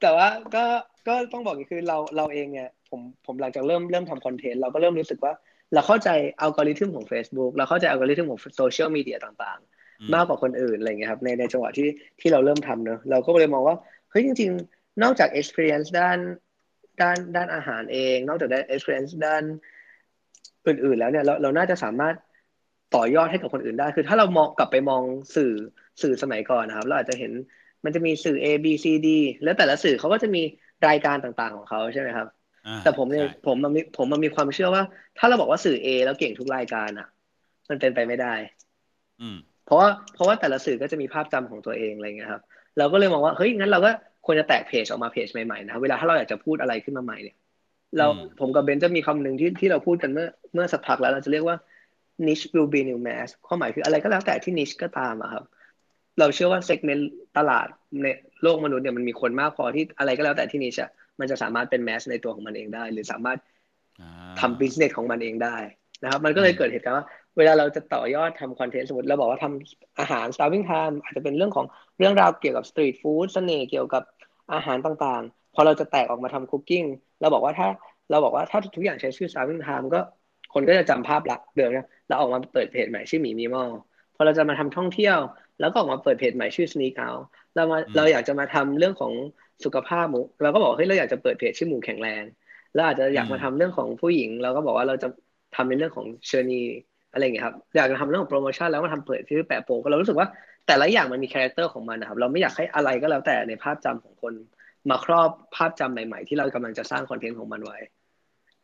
[0.00, 0.64] แต่ว่าก็
[1.08, 5.32] ก็ต้องบอกอย่างนี้คือเราเราเองเนี่ยผมผมหลังจากเริ่มเริ่มทำคอนเทนต์เราก็เริ่มรู้สึกว่า
[5.74, 6.10] เราเข้าใจ
[6.40, 11.88] อัลกอริทึมของ Facebook เราเข้าใจอัลกอริทึมของโซเชียลมีเดียต่างๆ มากกว่าคนอื่นอะไรเงี้ยครับในในจังหวะที่
[12.20, 13.76] ที่เราเริ่มทำเนอะเราก็เลยมองว่า
[14.10, 16.18] เฮ้ยจริง ๆ นอกจาก experience ด้าน
[17.02, 19.42] ด้านด้านอาหารเอง นอกจากได้ experience ด้าน
[20.68, 22.14] อื่นๆแล้วเนี่ยเราเราน่าจะสามารถ
[22.94, 25.02] ต่อยอดให้กับคนอื่นได้ คือถ้าเรามองกลับไปมอง
[25.36, 25.52] สื่อ
[26.02, 27.32] สื่อสมัยก่อนนะครับ เราอาจจะเห็น
[27.84, 29.08] มันจะมีสื่อ A B C D
[29.44, 30.42] แล้วแต่ละสื่อเขาก็จะมี
[30.88, 32.26] รายการต่างๆของเขาใช่ไหมครับ
[32.82, 34.82] แต่ผมเนี่ยผมมันมีผมมันมีความเชื่อว่า
[35.18, 37.08] ถ้าเราบอกว่าสื่อ A แล้วเก่งทุกรายการอะ
[37.68, 38.34] มันเป็นไปไม่ได้
[39.20, 42.42] อืมเพราะว่าเพราะว่าแต่ละสื่อก็จะมีภาพจำของตัวเองอะไรเงี้ยครับ
[42.78, 43.90] เราก็เลยมองว่าเฮ้ยงั้นเราก็
[44.26, 47.36] ควรจะแตกเพจออกมาเพจใหม่ๆนะเวลาถ้าเราอยากจะพูดอะไรขึ้นมาใหม่เนี่ย
[47.98, 48.06] เรา
[48.40, 51.56] ผมกับเบนจะมีคำหนึ่งที่ที่เราพูดกันเมื่อ เมื่อสักพักแล้วเราจะเรียกว่า
[52.26, 55.44] niche will be new mass ความหมายคืออะไรก็แล้วแต่ที่ niche ก็ตามอะครับ
[56.18, 57.04] เราเชื่อว่า segment
[57.38, 57.66] ตลาด
[58.02, 58.06] ใน
[58.42, 63.38] โลกมนุษย์เนี่ยมันมีคนมากพอที่อะไรก็แล้วแต่ที่ niche อะมันจะสามารถเป็น mass ในตัวของมันเองได้ หรือสามารถ
[64.40, 65.56] ทำ business ของมันเองได้
[66.02, 67.06] นะครับ มันก็เลยเกิดเหตุการณ์ว่า
[67.36, 71.66] เวลาเราจะต่อยอดทำคอนเทนต์สมมติเราบอกว่าทำอาหาร starving time อาจจะเป็นเรื่องของ
[71.98, 74.02] เรื่องราวเกี่ยวกับ street food เสน่ห์เกี่ยวกับ
[74.52, 76.84] อาหารต่างๆ พอเราจะแตกออกมาทำคุกกิ้ง
[77.20, 77.68] เราบอกว่าถ้า
[78.10, 80.00] เราบอกว่าถ้าทุกอย่างใช้ชื่อ starving time ก็
[80.54, 83.70] คนก็จะจำภาพลักษณ์เดิมนะเราออกมาเปิดเพจใหม่ชื่อหมีมีมอล
[84.16, 85.18] พอเราจะมาทำท่องเที่ยว
[85.60, 87.22] แล้วก็ออกมาเปิดเพจใหม่ชื่อ sneak out
[87.54, 89.12] เรามาเราอยากจะมาทำเรื่องของ
[89.64, 92.22] สุขภาพหมูเราก็บอกเฮ้ยเราอยากจะเปิดเพจชื่อหมูแข็งแรง
[92.74, 95.08] แล้วอาจจะอยากมาทำเรื่องของผู้หญิง เราก็บอกว่าเราจะ
[95.56, 96.62] ทำในเรื่องของ journey
[97.12, 100.28] อะไรอย่างเงี้ยครับอยากจะทำเรื่องของโปรโมชั่นแล้วมาทำเพจชื่อแปะโปรก็เรารู้สึกว่า
[100.66, 104.32] แต่ละอย่างมันมี character ของมันนะครับเราไม่อยากให้อะไรก็แล้วแต่ในภาพจำของคน
[104.90, 107.78] มาครอบภาพจำใหม่ ๆ ที่เรากำลังจะสร้างคอนเทนต์ของมันไว้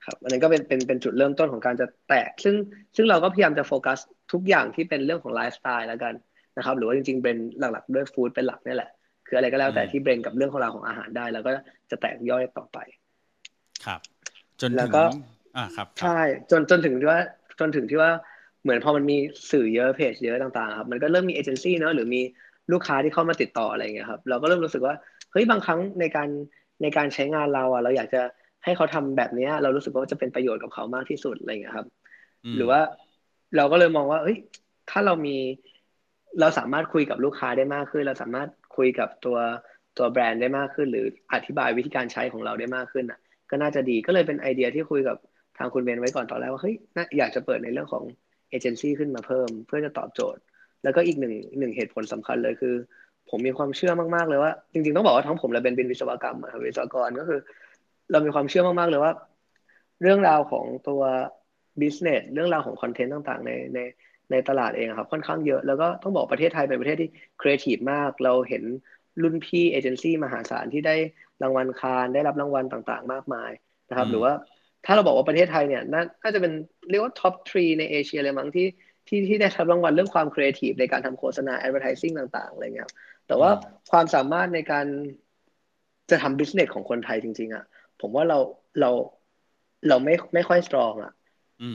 [0.05, 2.55] ครับอันนั้นก็เป็นเป็นเป็นจุดเริ่มต้นของการจะแตก ซึ่ง
[2.97, 3.99] ซึ่งเราก็พยายามจะโฟกัส
[4.33, 6.14] ทุกอย่างที่เป็นเรื่องของไลฟ์สไตล์แล้วกัน
[6.57, 8.90] นะครับหรือว่าจริงๆเป็นหลักๆด้วย food เป็นหลักนี่แหละ
[9.27, 11.51] คืออะไรก็แล้วแต่ที่ blend กับเรื่องของเราของอาหารได้ แล้วก็
[11.90, 12.79] จะแตกย่อยต่อไป
[13.85, 14.01] ครับ
[14.61, 15.03] จนแล้วก็
[15.57, 16.19] อ่าครับใช่
[16.51, 17.21] จนจนถึงที่ว่า
[17.61, 18.11] จนถึงที่ว่า
[18.62, 19.17] เหมือนพอมันมี
[19.51, 22.21] สื่อเยอะเพจเยอะต่างๆครับมันก็เริ่มมีเอเจนซี่เนาะหรือมี
[22.73, 24.95] ลูกค้าที่เข้ามาติดต่ออะไรเงี้ยครับเราก็เริ่มรู้สึกว่า
[25.33, 26.29] เฮ้ยบางครั้งในการ
[26.83, 28.23] ในการใช้งานเราอะเราอยากจะ
[28.64, 31.87] ให้เขาทำแบบนี้เรารู้สึกว่าจะเป็นประโยชน์กับเขามากที่สุดอะไรเงี้ยครับ
[32.57, 32.81] หรือว่า
[33.57, 34.38] เราก็เลยมองว่าเฮ้ย
[34.90, 35.37] ถ้าเรามี
[36.40, 39.38] เราสามารถคุยกับลูกค้าได้มากขึ้น เราสามารถคุยกับตัว
[39.98, 43.18] ตัวแบรนด์ได้มากขึ้น หรืออธิบายวิธีการใช้ของเราได้มากขึ้นอะ
[43.50, 45.16] ก็น่าจะดีก็เลยเป็นไอเดียที่คุยกับ
[45.59, 46.74] ทางคุณเบนไว้ก่อนตอนแรกว่าเฮ้ย
[47.18, 48.05] อยากจะเปิดในเรื่องของ
[48.50, 50.40] เอเจนซี่ขึ้นมาเพิ่ม เพื่อจะตอบโจทย์
[50.83, 52.74] แล้วก็อีกหนึ่งหนึ่งเหตุผลสำคัญเลยคือ
[53.31, 57.40] ผมมีความเชื่อมากๆเลยว่า จริงๆต้องบอกว่าทั้งผมและเบนเป็นวิศวกรรมอะวิศวกรก็คือ
[58.11, 59.12] เรามีความเชื่อมากๆเลยว่า
[60.03, 61.03] เรื่องราวของตัว
[61.81, 63.79] business เรื่องราวของคอนเทนต์ต่างๆ ในใน
[64.31, 68.62] ในตลาดเองครับค่อนข้างเยอะ แล้วก็ต้องบอกประเทศไทยเป็นประเทศที่ครีเอทีฟมาก เราเห็น
[69.23, 70.97] รุ่นพี่เอเจนซี่มหาศาลที่ได้
[71.43, 73.51] รางวัลคานส์ได้รับรางวัลต่างๆ มากมาย
[73.90, 74.33] นะครับ หรือว่า
[74.85, 75.83] ถ้าเราบอกว่าประเทศไทยเนี่ย
[76.23, 76.53] น่าจะเป็น
[76.90, 78.67] เรียกว่า top three ในเอเชียเลยมั้งที่
[79.09, 82.90] ที่ที่ได้รับรางวัลเรื่องความครีเอทีฟในการทำโฆษณา advertising ต่างๆอะไรเงี้ย
[83.27, 83.51] แต่ว่า
[83.90, 84.87] ความสามารถในการ
[86.11, 87.64] จะทำ business ของคนไทยจริงๆอะ
[88.05, 88.38] ผมว่าเรา
[88.81, 88.90] เรา
[89.88, 91.12] เราไม่ไม่ค่อย strong อะ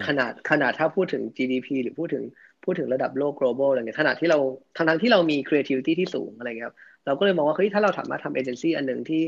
[0.07, 2.23] ขนาดขนาดถ้าพูดถึง GDP หรือพูดถึง
[2.63, 4.39] พูดถึงระดับโลก global อะไรเงี้ยขนาดที่เรา
[4.77, 6.69] ทั้งทั้งที่เรามี creativity ที่สูงอะไรเงี้ย
[7.05, 9.23] เราก็เลยมองว่าเฮ้ยถ้าเราสามารถทำเอเจนซี่อันหนึ่งที่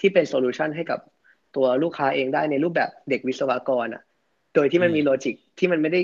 [0.00, 0.98] ที่เป็นโซลูชันให้กับ
[1.56, 4.02] ตัวลูกค้าเองได้ในรูปแบบเด็กวิศวกรอะ
[4.54, 6.00] โดยที่มันมี logic ที่มันไม่ได้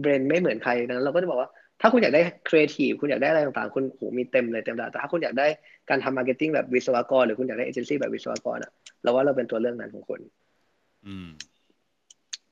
[0.00, 5.46] blend ไม่เหมือนใครดังนั้นเราก็จะบอกว่า ถ้าคุณอยากได้ครีเอทีฟคุณอยากได้อะไรต่างๆคุณโหมีเต็มเลยเต็มดาแต่ถ้าคุณอยากได้
[5.90, 8.70] การทำมาร์เก็ตติ้งแบบวิศวกร หรือคุณอยากได้เอเจนซี่แบบวิศวกรอะ
[9.02, 10.20] เราว่าเราเป็นตัวเลือกนั้นของคุณ
[11.04, 11.28] อืม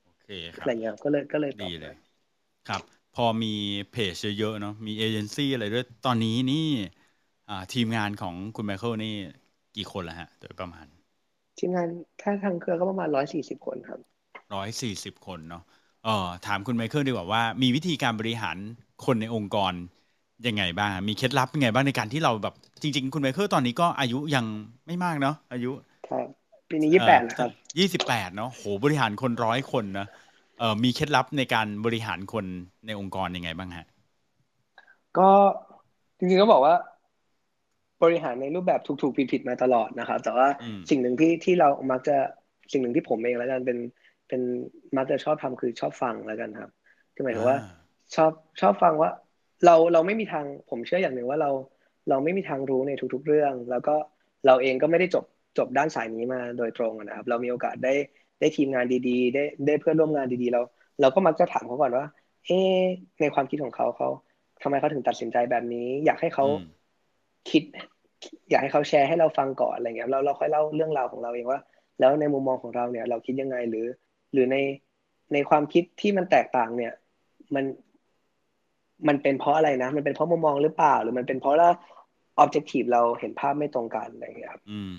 [0.04, 0.26] โอเค
[0.58, 1.94] ครับอะไรเงี้ยก็เลยก็เลยดีเลย
[2.68, 2.82] ครับ
[3.12, 3.48] พอมี
[3.90, 6.56] เพจเยอะๆเนาะมีเอเจนซี่อะไรด้วยตอนนี้นี่
[7.48, 9.08] อ่า ทีมงานของคุณไมเคิลนี่
[9.76, 10.86] กี่คนแล้วฮะโดยประมาณ
[11.58, 11.88] ทีมงาน
[12.20, 14.00] ถ้าทางเครือก็ประมาณร้อยสี่สิบคนครับ
[14.54, 15.62] ร้อยสี่สิบคนเนาะ
[16.04, 16.10] เออ
[16.46, 18.58] ถามคุณไมเคิลดีกว่าว่ามีวิธีการบริหาร
[19.06, 19.72] คนในองค์กร
[20.46, 24.44] ยังไงบ้าง มีเคล็ดลับยังไงบ้างในการที่เราแบบ จริง ๆ คุณไมเคิลตอนนี้ก็อายุยัง
[24.86, 25.70] ไม่มากเนาะอายุ
[26.08, 26.26] ครับ
[26.70, 30.06] ปีนี้ยี่แปดนะครับยี่สิบแปดเนาะโหบริหารคนร้อยคนนะ
[30.58, 32.44] เออมีเคล็ดลับในการบริหารคน
[32.86, 33.86] ในองค์กรยังไงบ้างฮะ
[35.18, 35.30] ก็
[36.18, 36.74] จริงๆก็บอกว่า
[38.02, 40.48] บริหารในรูปแบบถูกๆผิดๆมาตลอดนะครับ แต่ว่า
[40.90, 42.16] สิ่งหนึ่งที่ที่เรามักจะ
[42.72, 43.78] สิ่งหนึ่งที่ผมเองแล้วกันเป็น
[44.28, 44.40] เป็น
[44.96, 46.70] มักจะชอบทำคือชอบฟังแล้วกันครับ
[47.14, 47.58] คือหมายถึงว่า
[48.14, 49.10] ชอบชอบฟังว่า
[49.64, 51.50] เราเราไม่มีทางผมเชื่ออย่างหนึ่งว่าเรา
[52.08, 53.94] เราไม่มีทางรู้ในทุก ๆ เรื่อง แล้วก็
[54.46, 55.24] เราเองก็ไม่ได้จบ
[55.58, 57.94] จบด้านสายนี้มาโดยตรงนะครับ เรามีโอกาสได้
[58.40, 60.60] ได้ทีมงานดีๆ ได้ได้เพื่อนร่วมงานดีๆ เรา
[61.00, 62.06] เราก็มักจะถามเขาก่อนว่า
[62.46, 62.58] เอ๊
[63.20, 64.08] ในความคิดของเขาเขา
[64.62, 66.46] ทำไมเขาถึงตัดสินใจแบบนี้ อยากให้เขา
[67.50, 67.62] คิด
[68.50, 71.60] อยากให้เขาแชร์ให้เราฟังก่อนอะไรเงี้ยเราเราค่อยเล่าเรื่องราวของเราเองว่า
[72.00, 73.86] แล้วในมุมมองของเราเนี่ย เราคิดยังไงหรือ
[74.32, 74.56] หรือใน
[75.32, 76.92] ในความคิดที่มันแตกต่างเนี่ย
[77.54, 77.64] มัน
[79.08, 81.70] มันเป็นเพราะอะไรนะ มันเป็นเพราะมุมมองหรือเปล่า หรือมันเป็นเพราะว่า
[82.42, 84.92] objective เราเห็นภาพไม่ตรงกันอะไรอย่างเงี้ยครับอืม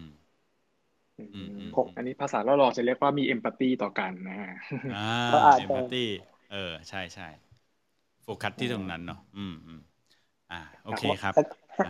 [1.17, 4.49] อืมอืมอืมผมอันนี้ภาษาเราหล่อๆจะเรียกว่ามีเอมพัตตีต่อกันนะฮะ
[4.89, 4.95] อ่า
[5.31, 5.99] ก็อาจเอจะมพัตตี้
[6.49, 6.57] เออ
[6.89, 7.23] ใช่ใช่
[8.23, 9.79] โฟกัสที่ตรงนั้นเนาะอืมอืม
[10.51, 11.45] อ่า โอเคครับ แล้ว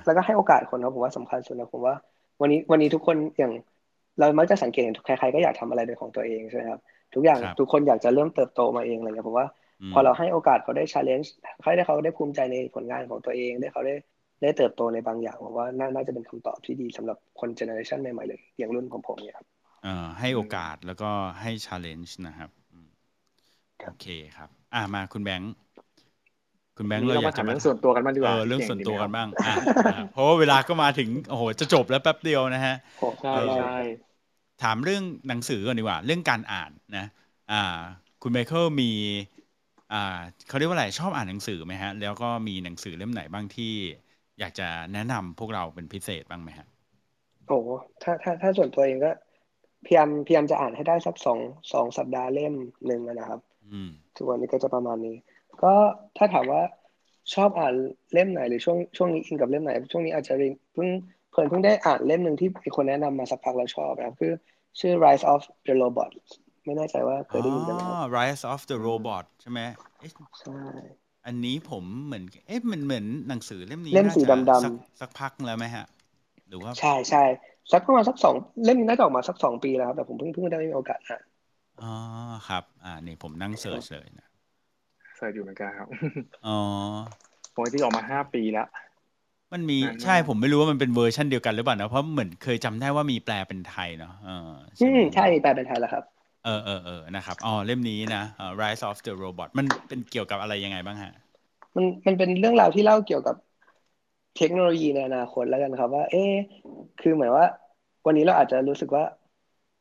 [0.05, 1.95] แล้วก็ให้โอกาสคนนะผมว่าสำคัญสุดนะผมว่า
[2.41, 3.51] วันนี้วันนี้ทุกคนอย่าง
[4.19, 6.79] เรามักจะสังเกตเห็นใครๆก็อยากทำอะไรเป็นของตัวเองใช่ไหมครับ
[7.13, 9.49] ทุกอย่างครับทุกคนอยากจะเริ่มเติบโตมาเองอะไรเงี้ยผมว่าม
[9.91, 11.27] พอเราให้โอกาสเขาได้ challenge
[11.63, 13.95] ให้ได้เขาได้ภูมิใจในผลงานของตัวเองได้เขาได้
[14.41, 19.47] ได้เติบโตในบางอย่างผมว่าน่าน่าจะเป็นคำตอบที่ดีสำหรับคนเจเนอเรชันใหม่ๆเลย อย่างรุ่นของผมเนี่ยครับ
[19.83, 21.11] เอ่อให้โอกาสแล้วก็
[21.41, 22.89] ให้ challenge นะครับอืม
[23.81, 24.05] ครับโอเค
[24.35, 25.53] ครับ อ่ามาคุณแบงค์
[26.77, 29.55] คุณแบงค์วันนี้เราเราอยากมาจะถามเรื่องส่วนตัวกันบ้างดีกเอว่าอเรื่องก่ส่วนดีตัวไหมกันครับบ้างอะ
[29.87, 33.65] นะครับเพราะว่าเวลาก็มาถึงโอ้โหจะจบแล้วแป๊บเดียวนะฮะโอ้ใช่เออใช่
[34.63, 37.05] ถามเรื่องหนังสือก่อนดีกว่า เรื่องการอ่านนะ
[37.51, 37.55] อ่า
[38.21, 39.42] คุณไมเคิลมีอ่า
[40.47, 43.73] เขาเรียกว่าอะไรชอบอ่านหนังสือไหมฮะ แล้วก็มีหนังสือเล่มไหนบ้างที่
[44.39, 46.67] อยากจะแนะนำพวกเราเป็นพิเศษบ้างไหมฮะ
[47.47, 47.53] โห
[48.03, 49.11] ถ้าถ้าถ้าส่วนตัวเองก็
[49.85, 51.39] พยายามพยายามจะอ่านให้ได้สักสอง
[51.73, 52.53] สองสัปดาห์เล่ม
[52.87, 53.39] หนึ่งอะนะครับ
[53.71, 55.15] อืมทุกวันนี้ก็จะประมาณนี้
[55.63, 55.73] ก็
[56.17, 56.61] ถ้าถามว่า
[57.33, 57.73] ชอบอ่าน
[58.13, 60.33] เล่มไหนหรือช่วงช่วงนี้อินกับเล่มไหน ช่วงนี้อาจจะ
[60.73, 60.89] เพิ่ง
[61.31, 64.31] เพิ่งเพิ่งได้อ่านเล่มหนึ่งที่มีคนแนะนำมาสักพักแล้วชอบนะครับคือ
[64.79, 66.11] ชื่อ Rise of the Robot
[66.65, 69.59] ไม่แน่ใจว่าเคยได้ยินกันไหมครับอ๋อ Rise of the Robot ใช่ไหม
[69.99, 70.51] เอ๊ะใช่
[71.25, 75.85] อันนี้ผมเหมือน เอ๊ะมันเหมือนหนังสือเล่มนี้เล่มสีน่าจะดำๆสักสักพักแล้วไหมฮะ
[76.47, 77.23] หรือว่า ใช่ใช่
[77.71, 81.23] สักประมาณสักสองเล่มนี้น่าจะออกมาสักสองปีแล้วครับแต่ผมเพิ่งเพิ่งได้มีโอกาสอ่าน
[81.81, 81.91] อ๋อ
[82.47, 84.27] ครับ อ่านี่ผมนั่ง search เลยนะ
[85.15, 85.89] search อยู่เหมือนกันครับ
[86.43, 86.51] อ๋อ
[87.53, 88.67] โอ้ยที่ออกมาห้าปีแล้ว
[89.53, 96.03] มันมีนานมากใช่ผมไม่รู้ว่ามันเป็นเวอร์ชันเดียวกันหรือเปล่านะเพราะเหมือนเคยจำได้ว่ามีแปลเป็นไทยเนาะเอออืไหมใช่แปลเป็นไทยแล้วครับ
[96.43, 101.11] เออเออเออนะครับอ๋อเล่มนี้นะเอ่อ Rise of the Robot มันเป็นเกี่ยวกับอะไรยังไงบ้างฮะ
[101.75, 103.35] มันมันเป็นเรื่องราวที่เล่าเกี่ยวกับ
[104.37, 106.33] เทคโนโลยีในอนาคตแล้วกันครับ ว่า เอ๊ะ
[106.99, 107.45] คือเหมือนว่า
[108.05, 109.03] วันนี้เราอาจจะรู้สึกว่า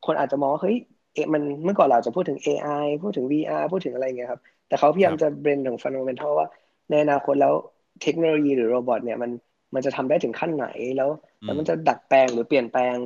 [0.07, 0.77] คนอาจจะมองว่าเฮ้ย
[1.15, 2.69] เอะมันเมื่อก่อนเราจะพูดถึง AI
[3.03, 6.47] พูดถึง VR พูดถึงอะไรอย่างเงี้ยครับ แต่เขาพยายามครับจะเบรนถึงฟัน d a เมนทัลว่า
[6.91, 7.55] ในอนาคตแล้ว
[8.03, 9.31] เทคโนโลยีหรือ robot เนี่ยมัน
[9.75, 11.09] มันจะทำได้ถึงขั้นไหนแล้ว
[11.45, 12.97] แล้วมันจะดัดแปลงหรือเปลี่ยนแปลง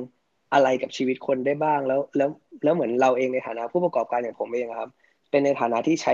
[0.53, 2.29] อะไรกับชีวิตคนได้บ้างแล้วแล้ว
[2.63, 4.89] แล้วเหมือนเราเองในฐานะผู้ประกอบการอย่างผมเองอะครับ
[5.31, 6.13] เป็นในฐานะที่ใช้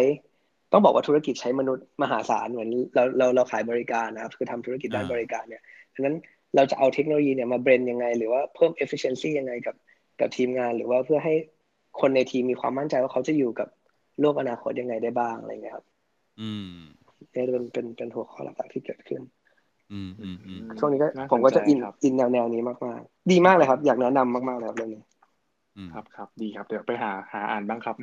[0.71, 5.61] ต้องบอกว่าธุรกิจใช้มนุษย์มหาศาลเหมือนเราเราเราขายบริการนะครับคือทำธุรกิจด้านอ่าบริการเนี่ย
[5.93, 6.15] ดังนั้น
[6.55, 9.75] เราจะเอาเทคโนโลยีเนี่ยมา blend ยังไง หรือว่าเพิ่ม efficiency ยังไงกับ
[10.19, 11.33] กับทีมงาน หรือว่าเพื่อให้
[12.01, 13.67] คนในทีมมีความมั่นใจว่าเขาจะอยู่กับ
[14.19, 15.85] โลกอนาคตยังไงได้บ้างอะไรเงี้ยครับ
[16.39, 16.67] อืม
[17.33, 19.42] นี่เป็นเป็นเป็นหัวข้อหลักๆที่เกิดขึ้นอืมอืมอืม
[20.79, 25.01] ช่วงนี้ก็น่าสนใจผมก็จะอินครับอินแนวแนวนี้มากๆ ดีมากเลยครับ อยากแนะนำมากๆเลยครับเรื่องนี้
[25.77, 27.95] อืมครับครับดีครับเดี๋ยวไปหาหาอ่านบ้างครับ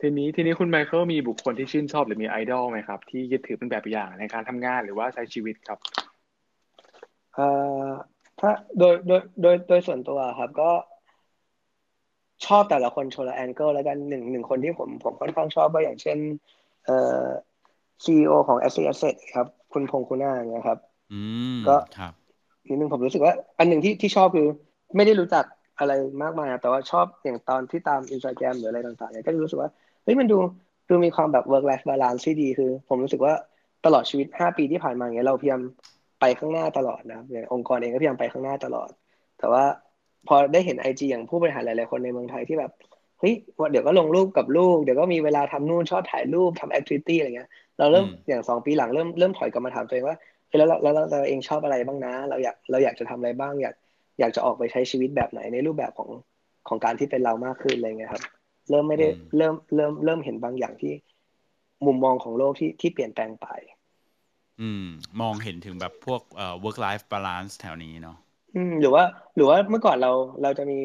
[0.00, 5.78] ทีนี้ทีนี้คุณไมเคิลมีบุคคลที่ชื่นชอบหรือมีไอดอลไหมครับ ที่ยึดถือเป็นแบบอย่างในการทำงานหรือว่าใช้ชีวิตครับ
[7.34, 7.46] เอ่
[7.84, 7.88] อ
[8.40, 10.70] ถ้าโดยโดยโดยโดยส่วนตัวครับก็
[12.46, 16.18] ชอบแต่ละคนโชละแองเกิลแล้วกันหนึ่งหนึ่งคนที่ผมผมค่อนข้างชอบก็อย่างเช่น
[16.86, 17.24] เอ่อ
[18.04, 20.78] ซีอของ s อ Asset ครับ คุณพงษ์คุณาอย่างเงี้ยครับ
[21.12, 21.20] อื
[21.58, 22.12] มก็ครับ
[22.68, 24.46] นิดนึงผมรู้สึกว่า อันหนึ่งที่ที่ชอบคือ
[24.96, 25.44] ไม่ได้รู้จัก
[25.78, 29.70] อะไรมากมายครับแต่ว่าชอบอย่างตอนที่ตามอินสตาแกรมหรืออะไรต่างๆเนี่ยก็รู้สึกว่า
[30.04, 30.38] เฮ้ยมันดู
[30.88, 33.34] ดูมีความแบบ work life balance ที่ดีคือ ผมรู้สึกว่า
[33.84, 35.60] ตลอดชีวิต 5 ปีที่ผ่านมาเนี่ยเราพยายาม
[36.20, 38.88] ไปข้างหน้าตลอดนะครับอย่างองค์กรเองก็พยายามไปข้างหน้าตลอด
[39.38, 39.64] แต่ว่า
[40.28, 42.70] พอได้เห็นไอจีอย่างผู้บริหารหลายๆคนในเมืองไทยที่แบบ
[43.24, 50.16] เฮ้ยวันเดี๋ยวก็ลงรูปกับลูก เดี๋ยวก็มีเวลาทำนู่นชอบถ่ายรูปทำแอคทิวิตี้อะไรเงี้ย เราเริ่มอืมอย่างสองปีหลังเริ่มเริ่มถอยกลับมาถามตัวเองว่า
[50.48, 53.74] เฮ้ยแล้วเราแล้วเราเราเองชอบอะไรบ้างนะ เราอยากเราอยากจะทำอะไรบ้าง อยาก
[54.20, 56.10] อยากจะออกไปใช้ชีวิตแบบไหนในรูปแบบของ
[56.68, 58.24] ของการที่เป็นเรามากขึ้นอะไรเงี้ยครับ
[58.70, 60.92] เริ่มไม่ได้อืมเริ่มเริ่มเริ่มเห็นบางอย่างที่
[61.86, 63.46] มุมมองของโลกที่ที่เปลี่ยนแปลงไป
[64.60, 64.82] อืม
[65.20, 68.16] มองเห็นถึงแบบพวกเอ่อ work life balance แถวนี้เนาะ
[68.54, 69.04] อืมหรือว่า
[69.36, 70.10] หรือว่าเมื่อก่อนเรา
[70.42, 70.78] เราจะมี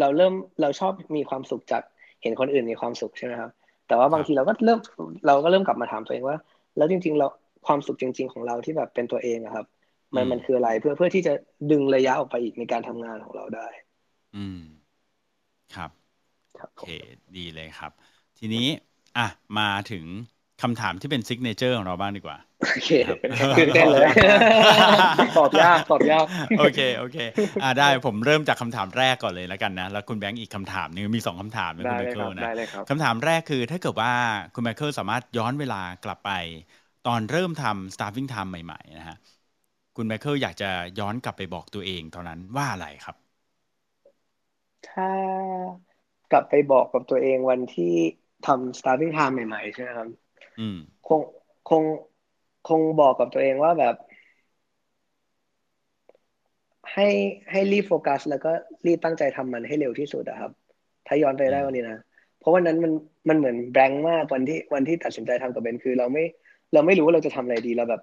[0.00, 1.82] เราเริ่มเราชอบมีความสุขจาก
[2.22, 3.50] เห็นคนอื่นมีความสุขใช่ไหมครับ
[3.86, 4.78] แต่ว่าบางทีเราก็เริ่ม
[5.26, 6.36] เราก็เริ่มกลับมาถามตัวเองว่า
[6.76, 7.26] แล้วจริง ๆ เรา
[7.66, 9.66] ความสุขจริง ๆ ของเราที่แบบเป็นตัวเองอะครับ
[10.14, 11.32] มันอืมมันคืออะไรเพื่อเพื่อที่จะ
[11.70, 13.66] ดึงระยะออกไปอีกในการทำงานของเราได้
[14.34, 14.58] อืม
[15.70, 15.90] ครับ
[16.58, 16.84] ครับโอเค
[17.36, 17.92] ดีเลยครับ
[18.38, 18.60] ทีนี้
[19.16, 19.22] อะ
[19.58, 20.06] มาถึง
[20.62, 22.36] คำถามที่เป็น signature ของเราบ้างดีกว่า
[22.72, 23.18] โอเคครับ
[23.56, 24.06] ตื่นเต้นเลย
[25.36, 26.26] ตอบยาก ตอบยาก
[26.56, 27.16] โอเค โอเค
[27.60, 34.12] อ่าได้ผมเริ่มจากคำถามแรกก่อนเลยแล้วกันนะ แล้วคุณแบงค์อีกคำถามหนึงมีสองคำถามนะได้คุณไมเลยเคิครัลบนะได้เลยครับคำถามแรกคือถ้าเกิดว่า
[34.54, 36.30] คุณไมเคิลสามารถย้อนเวลากลับไป
[37.02, 39.16] ตอนเริ่มทำ starving time ใหม่ ๆ นะฮะ
[39.96, 43.16] คุณไมเคิลอยากจะย้อนกลับไปบอกตัวเองตอนนั้นว่าอะไรครับ
[44.84, 45.08] ถ้า
[46.30, 47.84] กลับไปบอกกับตัวเองวันที่
[48.42, 50.23] ทำ starting time ใหม่ ๆ ใช่ไหมครับอืม
[51.08, 51.20] คง
[51.68, 51.82] คง
[52.68, 53.94] คงบอกกับตัวเองว่าแบบ
[56.92, 57.08] ให้
[57.50, 58.50] ให้รีบโฟกัส แล้วก็
[58.86, 60.50] รีบตั้งใจทำมันให้เร็วที่สุดอะครับ
[61.06, 61.98] ถ้าย้อนไปได้วันนี้นะ
[62.38, 62.92] เพราะวันนั้นมัน
[63.28, 66.24] มันเหมือนแบงค์มากวันที่วันที่ตัดสินใจทำกับเบนคือ เราไม่
[66.72, 68.00] เราไม่รู้ว่าเราจะทำอะไรดีเราแบบ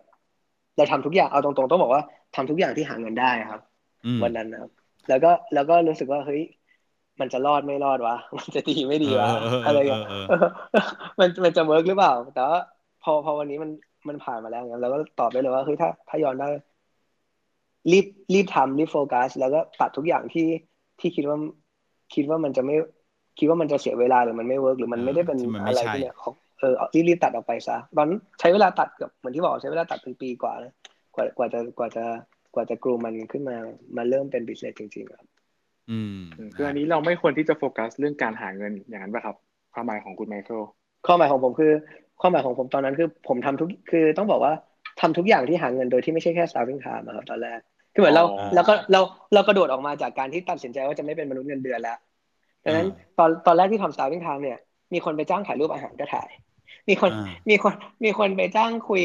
[0.78, 2.04] เราทำทุกอย่างเอาตรงๆต้องบอกว่า
[2.36, 3.62] ทำทุกอย่างที่หาเงินได้ครับ
[4.06, 4.72] อืมวันนั้นนะครับ
[5.10, 6.42] แล้วก็แล้วก็รู้สึกว่าเฮ้ย
[7.22, 10.38] มันจะรอดไม่รอดวะ มันจะดีไม่ดีวะเออเออเอออะไรอย่างเงี้ยเออ
[10.72, 10.84] เออ
[11.20, 12.60] มันมันจะ work หรือเปล่า แต่ว่า
[13.04, 13.72] พอพอวันนี้มัน
[14.08, 16.48] มันผ่านมาแล้วเนี่ยเราก็ตอบได้เลยว่าเฮ้ยถ้าถ้าย้อนได้
[17.92, 20.48] รีบรีบทำรีบโฟกัส แล้วก็ตัดทุกอย่างที่
[21.00, 21.38] ที่คิดว่า
[22.14, 22.76] คิดว่ามันจะไม่
[23.40, 30.74] คิดว่ามันจะเสียเวลาหรือมันไม่ work หรือมันไม่ได้เป็นที่มันไม่อะไรใช่ที่เนี่ยเอาเออเอารีบรีบตัดออกไปซะตอนนั้นใช้เวลาตัดเกือบเหมือนที่บอกใช้เวลาตัดเป็นปีกว่านะ
[31.16, 32.04] กว่ากว่าจะกว่าจะ
[32.54, 33.58] กว่าจะกรูมันขึ้นมา
[33.98, 35.31] มาเริ่มเป็นบิสเนสจริงๆครับ
[35.92, 36.16] อืม
[36.56, 39.36] คืออันนี้เราไม่ควรที่จะโฟกัสเรื่องการหาเงินอย่างนั้นป่ะครับ
[39.74, 40.62] ความหมายของคุณไมเคิล
[41.08, 41.72] ข้อหมายของผมคือ
[42.22, 44.54] ข้อหมายของผมตอนนั้นคือผมทำทุกคือต้องบอกว่า
[45.02, 47.60] ทำทุกอย่างที่หาเงินโดยที่ไม่ใช่แค่ starving time อะครับตอนแรก
[47.94, 49.02] คือเหมือนเราอ๋อแล้วก็เรา
[49.34, 51.98] เรากระโดดออกมาจากการที่ตัดสินใจว่าจะไม่เป็นมนุษย์เงินเดือนแล้ว
[52.66, 54.60] ดังนั้นอ่าตอนตอนแรกที่ทำ starving time เนี่ย
[54.94, 56.30] มีคนไปจ้างถ่ายรูปอาหารก็ถ่าย
[56.90, 57.74] มีคนอ่ามีคน
[58.04, 59.04] มีคนไปจ้างคุย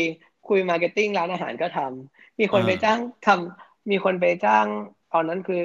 [0.48, 4.66] คุยมาร์เก็ตติ้งร้านอาหารก็ทำมีคนอ่าไปจ้างทำมีคนไปจ้าง
[5.12, 5.60] ตอนนั้นคือ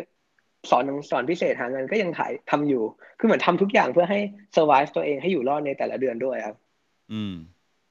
[0.70, 2.84] สอนหนังสอนพิเศษหาเงินก็ยังถ่ายทำอยู่
[3.20, 4.20] คือเหมือนทำทุกอย่างเพื่อให้
[4.56, 6.56] survive ตัวเองให้อยู่รอดในแต่ละเดือนด้วยครับ
[7.14, 7.34] อืม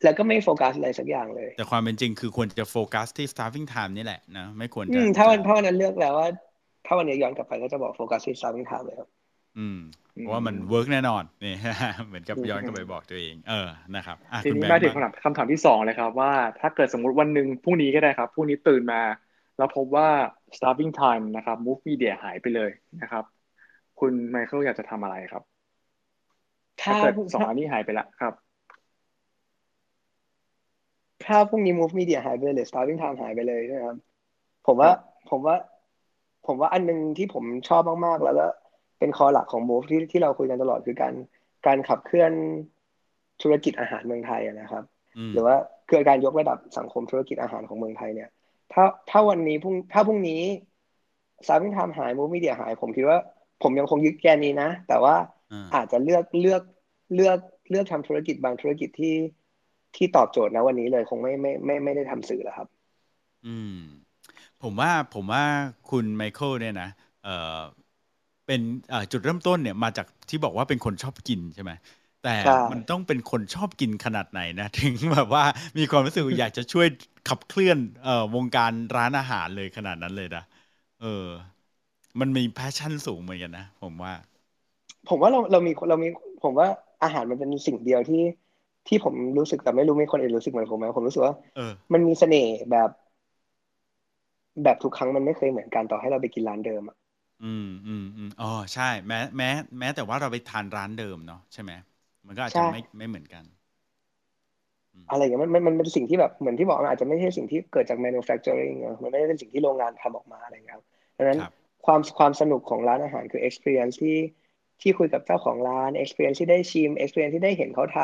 [0.04, 6.28] แล้วก็ไม่โฟกัสอะไรสักอย่างเลย แต่ความเป็นจริงคือควรจะโฟกัสที่ starving time นี่แหละนะ ไม่ควรอืจะมถ้าวันจะถ้าวันนั้นเลือกแล้วว่า
[6.86, 9.08] ถ้าวันนี้ย้อนกลับไปก็จะบอกโฟกัสที่ starving time เลยครับ
[9.58, 9.78] อืม
[10.20, 11.54] เพราะว่ามัน work แน่นอนนี่
[12.06, 19.02] เหมือนกับอืมย้อนกลับไปบอกตัวเอง เออนะครับอะทีคุณนี้แบงมาค์ถึงบ้างคำถามคำถามที่สองเลยครับ ว่าถ้าเกิดสมมติวันหนึ่งพรุ่งนี้ก็ได้ครับพรุ่งนี้ตื่นมา
[19.58, 20.08] แล้วพบว่า
[20.56, 22.70] starving time นะครับ move media หายไปเลย
[23.02, 23.24] นะครับ
[24.00, 25.42] คุณไมเคิลอยากจะทำอะไรครับ
[26.80, 28.34] ถ้าถ้าเกิดสองอันนี้หายไปละครับ
[31.24, 33.96] ถ้าพรุ่งนี้ move media หายไปเลยหรือ starting time หายไปเลยนะครับ
[34.66, 34.90] ผมว่า
[35.30, 35.56] ผมว่า
[36.46, 38.46] ผมว่าอันหนึงที่ผมชอบมากๆ แล้วก็
[38.98, 41.14] เป็นคอหลักของ move ที่ที่เราคุยกันตลอดคือการ
[41.66, 42.32] การขับเคลื่อน
[43.42, 44.84] ธุรกิจอาหารเมืองไทยอะนะครับ
[45.16, 45.56] อืมหรือว่า
[45.88, 48.28] คือการยกระดับสังคมธุรกิจอาหารของเมืองไทยเนี่ย
[48.70, 50.42] ถ้าถ้าวันนี้พรุ่งถ้าพรุ่งนี้
[51.46, 53.18] ซาวิงทามหายมูฟมีเดียหาย ผมคิดว่า
[53.60, 55.14] ผมยังคงยึดแกนนี้นะ แต่ว่า
[55.50, 56.62] อ่าอาจจะเลือกเลือก
[57.14, 59.08] เลือกเลือกทำธุรกิจบางธุรกิจที่
[59.94, 62.68] ที่ตอบโจทย์นะวันนี้เลยคงไม่ไม่ไม่ไม่ได้ทำสื่อแล้วครับ
[63.42, 63.68] อืม
[64.60, 65.42] ผมว่าผมว่า
[65.86, 66.86] คุณไมเคิลเนี่ยนะ
[67.22, 67.30] เออ
[68.46, 71.72] เป็นเอ่อจุดเริ่มต้นเนี่ยมาจากที่บอกว่าเป็นคนชอบกินใช่ไหม
[72.20, 75.44] แต่ใช่มันต้องเป็นคนชอบกินขนาดไหนนะ ถึงแบบว่า
[75.78, 76.86] มีความรู้สึกว่าอยากจะช่วย
[77.26, 80.42] ขับเคลื่อนเอ่อวงการร้านอาหารเลยขนาดนั้นเลยนะ
[80.98, 81.06] เออ
[82.20, 84.12] มันมี passion สูงเหมือนกันนะผมว่า
[85.08, 86.08] ผมว่าเราเรามีเรามี
[86.42, 86.66] ผมว่า
[87.02, 88.22] อาหารมันเป็นสิ่งเดียวที่
[88.86, 92.88] ที่ผมรู้สึกแต่ไม่รู้มีคนอื่นรู้สึกเหมือนผมไหมผมรู้สึกว่าเออมันมีเสน่ห์แบบ
[94.62, 96.96] แบบทุกครั้งมันไม่เคยเหมือนกันต่อให้เราไปกินร้านเดิมอะ
[97.42, 99.46] อืมอืมอืมอ๋อใช่ แม้แม้
[99.78, 101.72] แม้แต่ว่าเราไปทานร้านเดิมเนาะใช่ไหม
[102.26, 103.44] มันก็อาจจะไม่ไม่เหมือนกัน
[105.10, 110.84] อะไรอย่างเงี้ยมันมันมันเป็นสิ่งที่แบบเหมือนที่บอกมันอาจจะไม่ใช่สิ่งที่เกิดจาก manufacturing เนอะมันไม่ได้เป็นสิ่งที่โรงงานทำออกมาอะไรอย่างเงี้ยครับ
[111.16, 111.52] ดังนั้นครับ
[111.86, 114.16] ความความสนุกของร้านอาหารคือ experience ที่
[114.82, 117.98] ที่คุยกับเจ้าของร้าน experience ที่ได้ชิม experience ที่ได้เห็นเขาท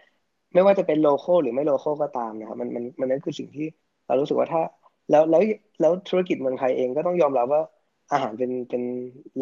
[0.00, 3.66] ำไม่ว่าจะเป็น local หรือไม่ local ก็ตามนะครับ มันมันมันนั่นคือสิ่งที่
[4.06, 4.62] เรารู้สึกว่าถ้า
[5.10, 5.42] แล้วแล้ว
[5.80, 7.62] แล้วธุรกิจเมืองไทยเองก็ต้องยอมรับว่า
[8.12, 8.82] อาหารเป็นเป็น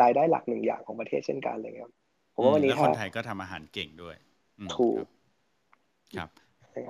[0.02, 1.92] รายได้หลักหนึ่งอย่างของประเทศเช่นกันเลยครับ
[2.38, 4.16] ผมว่าวันนี้แล้วถ้าคนไทยก็ทำอาหารเก่งด้วย
[4.60, 5.08] อืมถูกครับ
[6.16, 6.30] ครับ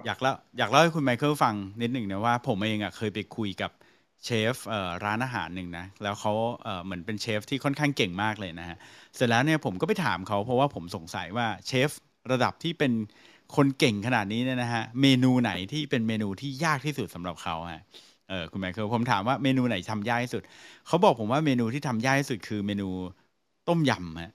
[0.04, 3.70] อยากเล่าอยากเล่าให้คุณไมเคิลฟังนิดหนึ่งนะว่าผมเองอะเคยไปคุยกับ
[4.24, 6.32] เชฟเอ่อร้านอาหารหนึ่งนะแล้วเขา
[6.62, 8.76] เอ่อเหมือนเป็นเชฟที่ค่อนข้างเก่งมากเลยนะฮะ
[9.16, 11.90] เสร็จแล้วเนี่ยผมก็ไปถามเขาเพราะว่าผมสงสัยว่าเชฟ
[12.32, 12.92] ระดับที่เป็น
[13.56, 17.82] คนเก่งขนาดนี้เนี่ยนะฮะเมนูไหนที่เป็นเมนูที่ยากที่สุดสำหรับเขาฮะ
[18.28, 20.42] เออคุณไมเคิลผมถามว่าเมนูไหนทำยากที่สุด
[20.86, 22.88] เขาบอกผมว่าเมนูที่ทำยากที่สุดคือเมนู
[23.68, 24.30] ต้มยำฮะ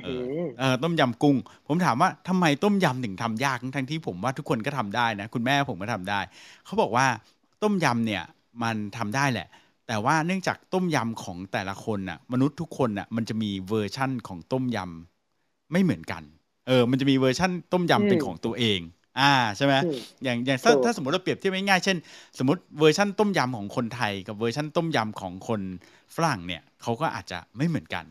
[0.00, 0.22] เออม
[0.58, 1.36] เออต้มยำกุ้ง
[1.68, 6.20] ผมถามว่าทำไมต้มยำถึงทำยากทั้งๆที่ผมว่าทุกคนก็ทำได้นะ คุณแม่ผมก็ทำได้
[6.64, 7.06] เขาบอกว่า
[7.62, 8.22] ต้มยำเนี่ย
[8.62, 9.48] มันทำได้แหละ
[9.86, 16.22] แต่ว่าเนื่องจากต้มยำของแต่ละคนน่ะ มนุษย์ทุกคนน่ะ มันจะมีเวอร์ชั่นของต้มยำไม่เหมือนกัน
[16.68, 18.80] เออ มันจะมีเวอร์ชั่นต้มยำเป็นของตัวเอง
[19.20, 21.96] อ่าใช่ไหมอืมอย่างอย่างถ้าถูกถ้าสมมติเราเปรียบเทียบง่ายๆเช่น
[22.38, 25.60] สมมติเวอร์ชั่นต้มยำของคนไทย กับเวอร์ชั่นต้มยำของคน
[26.14, 28.04] ฝรั่งเนี่ยเขาก็อาจจะไม่เหมือนกัน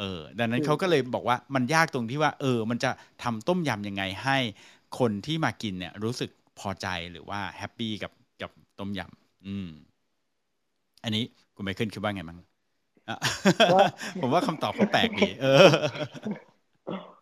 [0.00, 2.90] เออดังนั้นเขาก็เลยบอกว่ามันยากตรงที่ว่า เออ มันจะ
[3.22, 4.38] ทำต้มยำยังไงให้
[4.98, 9.68] คนที่มากินเนี่ย รู้สึกพอใจหรือว่า happy กับกับต้มยำอืม
[11.04, 11.22] อันนี้
[11.54, 12.38] คุณไมเคิลคิดว่าไงบ้าง
[13.08, 13.16] อะ
[13.72, 13.82] ว่า
[14.20, 15.48] ผมว่าคำตอบเขาแปลกดีเออ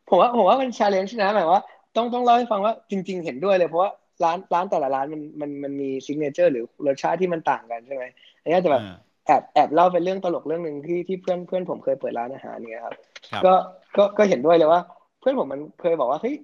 [0.09, 1.63] ผมว่าผมว่ามัน challenge นะหมายว่า
[1.97, 3.91] ต้องต้องเล่าให้ฟังว่าจริง ๆ เห็นด้วยเลยเพราะว่า
[4.25, 8.05] ร้านร้านแต่ละร้านมันมันมันมี signature หรือรสชาติที่มันต่างกันใช่ไหม
[8.43, 12.95] อันนี้จะแบบอ่า แอบแอบเล่าเป็นเรื่องตลกเรื่องหนึ่งที่ที่เพื่อนเพื่อนผมเคยเปิดร้านอาหารเนี่ยครับ
[13.31, 13.53] ครับ ก็
[13.97, 14.81] ก็ก็เห็นด้วยเลยว่า
[15.21, 16.35] เพื่อนผมมันเคยบอกว่าเฮ้ย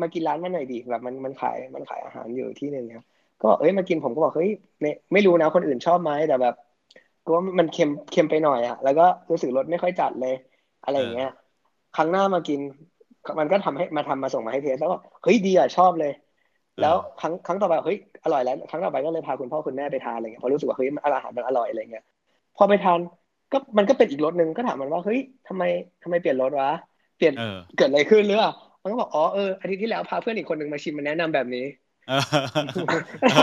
[0.00, 3.04] มากินร้านมันหน่อยดีแบบมันมันขายมันขายอาหารอยู่ที่หนึ่งครับ
[3.40, 4.50] ก็บอกเอ้ยมากินผมก็บอกเฮ้ย
[4.80, 6.54] เนี่ยไม่รู้นะคนอื่นชอบไหมแต่แบบ
[7.24, 10.34] ก็ว่ามันเค็มเค็มไปหน่อยอะแล้วก็รู้สึกรสไม่ค่อยจัดเลย
[10.84, 11.30] อะไรอย่างเงี้ย
[11.96, 12.60] ครั้งหน้ามากิน
[13.38, 16.12] มันก็ทำให้มาทำมาส่งมาให้เทสแล้วก็เฮ้ยดีอะชอบเลย
[16.80, 22.04] แล้วครั้งครั้งต่อไปเฮ้ยอร่อยแล้วครั้งต่อไปก็เลยพาคุณพ่อคุณแม่ไปทานอะไรเงี้ยเพราะรู้สึกว่าเฮ้ยมันอาหารมันอร่อยอะไรเงี้ย
[22.56, 23.00] พอไปทาน
[23.52, 25.62] ก็มันก็เป็นอีกรสหนึ่งก็ถามมันว่าเฮ้ยทำไม
[26.02, 26.68] ทำไมเปลี่ยนรสวะ
[27.16, 27.44] เปลี่ยนเออ
[27.76, 28.50] เกิดอะไรขึ้นหรือเปล่า
[28.82, 31.60] มันก็บอกอ๋อเอออาทิตย์ที่แล้วพาเพื่อนอีกคนหนึ่งมาชิมมาแนะนำแบบนี้
[33.26, 33.42] เออ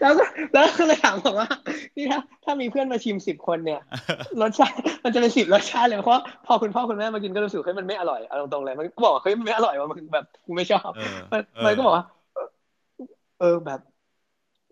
[0.00, 1.48] แล้วก็แล้วก็เลยถามบอกว่า
[1.96, 3.78] นี่ถ้าถ้ามีเพื่อนมาชิมสิบคนเนี่ย
[4.40, 11.02] รสชาติมันจะเป็นสิบรสชาติเลยเพราะพอคุณพ่อคุณแม่มากินก็รู้สึกเฮ้ยมันไม่อร่อยเอาตรงๆเลยมันก็บอกว่าเฮ้ยมันไม่อร่อยว่ะมันแบบกูไม่ชอบเออ
[11.32, 12.04] มันเออมันก็บอกว่า
[13.42, 13.80] เออแบบ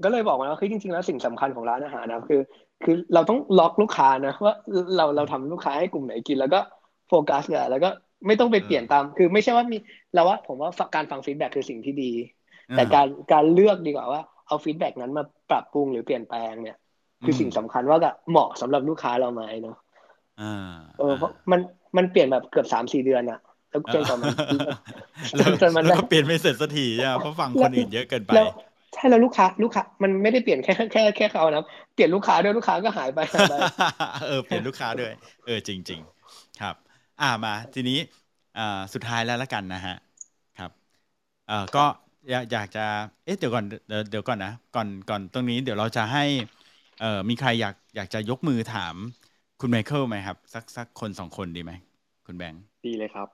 [0.05, 2.41] ก็เลยบอกมันว่าเฮ้ยจริงๆแล้วสิ่งสำคัญของร้านอาหารนะคือ
[2.85, 4.55] คือเราต้องล็อกลูกค้านะว่า
[4.97, 6.61] เราเราทำลูกค้าให้กลุ่มไหนกิน แล้วก็
[7.09, 7.89] โฟกัสเลยแล้วก็
[8.27, 9.77] ไม่ต้องไปเปลี่ยนตาม คือไม่ใช่ว่ามี
[10.15, 12.13] เราว่าผมว่าการฟัง feedback คือสิ่งที่ดี
[12.75, 16.77] แต่การการเลือกดีกว่าว่าเอา feedback นั้นมาปรับปรุงหรือเปลี่ยนแปลงเนี่ย
[17.25, 19.77] คือสิ่งสำคัญว่าก็เหมาะสำหรับลูกค้าเราไหมเนาะ
[20.41, 20.53] อ่า
[20.99, 21.61] เออเพราะมัน
[21.97, 23.39] มันเปลี่ยนแบบเกือบสามสี่เดือนอะ
[23.71, 24.33] แล้วจนกว่ามัน
[25.37, 28.45] แล้วจนมันแล้วได้ก็เปลี่ยนไม่เสร็จสักทีใช่ไหมเพราะฟังคนอื่นเยอะเกินไปแล้ว
[28.95, 31.63] ใช่แล้วลูกค้าลูกค้ามันไม่ได้เปลี่ยนแค่แค่แค่เขานะ
[31.93, 33.55] เปลี่ยนลูกค้าด้วยลูกค้าก็หายไปหายไป
[34.27, 35.13] เออเปลี่ยนลูกค้าด้วย
[35.45, 36.01] เออจริง
[36.31, 36.75] ๆ ครับ
[37.21, 37.99] อ่ามาทีนี้
[38.57, 38.63] อ่า
[38.95, 39.95] สุดท้ายแล้วละกันนะฮะ
[40.57, 40.71] ครับ
[41.47, 41.81] เอ่อก็
[42.31, 42.81] อยากอยากจะ
[43.25, 46.21] เอ๊ะเดี๋ยวก่อนเดี๋ยวเดี๋ยวก่อนนะก่อนก่อนตรงนี้เดี๋ยวเราจะให้
[46.99, 48.97] เอ่อมีใครอยากอยากจะยกมือถาม
[49.61, 51.73] คุณไมเคิลไหมครับ สักสักคนสองคนดีไหม
[52.27, 53.29] คุณแบงค์ดีเลยครับ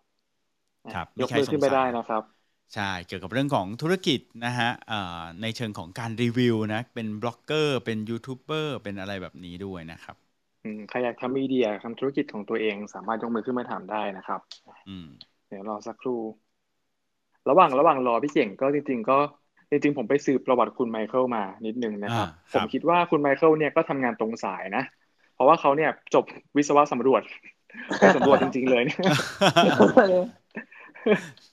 [0.93, 2.23] ครับยกมีใครมือขึ้นไปสงสัยได้นะครับ
[2.75, 10.17] ใช่เกี่ยวกับเรื่องของธุรกิจนะฮะเอ่อในเชิงของการรีวิวนะ เป็นบล็อกเกอร์เป็นยูทูบเบอร์เป็นอะไรแบบนี้ด้วยนะครับ
[10.63, 14.41] อืมใครอยากทำ media ทำธุรกิจของตัวเองสามารถยกมือขึ้นมาถามได้นะครับ
[14.87, 15.07] อืม
[15.49, 16.21] เดี๋ยวรอสักครู่
[17.49, 19.15] ระหว่างระหว่างรอพี่เก่งก็จริง ๆ ก็
[19.71, 24.83] จริงๆผมไปสืบประวัติคุณไมเคิลมานิดนึงนะครับอ่าครับมคิดว่าคุณไมเคิลเนี่ยก็ทำงานตรงสายนะ
[25.33, 26.25] เพราะว่าเขาเนี่ยจบ
[26.57, 27.23] วิศวะสำรวจ
[27.99, 29.01] ไปสำรวจจริง ๆ เลยเนี่ย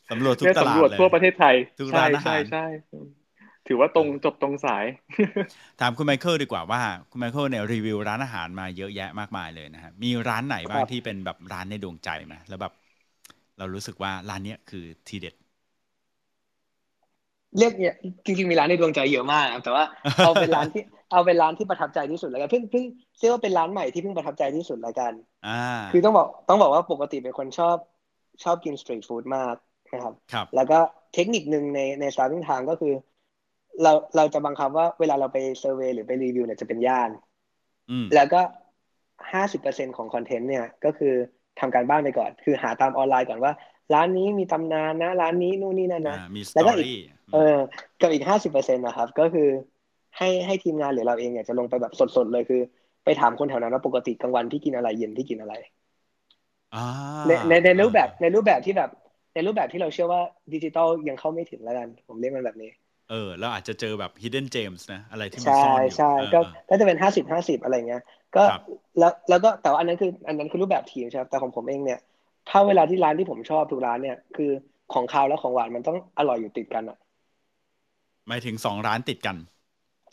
[0.10, 2.60] สำรวจทุกเนี่ยตลาดสำรวจเลยทั่วประเทศไทยทุกใช่ร้านอาหารใช่ใช่
[3.68, 4.86] ถือว่าตรงจบตรงสาย
[5.80, 6.82] ถามคุณไมเคิลดีกว่าว่า
[7.12, 12.74] คุณไมเคิลเนี่ยรีวิวร้านอาหารมาเยอะแยะมากมายเลยนะฮะมีร้านไหนบ้างครับที่เป็นแบบร้านในดวงใจไหมแล้วแบบ
[13.58, 15.36] เรารู้สึกว่าร้านเนี้ยคือทีเด็ด
[17.58, 17.94] เรียกเนี่ย
[18.26, 19.84] จริงๆมีร้านในดวงใจเยอะมากครับแต่ว่า
[20.22, 20.82] เอาเป็นร้านที่
[21.12, 22.86] เอาเป็นร้านที่ประทับใจที่สุดแล้วกันเพิ่งเพิ่ง
[23.20, 25.50] เรียกว่าเป็นร้านใหม่ที่เพิ่งประทับใจที่สุดแล้วกัน อ่า
[25.90, 27.78] คือต้องบอกต้องบอกว่าปกติเป็นคนชอบ
[28.44, 29.56] ชอบกิน street food มาก
[29.94, 30.80] นะครับครับแล้วก็
[31.14, 32.94] เทคนิคหนึ่งในในสตาร์ท g ทางก็คือ
[33.84, 37.10] เราเราจะบังคับว่าเวลาเราไป survey หรือไปรีวิวเนี่ยจะเป็นย่าน
[37.92, 38.42] อืมแล้วก็
[39.34, 41.14] ห้าสิบเปอร์เซ็นของคอนเทนต์เนี่ยก็คือ
[41.60, 43.54] ทำการบ้านไปก่อน คือหาตามออนไลน์ก่อนว่า
[43.94, 46.98] ร้านนี้มีตำนานนะ ร้านนี้นู่นนี่นั่นนะอ่ามีสแล้ตวก็ออีกรี่
[47.34, 47.58] เออ
[48.02, 49.50] กับอีกห้าสิบเปอร์เซ็นนะครับ ก็คือ
[50.18, 52.62] ให้ให้ทีมงานหรือเราเองเนี่ยจะลงไปแบบสดๆเลยคือ
[53.06, 55.73] ไปถามคนแถวนั้นว่าปกติกลางวันที่กินอะไรเย็นที่กินอะไรอ่า
[57.28, 58.90] ในในในรูปแบบในรูปแบบที่แบบ
[59.34, 60.22] ในรูปแบบที่เราเชื่อว่า
[60.54, 62.70] ดิจิตอลยังเข้าไม่ถึงแล้วกัน ผมเรียกมันแบบนี้
[63.10, 68.02] เออเราอาจจะเจอแบบ hidden gems นะ อะไรที่มันใช่ซ่อนอยู่ใช่เออก็เออก็จะเป็นห้าสิบห้าสิบอะไรเงี้ย
[68.36, 68.62] ก็ครับ
[68.98, 72.00] แล้วแล้วก็แต่ว่าอันนั้นคืออันนั้นคือรูปแบบทีมใช่ไหมแต่ของผมเองเนี่ย
[72.48, 74.52] ถ้าเวลาที่ร้านที่ผมชอบทุกร้านเนี่ยคือ
[74.94, 76.98] ของคาวและของหวานมันต้องอร่อยอยู่ติดกันอะ
[78.28, 79.38] หมายถึงสองร้านติดกัน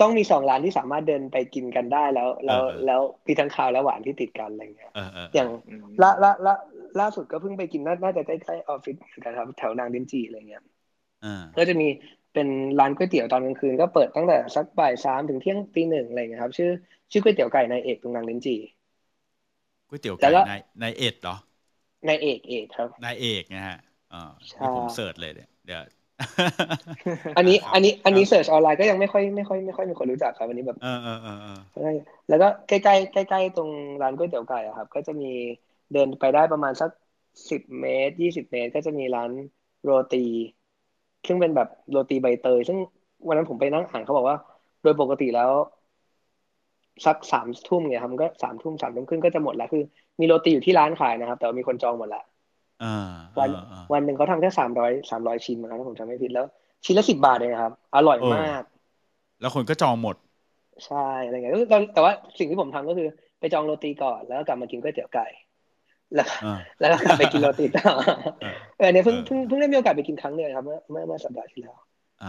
[0.01, 6.55] ต้องมีสองร้านที่สามารถเดินไปกินกันได้แล้ว แล้วเออเออแล้วมีทั้งคาวและหวานที่ติดกันอะไรเงี้ยเออเอออย่างอืมล่าล่าล่า
[7.01, 10.63] ล่าสุดก็เพิ่งไปกินน่าน่าจะใกล้ๆออฟฟิศเหมือนกันครับแถวนางดินจีอะไรเงี้ย
[11.23, 11.89] อ่าก็จะมี
[12.35, 12.49] เป็น
[12.81, 16.71] ร้านก๋วยเตี๋ยวตอนกลางคืนก็เปิดตั้งแต่สักบ่ายสามถึงเที่ยงตีหนึ่งอะไรเงี้ยครับ ชื่อ
[17.13, 18.61] ชื่อก๋วยเตี๋ยวไก่นายเอกตรงนางลิ้นจี่
[19.89, 21.37] ก๋วยเตี๋ยวแล้ไก่วก็นายนายเอ็ดเหรอ
[22.07, 23.77] นายเอกเอกครับนายเอกนะฮะ
[24.13, 24.17] อ่า
[24.49, 25.83] ใช่นี่ผมเสิร์ชเลยเนี่ยเดี๋ยว
[27.37, 31.99] อันนี้ครับอันนี้อันนี้เสิร์ชออนไลน์ก็ยังไม่ค่อยไม่ค่อยไม่ค่อยมีคนรู้จักครับอันนี้แบบเออเออเออเออ
[32.29, 33.71] แล้วก็ใกล้ๆใกล้ๆตรง
[34.03, 35.27] ร้านก๋วยเตี๋ยวไก่อะครับ ก็จะมี
[35.93, 36.91] เดินไปได้ประมาณสัก
[37.51, 39.31] สิบเมตรยี่สิบเมตร ก็จะมีร้าน
[39.83, 40.25] โรตี
[41.27, 42.79] ซึ่งเป็นแบบโรตีใบเตย ซึ่ง
[43.27, 44.37] วันนั้นผมไปนั่งอ่านเขาบอกว่า
[44.83, 45.51] โดยปกติแล้ว
[47.07, 49.81] สักสามทุ่มเนี่ยครับมันก็สามทุ่มสามทุ่มครึ่งก็จะหมดแล้วคือ
[50.21, 52.30] มีโรตีอยู่ที่ร้านขายนะครับ แต่ว่ามีคนจองหมดแล้วอ่า
[53.39, 56.47] วันอ่าอ่าวันหนึ่งเขาทำแค่สามร้อยสามร้อยชิ้นนะครับถ้าผมจำไม่ผิดแล้ว
[56.85, 58.63] ชิ้นละสิบบาทเองนะครับ อร่อยเออมาก
[59.41, 60.17] แล้วคนก็จองหมด
[60.87, 63.07] ใช่อะไรเงี้ยก็แต่แต่ว่าสิ่งที่ผมทำก็คือ
[63.39, 65.27] ไปจองโรตีก่อนแล้วก็กลับมากินก๋วยเตี๋ยวไก่
[66.15, 67.93] แล้วก็อ่าแล้วก็กลับไปกินโรตีต่อ
[68.41, 71.77] เออเออเนี่ยเพิ่งเออเพิ่งเพิ่งได้มีโอกาสไปกินครั้งเดียวครับ เมื่อเมื่อเมื่อสัปดาห์ที่แล้ว
[72.21, 72.29] อ๋อ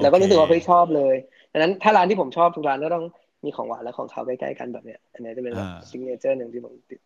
[0.00, 1.14] แล้วก็รู้สึกว่าเฮ้ยโอเคชอบเลย
[1.52, 3.04] ดังนั้นถ้าร้านที่ผมชอบทุกร้านก็ต้อง
[3.44, 7.00] มีของหวานและของคาวใกล้ๆกันแบบเนี้ย อันนี้จะเป็นแบบอ่าซิงเกิลหนึ่งที่ผมติด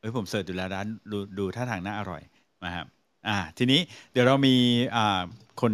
[0.00, 2.22] เอ้ยผม search ดูแล้วร้านดูดูท่าทางน่าอร่อย
[2.64, 2.86] นะครับ
[3.26, 3.80] อ่าทีนี้
[4.12, 4.54] เดี๋ยวเรามี
[4.94, 5.20] อ่า
[5.60, 5.72] คน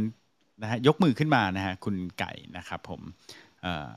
[0.63, 3.03] นะฮะยกมือขึ้นมานะฮะคุณไก่นะครับผม
[3.63, 3.89] เอ่อ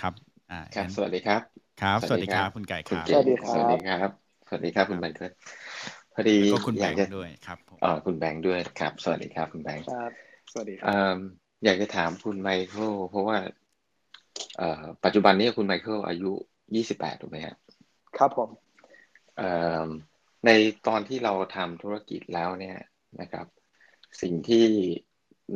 [0.00, 0.12] ครับ
[0.50, 1.42] อ่าครับงั้นสวัสดีครับ
[1.80, 4.10] ครับสวัสดีครับสวัวัสสดีครับคุณไก่คคุณเก๋สวัสดีครับสวัสดีครับ
[4.46, 5.32] สวัสดีครับคุณไมเคิล
[6.14, 10.10] พอดีแล้วก็คุณแบงกจะค์ด้วยครับผมเอ่อคุณแบงค์ด้วยครับ สวัสดีครับคุณแบงค์ครับ
[10.52, 11.18] สวัสดีครับเอ่อ
[11.64, 13.38] อยากจะถามคุณไมเคิลเพราะว่า
[14.56, 16.30] เอ่อปัจจุบันนี้คุณไมเคิลอายุ
[16.74, 17.54] ยี่สิบแปดถูกไหมฮะ
[18.18, 18.67] ครับผมเอ่อ
[20.46, 20.50] ใน
[20.86, 22.78] ตอนที่เราทำธุรกิจแล้วเนี่ย
[23.20, 23.46] นะครับ
[24.22, 24.66] สิ่งที่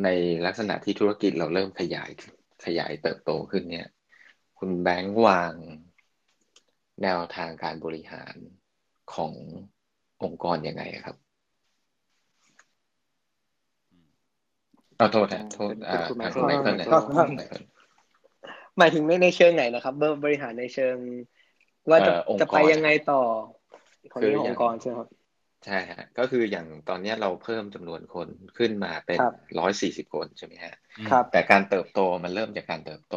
[0.04, 0.08] ใน
[0.46, 2.10] ลักษณะที่ธุรกิจเราเริ่มขยาย
[2.64, 3.88] ขยายเติบโตขึ้นเนี่ย
[4.58, 5.52] คุณแบงค์วาง
[7.02, 8.34] แนวทางการบริหาร
[9.14, 9.32] ของ
[10.22, 11.16] องค์กรยังไงครับ
[14.96, 17.02] เอาโทษนะโทษอ่าเป็นคุณทางคุณไม Michael เคิลเนี่ยครับ
[17.36, 17.64] ไมเคิล
[18.78, 20.96] หมายถึงในในเชิงไหนนะครับเบอร์บริหารในเชิง
[21.90, 23.61] ว่าจะเอ่อองค์จะไปกรยังไงต่อของ
[24.10, 25.08] คือเรื่องออย่างงค์กรใช่ไหมครับ
[25.64, 33.16] ใช่ฮะก็คืออย่างตอนเนี้ยเราเพิ่มจำนวนคนขึ้นมาเป็นครับร้อยสี่สิบคนใช่ไหมฮะอืมครับแต่การเติบโตมันเริ่มจากการเติบโต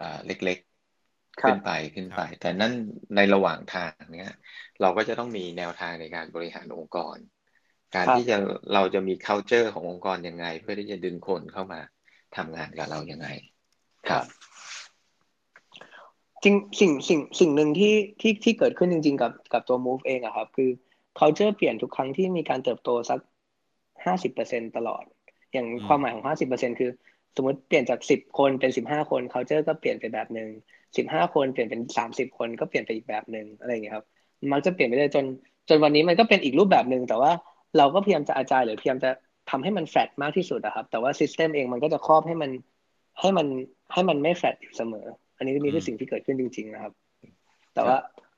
[0.00, 2.72] อ่าเล็กๆครับขึ้นไปขึ้นไป แต่นั่น
[3.16, 4.32] ในระหว่างทางเนี้ย
[4.80, 7.16] เราก็จะต้องมีแนวทางในการบริหารองค์กร
[7.94, 8.36] การครับที่จะ
[8.74, 11.80] เราจะมี culture ขององค์กรยังไง เพื่อที่จะดึงคนเข้ามา
[12.36, 13.28] ทำงานกับเรายังไง
[14.08, 14.24] ครับ
[16.44, 20.70] จริงสิ่งสิ่งสิ่งหนึ่งที่ที่ที่เกิดขึ้นจริง ๆ กับกับตัว move เองอะครับ คือ
[21.18, 23.18] culture เปลี่ยนทุกครั้งที่มีการเติบโตสัก
[24.04, 25.04] ห้าสิบเปอร์เซ็นตลอด
[25.52, 26.90] อย่างอืมความหมายของห้าสิบเปอร์เซ็นคือ
[27.36, 30.48] สมมติเปลี่ยนจากสิบคนเป็นสิบห้าคน culture ก็เปลี่ยนไปแบบหนึ่ง
[30.96, 34.06] สิบห้าคนเปลี่ยนเป็นสามสิบคนก็เปลี่ยนไปอีกแบบหนึ่งอะไรอย่างเงี้ยครับ
[34.52, 35.24] มักจะเปลี่ยนไปเรื่อยจน
[35.68, 37.32] จนวันนี้มันก็เป็นอีกรูปแบบหนึ่งแต่ว่า
[37.76, 39.10] เราก็พยายามจะ agile หรือพยายามจะ
[39.50, 42.50] ทำให้มันแฟลตมากที่สุดอะครับ แต่ว่า system เองมันก็จะครอบให้มัน
[43.20, 43.46] ให้มัน
[43.92, 45.06] ให้มันไม่แฟลตอยู่เสมอ
[45.36, 46.92] อันนี้นี่คือสิ่งที่เกิดขึ้นจริง ๆ นะครับ
[47.74, 47.96] แต่ว่า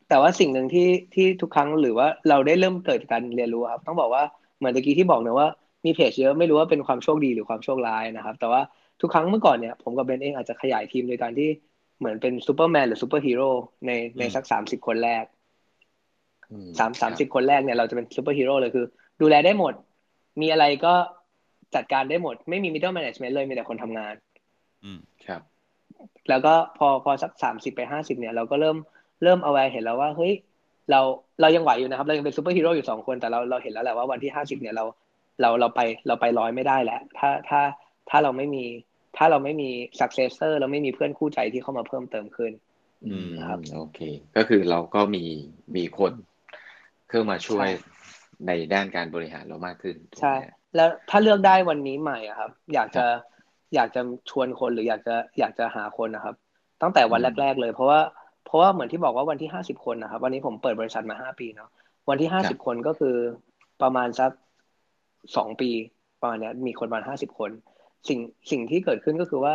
[0.09, 4.23] แต่ว่าสิ่งหนึ่งที่ที่ทุกครั้งหรือว่าเราได้เริ่มเกิดการเรียนรู้ครับ ต้องบอกว่า
[4.59, 5.49] เหมือนตะกี้ที่บอกนะว่า
[5.85, 8.61] มีเพจเยอะไม่รู้ว่าเป็นความโชคดีหรือความโชคร้ายนะครับ แต่ว่า
[9.01, 11.49] ทุกครั้งเมื่อก่อนเนี่ยผมกับเบนเองอาจจะขยายทีมโดยการที่
[11.99, 13.49] เหมือนเป็นซูเปอร์แมนหรือซูเปอร์ฮีโร่
[13.87, 15.25] ในในสักสามสิบคนแรก
[16.51, 18.87] อืมครับสามสามสิบคนแรกเนี่ยเราจะเป็นซูเปอร์ฮีโร่เลยคือ
[19.21, 19.75] ดูแลได้หมด
[20.41, 20.95] มีอะไรก็
[21.75, 24.15] จัดการได้หมด ไม่มี middle management เลยมีแต่คนทำงาน
[24.85, 25.16] อืมครับ
[26.29, 28.77] แล้วก็พอพอสักสามสิบไปห้าสิบเนี่ยเราก็เริ่ม
[29.23, 30.33] เริ่มเอาไว้เห็นแล้วว่าเฮ้ย
[30.91, 31.01] เรา
[31.41, 34.85] เรายังไหวอยู่นะครับ เรายังเป็นซูเปอร์ฮีโร่อยู่สองคนแต่เราเราเห็นแล้วแหละว่าวันที่ห้าสิบเนี่ยเรา
[35.41, 37.61] เราเราไปเราไปร้อยไม่ได้แหละถ้าถ้า
[38.11, 38.65] ถ้าเราไม่มี
[39.17, 39.71] ถ้าเราไม่มี
[40.01, 42.53] successor เราไม่มีเพื่อนคู่ใจที่เข้ามาเพิ่มเติมขึ้น
[43.07, 44.01] อืมครับโอเค
[44.37, 45.25] ก็คือเราก็มี
[45.77, 46.13] มีคน
[47.09, 47.71] เข้ามาช่วยใช่
[48.47, 53.05] ในด้านการบริหารเรามากขึ้นถูกใช่ไหมฮะแล้วถ้าเลือกได้วันนี้ใหม่อะครับ อยากจะ
[53.75, 54.01] อยากจะ
[54.31, 56.35] ชวนคนหรืออยากจะอยากจะหาคนนะครับ
[56.83, 58.01] ตั้งแต่วันอืมแรก ๆ เลย เพราะว่า
[58.45, 61.69] เพราะว่าเหมือนที่บอกว่าวันที่ห้าสิบคนนะครับ วันนี้ผมเปิดบริษัทมาห้าปีเนาะ
[62.09, 63.15] วันที่ห้าสิบคนก็คือ
[63.83, 64.31] ประมาณสัก
[65.37, 65.71] สองปี
[66.21, 67.51] ประมาณเนี้ยมีคนประมาณห้าสิบคน
[68.09, 69.55] สิ่งสิ่งที่เกิดขึ้นก็คือว่า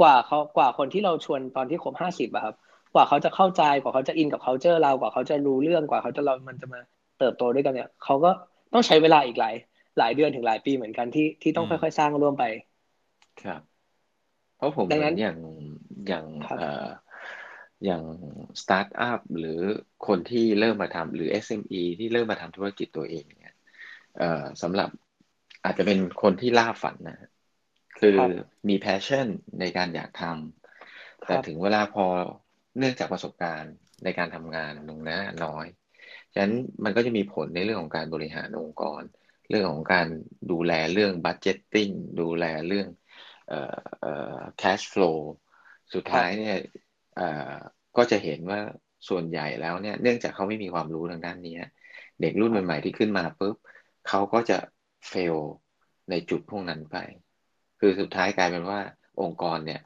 [0.00, 2.54] กว่าเขากว่าคนที่เราชวนตอนที่ครบห้าสิบอะครับ
[2.94, 6.80] กว่าเขาจะเข้าใจกว่าเขาจะอินกับ culture เรากว่าเขาจะรู้เรื่องกว่าเขาจะเรามันจะมา
[7.18, 8.30] เติบโตด้วยกันเนี่ยเขาก็
[8.72, 9.54] ต้องใช้เวลาอีกหลาย
[9.98, 12.44] หลายเดือนถึงหลายปีเหมือนกันที่ที่ต้องอืมค่อย ๆ สร้างร่วมไป
[13.40, 13.62] ครับ
[14.56, 15.38] เพราะผมดังนั้นเห็นอย่าง
[16.08, 16.86] อย่างครับ เอ่อ
[17.84, 18.02] อย่าง
[18.62, 19.60] สตาร์ทอัพหรือ
[20.06, 23.56] คนที่เริ่มมาทำหรือ SME ที่เริ่มมาทำธุรกิจตัวเองเนี่ย
[24.18, 24.88] เอ่อสำหรับ
[25.64, 27.18] อาจจะเป็นคนที่ล่าฝันนะ
[28.00, 28.30] คือครับ
[28.68, 29.26] มี passion
[29.60, 32.06] ในการอยากทำแต่ครับ ถึงเวลาพอ
[32.78, 33.74] เนื่องจากประสบการณ์
[34.04, 35.66] ในการทำงานตรงนั้นน้อย
[36.32, 36.54] ฉะนั้น
[36.84, 39.02] มันก็จะมีผลในเรื่องของการบริหารองค์กร
[39.48, 40.06] เรื่องของการ
[40.50, 43.01] ดูแลเรื่อง budgeting ดูแลเรื่องเอ่อเอ่อ
[44.62, 45.18] cash flow
[45.94, 46.56] สุดท้ายเนี่ย
[47.16, 47.52] เอ่อ
[47.96, 48.60] ก็จะเห็นว่า
[49.08, 51.56] ส่วนใหญ่แล้วเนี่ย เนื่องจากเขาไม่มีความรู้ทางด้านนี้
[52.20, 53.56] เด็กรุ่นใหม่ๆที่ขึ้นมาปุ๊บ
[54.08, 54.58] เขาก็จะ
[55.10, 55.38] fail
[56.10, 56.96] ในจุดพวกนั้นไป
[57.80, 58.80] คือสุดท้ายกลายเป็นว่า
[59.22, 59.80] องค์กรเนี่ย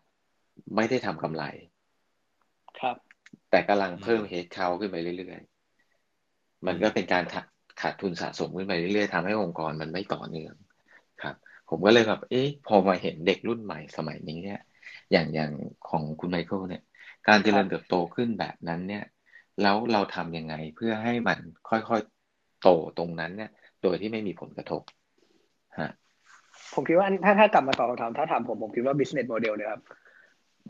[0.76, 1.44] ไม่ได้ทำกำไร
[2.78, 2.96] ครับ
[3.50, 7.46] แต่กำลังเพิ่มเฮดเขาขึ้นไปเรื่อยๆ มันก็เป็นการขาด
[7.80, 10.54] ขาดทุนสะสมขึ้นไปเรื่อยๆทำให้องค์กรมันไม่ต่อเนื่อง
[11.22, 11.36] ครับ
[11.68, 14.60] ผมก็เลยแบบ เอ๊ะ พอมาเห็นเด็กรุ่นใหม่สมัยนี้เนี่ย
[15.12, 15.50] อย่างอย่าง
[15.88, 16.82] ของคุณไมเคิลเนี่ย
[17.28, 19.04] การเจริญเติบโตขึ้นแบบนั้นเนี่ย
[19.62, 21.38] แล้วเราทำยังไงเพื่อให้มัน
[21.68, 23.50] ค่อยๆโตตรงนั้นเนี่ย
[23.82, 24.82] โดยที่ไม่มีผลกระทบ
[25.78, 25.90] ฮะ
[26.74, 29.82] ผมคิดว่าอันถ้าถ้ากลับมาตอบคำถามถ้าถามผมผมคิดว่า business model เลยครับ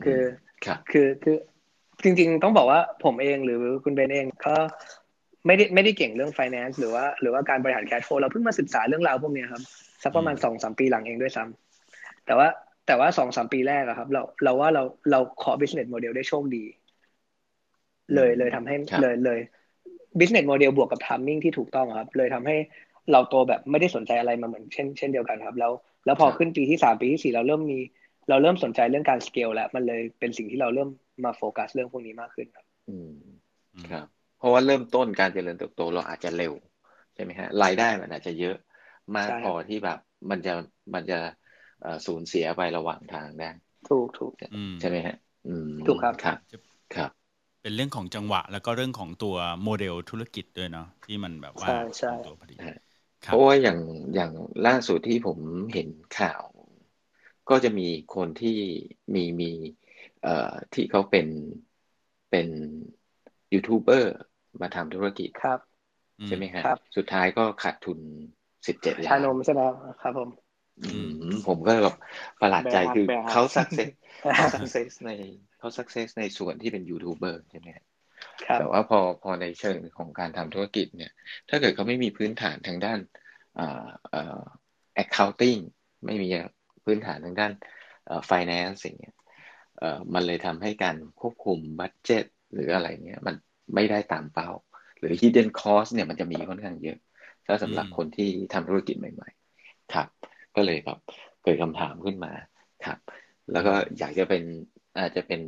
[0.03, 0.21] คือ
[0.65, 1.35] ครับคือคือ
[2.03, 4.55] จริง ๆ ต้องบอกว่าผมเองหรือคุณเบนเองก็
[5.45, 9.63] ไม่ได้ไม่ได้เก่งเรื่อง finance หรือว่า หรือว่าการบริหาร cash flow เราเพิ่งมาศึกษาเรื่องราวพวกนี้ครับ
[10.03, 12.47] สักประมาณสองสามปีหลังเองด้วยซ้ำแต่ว่า
[12.87, 16.63] แต่ว่าสองสามปีแรกอะครับ เราเราว่าเราเราขอ business model ได้โชคดี
[18.15, 19.39] เลยเลยทำให้เลยเลย
[20.19, 22.55] business model บวกกับ timing ที่ถูกต้องครับ เลยทำให้
[23.11, 25.71] เราโตแบบไม่ได้สนใจอะไรมาเหมือนเช่นเช่นเดียวกันครับ แล้ว
[26.05, 27.79] แล้วพอขึ้นปีที่สามปีที่สี่เราเริ่มมี
[28.29, 30.89] เราเริ่มสนใจเรื่องการสเกลแล้วมันเลยเป็นสิ่งที่เราเริ่ม
[31.25, 33.13] มาโฟกัสเรื่องพวกนี้มากขึ้นครับ อืม
[33.91, 34.05] ครับ
[34.37, 36.53] เพราะว่าเริ่มต้นการเจริญเติบโตเราอาจจะเร็ว
[37.13, 38.55] ใช่ไหมฮะรายได้มันอาจจะเยอะ
[39.15, 39.97] มากพอที่แบบ
[40.31, 40.51] มันจะ
[40.95, 41.15] มันจะ
[42.05, 43.45] สูญเสียไประหว่างทางได้
[43.87, 44.33] ถูกถูก
[44.79, 45.15] ใช่ไหมฮะ
[45.85, 46.37] ถูกครับครับ
[46.95, 47.11] ครับ
[47.61, 51.71] เป็นเรื่องของจังหวะ แล้วก็เรื่องของตัวโมเดลธุรกิจด้วยเนาะที่มันแบบว่า
[52.23, 52.57] ตัวพอดี
[53.25, 53.79] เพราะว่าอย่าง
[54.15, 54.31] อย่าง
[54.65, 55.39] ล่าสุดที่ผม
[55.73, 55.89] เห็น
[56.19, 56.43] ข่าว
[57.49, 58.57] ก็จะมีคนที่
[59.15, 59.51] มีมี
[60.21, 61.27] เอ่อที่เขาเป็น
[62.29, 62.47] เป็น
[63.53, 64.13] ยูทูบเบอร์
[64.61, 65.59] มาทำธุรกิจครับ
[66.25, 66.63] ใช่ไหมฮะ
[66.95, 67.99] สุดท้ายก็ขาดทุน
[68.67, 69.61] สิบเจ็ดล้านชานมใช่ไหม
[70.01, 70.29] ครับผม
[71.47, 71.95] ผมก็แบบ
[72.41, 73.89] ประหลาดใจคือเขา success
[74.35, 75.11] เขา success ใน
[75.59, 77.69] เขา success ในส่วนที่เป็นยูทูบเบอร์ใช่ไหม
[78.59, 81.11] แต่ว่าพอพอในเชิงของการทำธุรกิจเนี่ย
[81.49, 82.99] ถ้าเกิดเขาไม่มีพื้นฐานทางด้าน
[83.59, 84.41] อ่าอ่า
[85.03, 85.61] accounting
[86.05, 86.27] ไม่มี
[86.85, 87.51] พื้นฐานทางด้าน
[88.09, 89.15] อ่า finance อย่างเงี้ย
[89.79, 92.23] เอ่อมันเลยทำให้การควบคุม budget
[92.53, 93.35] หรืออะไรเงี้ยมัน
[93.75, 94.49] ไม่ได้ตามเป้า
[94.99, 96.97] หรือ hidden cost เนี่ยมันจะมีค่อนข้างเยอะ
[97.47, 100.07] ถ้าสำหรับคนที่ทำธุรกิจใหม่ๆ ครับ
[100.55, 100.99] ก็เลยแบบ
[101.43, 102.31] เกิดคำถามขึ้นมา
[102.85, 102.99] ครับ
[103.51, 104.43] แล้วก็อยากจะเป็น
[104.97, 105.41] อาจจะเป็น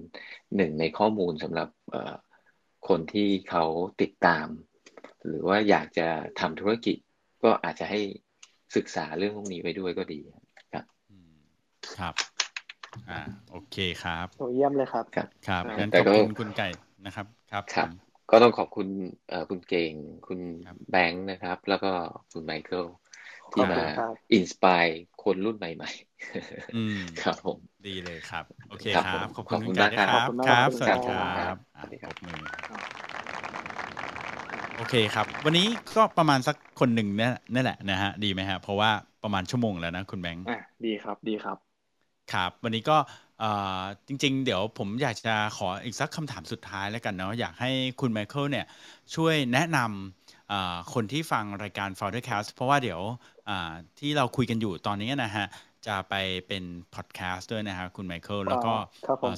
[0.56, 1.68] หนึ่งในข้อมูลสำหรับ
[2.88, 3.64] คนที่เขา
[4.02, 4.48] ติดตาม
[5.28, 6.08] หรือว่าอยากจะ
[6.40, 6.98] ทำธุรกิจ
[7.44, 8.00] ก็อาจจะให้
[8.76, 10.20] ศึกษาเรื่องพวกนี้ไปด้วยก็ดี
[10.74, 10.86] ครับ
[11.98, 12.16] ครับ
[13.10, 13.20] อ่า
[13.52, 16.68] โอเคครับโอ้เยี่ยมเลยครับ ครับครับงั้นขอบคุณคุณไก่
[17.06, 18.88] นะครับ ครับครับ ก็ต้องขอบคุณ
[19.28, 19.94] เอ่อคุณเก่ง
[20.28, 20.40] คุณ
[20.90, 21.92] แบงค์นะครับ แล้วก็
[22.32, 22.86] คุณไมเคิล
[23.54, 23.82] ที่มา
[24.34, 24.84] อินสปาย
[25.24, 27.58] คนรุ่นใหม่ๆครับผม
[27.88, 32.16] ดีเลยครับ โอเคครับ ขอบคุณคุณไก่นะครับครับ สวัสดีครับสวัสดีครับ
[34.78, 35.68] โอเคครับ วันนี้
[35.98, 37.08] ก็ประมาณสักคนหนึ่ง
[37.54, 38.92] นี่แหละนะฮะ ดีไหมฮะ เพราะว่า
[39.24, 40.46] ประมาณชั่วโมงแล้วนะคุณแบงค์
[40.86, 41.58] ดีครับดีครับ
[42.34, 42.98] ครับ วันนี้ก็
[44.08, 47.70] จริงๆ เดี๋ยวผมอยากจะขออีกสักคำถามสุดท้ายแล้วกันเนาะอยากให้
[48.02, 48.66] คุณไมเคิลเนี่ย
[49.16, 53.02] ช่วยแนะนำคนที่ฟังรายการ Foundercast เพราะว่าเดี๋ยว
[54.00, 55.46] ที่เราคุยกันอยู่ตอนนี้นะฮะ
[55.88, 56.14] จะไป
[56.48, 56.64] เป็น
[56.96, 58.74] พอดแคสต์ด้วยนะฮะคุณไมเคิลแล้วก็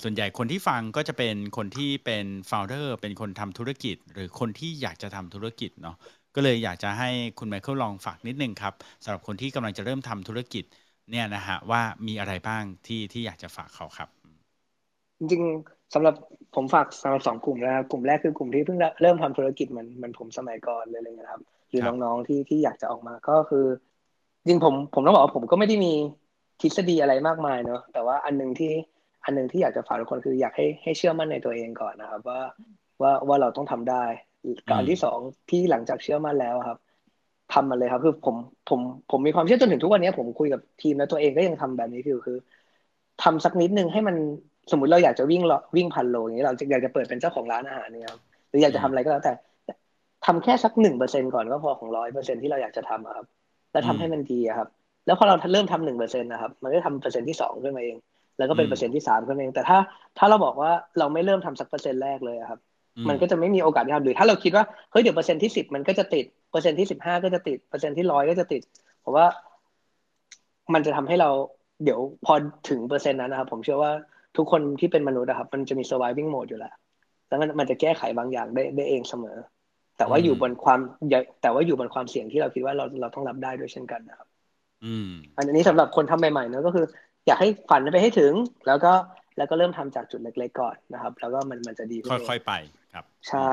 [0.03, 5.95] ส่วนใหญ่คนที่ฟังก็จะเป็นคนที่เป็น founder เป็นคนทำธุรกิจ หรือคนที่อยากจะทำธุรกิจเนาะ
[6.35, 8.73] ก็เลยอยากจะให้คุณไมเคิลลองฝากนิดนึงครับ
[9.03, 10.63] สำหรับคนที่กำลังจะเริ่มทำธุรกิจ
[11.11, 14.09] เนี่ยนะฮะว่ามีอะไรบ้างที่ที่อยากจะฝากเขาครับ
[15.17, 16.15] จริงๆสำหรับ
[16.55, 23.65] ผมฝากสำหรับสองกลุ่มนะครับกลุ่มแรกคือกลุ่มที่เพิ่งเริ่มทำธุรกิจเหมือนเหมือนผมสมัยก่อนเลยอะไรเงี้ยครับ หรือน้องๆที่ที่อยากจะออกมาก็คือ
[24.47, 25.93] จริงผมผมต้องบอกว่าผมก็ไม่ได้มี
[26.61, 28.71] ทฤษฎีอะไรมากมายเนาะแต่ว่าอันหนึ่งที่
[29.25, 32.41] อันหนึ่งที่อยากจะฝากทุกคนคืออยากให้ให้เชื่อมั่นในตัวเองก่อนนะครับ ว่า
[33.01, 34.05] ว่าว่าเราต้องทำได้
[34.71, 36.77] การที่สองที่หลังจากเชื่อมั่นแล้วครับ
[37.53, 38.35] ทำมันเลยครับ คือผม
[38.69, 38.79] ผม
[39.11, 42.37] ผมมีความเชื่อจนถึงทุกวันนี้ผมคุยกับทีมแล้วตัวเองก็ยังทำแบบนี้คือคือ
[43.23, 44.15] ทำสักนิดนึงให้มัน
[44.71, 45.41] สมมุติเราอยากจะวิ่ง
[45.77, 49.33] วิ่งพันโลอย่างนี้เราอยากจะเปิดเป็นเจ้าของร้านอาหารเนี่ยครับหรืออยากจะทำอะไรก็แล้วแต่
[50.25, 53.25] ทำแค่สักหนึ่งเปอร์เซ็นก่อนก็พอของร้อยเปอร์เซ็นที่เราอยากจะทำครับ
[53.71, 54.67] แล้วทำให้มันดีครับ
[55.05, 57.97] แล้วพอเราเริ่มทำหนึ่งเปอร์เซ็นนะครับ มันก็ทำเปอร์เซ็นที่สองขึ้นมาเอง
[58.37, 59.77] แล้วก็เป็นเปอร์เซ็นที่สามขึ้นมาเอง แต่ถ้า
[60.17, 62.59] ถ้าเราบอกว่าเราไม่เริ่มทำสักเปอร์เซ็นต์แรกเลยครับ
[63.09, 68.61] มันก็จะไม่มีโอกาสที่ทำหรือถ้าเราคิดว่าเฮ้ยเดี๋ยวเปอร์เซ็นต์ที่สิบมันก็จะติด เปอร์เซ็นต์ที่สิบห้าก็จะติดเปอร์เซ็นต์ที่ร้อยก็จะติด
[69.01, 69.25] เพราะว่า
[70.73, 71.29] มันจะทำให้เรา
[71.83, 72.33] เดี๋ยวพอ
[72.69, 73.91] ถึงเปอร์เซ็นต์นั้นนะครับ ผมเชื่อว่า
[74.37, 76.73] ทุกคนที่เป็นมนุษย์นะครับ มันจะมี surviving mode อยู่แล้ว
[77.27, 79.37] แล้วมันมันจะแก้ไขบางอย่างได้ได้เองเสมอ
[79.97, 80.79] แต่ว่าอยู่บนความ
[81.41, 84.27] แต่ว่าอยู่บนความเสี่ยงที่เราคิดว่าเราเราต้องรับได้ด้วยเช่นกันนะครับ
[84.85, 86.85] อืม อันนี้สำหรับคนทำใหม่ๆเนอะก็คือ
[87.27, 88.33] อยากให้ฝันไปให้ถึง
[88.67, 88.93] แล้วก็
[89.37, 92.53] แล้วก็เริ่มทำจากจุดเล็กๆก่อนนะครับ แล้วก็มันมันจะดีค่อยๆไป
[92.93, 93.49] ครับ ใช่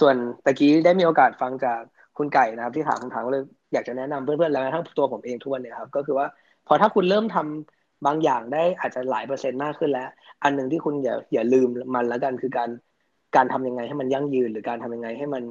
[0.00, 1.80] ส่วนตะกี้ได้มีโอกาสฟังจาก
[2.18, 3.42] คุณไก่นะครับที่ถามคำถามก็เลย
[3.72, 6.26] อยากจะแนะนำเพื่อนๆแล้วทั้งตัวผมเองทุกวันเนี่ยครับก็คือว่า
[6.66, 10.08] พอถ้าคุณเริ่มทำบางอย่างได้อาจจะหลายเปอร์เซ็นต์มากขึ้นแล้ว
[10.42, 12.70] อันหนึ่งที่คุณอย่าอย่าลืมมันแล้วกันคือการ
[13.36, 15.42] การทำยังไงให้มันยั่งยืน หรือการทำยังไงให้มัน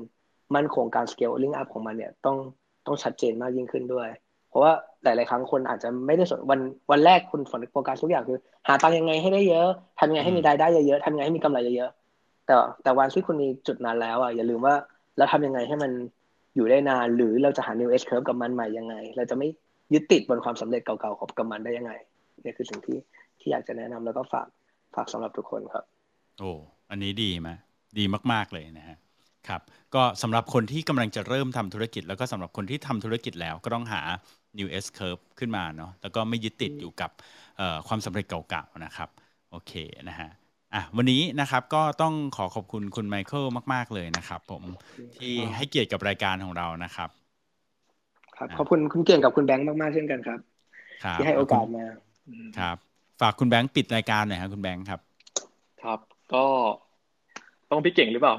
[0.55, 2.37] มั่นคงการ scaling up ของมันเนี่ยต้อง
[2.85, 4.07] ต้องชัดเจนมากยิ่งขึ้นด้วย
[4.49, 4.71] เพราะว่า
[5.03, 6.59] หลาย ๆ ครั้งคนอาจจะไม่ได้สนวัน
[6.91, 8.37] วันแรกคุณฝนโฟกัสทุกอย่างคือ
[8.67, 9.67] หาตังยังไงให้ได้เยอะ
[9.99, 14.75] ทำยังไงให้มีรายได้เยอะๆทำยังไงให้มีกำไรเยอะๆแต่แต่วันที่คุณมีจุดนั้นแล้วอะอย่าลืมว่า
[15.17, 15.91] เราทำยังไงให้มัน
[16.55, 19.47] อยู่ได้นาน หรือเราจะหา new S curve กับมันใหม่ยังไง เราจะไม่
[19.93, 21.93] ยึดติดบนความสำเร็จเก่าๆของกับมันได้ยังไง
[22.43, 22.97] นี่คือสิ่งที่
[23.39, 24.47] ที่อยากจะแนะนำแล้วก็ฝาก
[24.95, 25.83] ฝากสำหรับทุกคนครับ
[26.39, 26.51] โอ้
[26.89, 27.49] อันนี้ดีไหม
[27.99, 28.97] ดีมาก ๆเลยนะฮะ
[29.47, 29.61] ครับ
[29.95, 34.01] ก็สำหรับคนที่กำลังจะเริ่มทำธุรกิจ แล้วก็สำหรับคนที่ทำธุรกิจแล้วก็ต้องหา
[34.57, 37.11] new S curve ขึ้นมาเนาะแล้วก็ไม่ยึดติดอยู่กับ
[37.87, 39.09] ความสำเร็จเก่าๆนะครับ
[39.51, 39.73] โอเค
[40.09, 40.29] นะฮะ
[40.73, 44.63] อะวันนี้นะครับก็ต้องขอขอบคุณคุณไมเคิลมาก ๆ เลยนะครับ ผม
[45.17, 47.09] ที่ให้เกียรติกับรายการของเรานะครับ
[48.37, 50.39] ครับ ขอบคุณคุณเก่งกับคุณแบงค์มากๆเช่นกันครับ
[51.13, 51.85] ที่ให้โอกาสมา
[52.59, 52.77] ครับ
[53.21, 54.99] ฝากคุณแบงค์ปิดรายการหน่อยครับคุณแบงค์ครับ
[55.83, 55.99] ครับ
[56.33, 56.45] ก็
[57.71, 58.35] ต้องพี่เก่งหรือเปล่า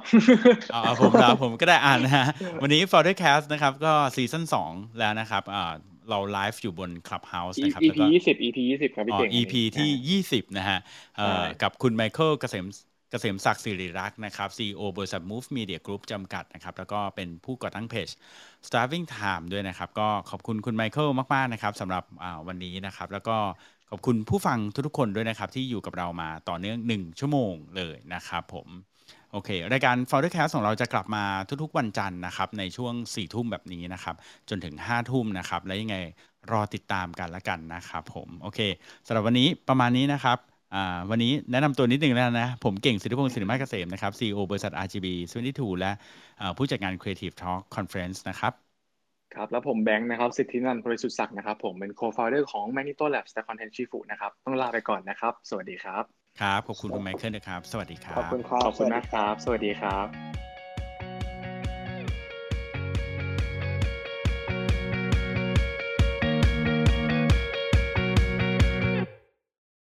[0.74, 2.26] อ๋อผมครับผมก็ได้อ่านะฮะ
[2.62, 5.72] วันนี้ Foundercast นะครับ ก็ซีซั่นสองแล้วนะครับอ่า
[6.10, 10.78] เราไลฟ์อยู่บน Clubhouse นะครับ EP ยี่สิบ EP ยี่สิบครับพี่เก่ง EP ที่ยี่สิบนะฮะ
[11.62, 12.66] กับคุณไมเคิลเกษม
[13.10, 18.08] เกษมศักดิ์สิริรักษ์นะครับ CEO บริษัท Move Media Group จำกัดนะครับ แล้วก็เป็นผู้ก่อตั้งเพจ
[18.66, 22.04] Starving Time ด้วยนะครับ ก็ขอบคุณคุณไมเคิลมาก ๆ นะครับสำหรับ
[22.48, 23.36] วันนี้นะครับ แล้วก็
[23.90, 28.68] ขอบคุณผู้ฟังทุกๆคนด้วยนะครับ ที่อยู่กับเรามาต่อเนื่อง 1 ชั่วโมงเลยนะครับผม
[29.32, 31.24] โอเค รายการ f o r d e r Cast ของเราจะกลับมา
[31.62, 34.14] ทุกๆวันจันทร์นะครับ ในช่วง4ี่ทุ่มแบบนี้นะครับ
[34.48, 35.96] จนถึง5้าทุ่มนะครับ และยังไง
[36.52, 38.60] รอติดตามกันละกันนะครับผม โอเค
[39.06, 40.38] สำหรับวันนี้ประมาณนี้นะครับ
[41.10, 45.06] วันนี้แนะนำตัวนิดนึงแล้วนะ ผมเก่งสิทธิพงศ์สิริมาเกษมนะครับ CEO บริษัท RGB
[45.44, 45.92] 22และ
[46.56, 48.52] ผู้จัดงาน Creative Talk Conference นะครับ
[49.34, 60.06] ครับแล้วผมแบงค์นะครับสิทธินันท์บริสุทธิ์ศักดิ์นะครับผมเป็น co-founder ของ Magneto Labs และ Content Chief นะครับต้องลาไปก่อนนะครับ สวัสดีครับ ครับ ขอบคุณคุณไมเคิลนะครับ สวัสดีครับ ขอบคุณครับขอบคุณมากครับ สวัสดีครับ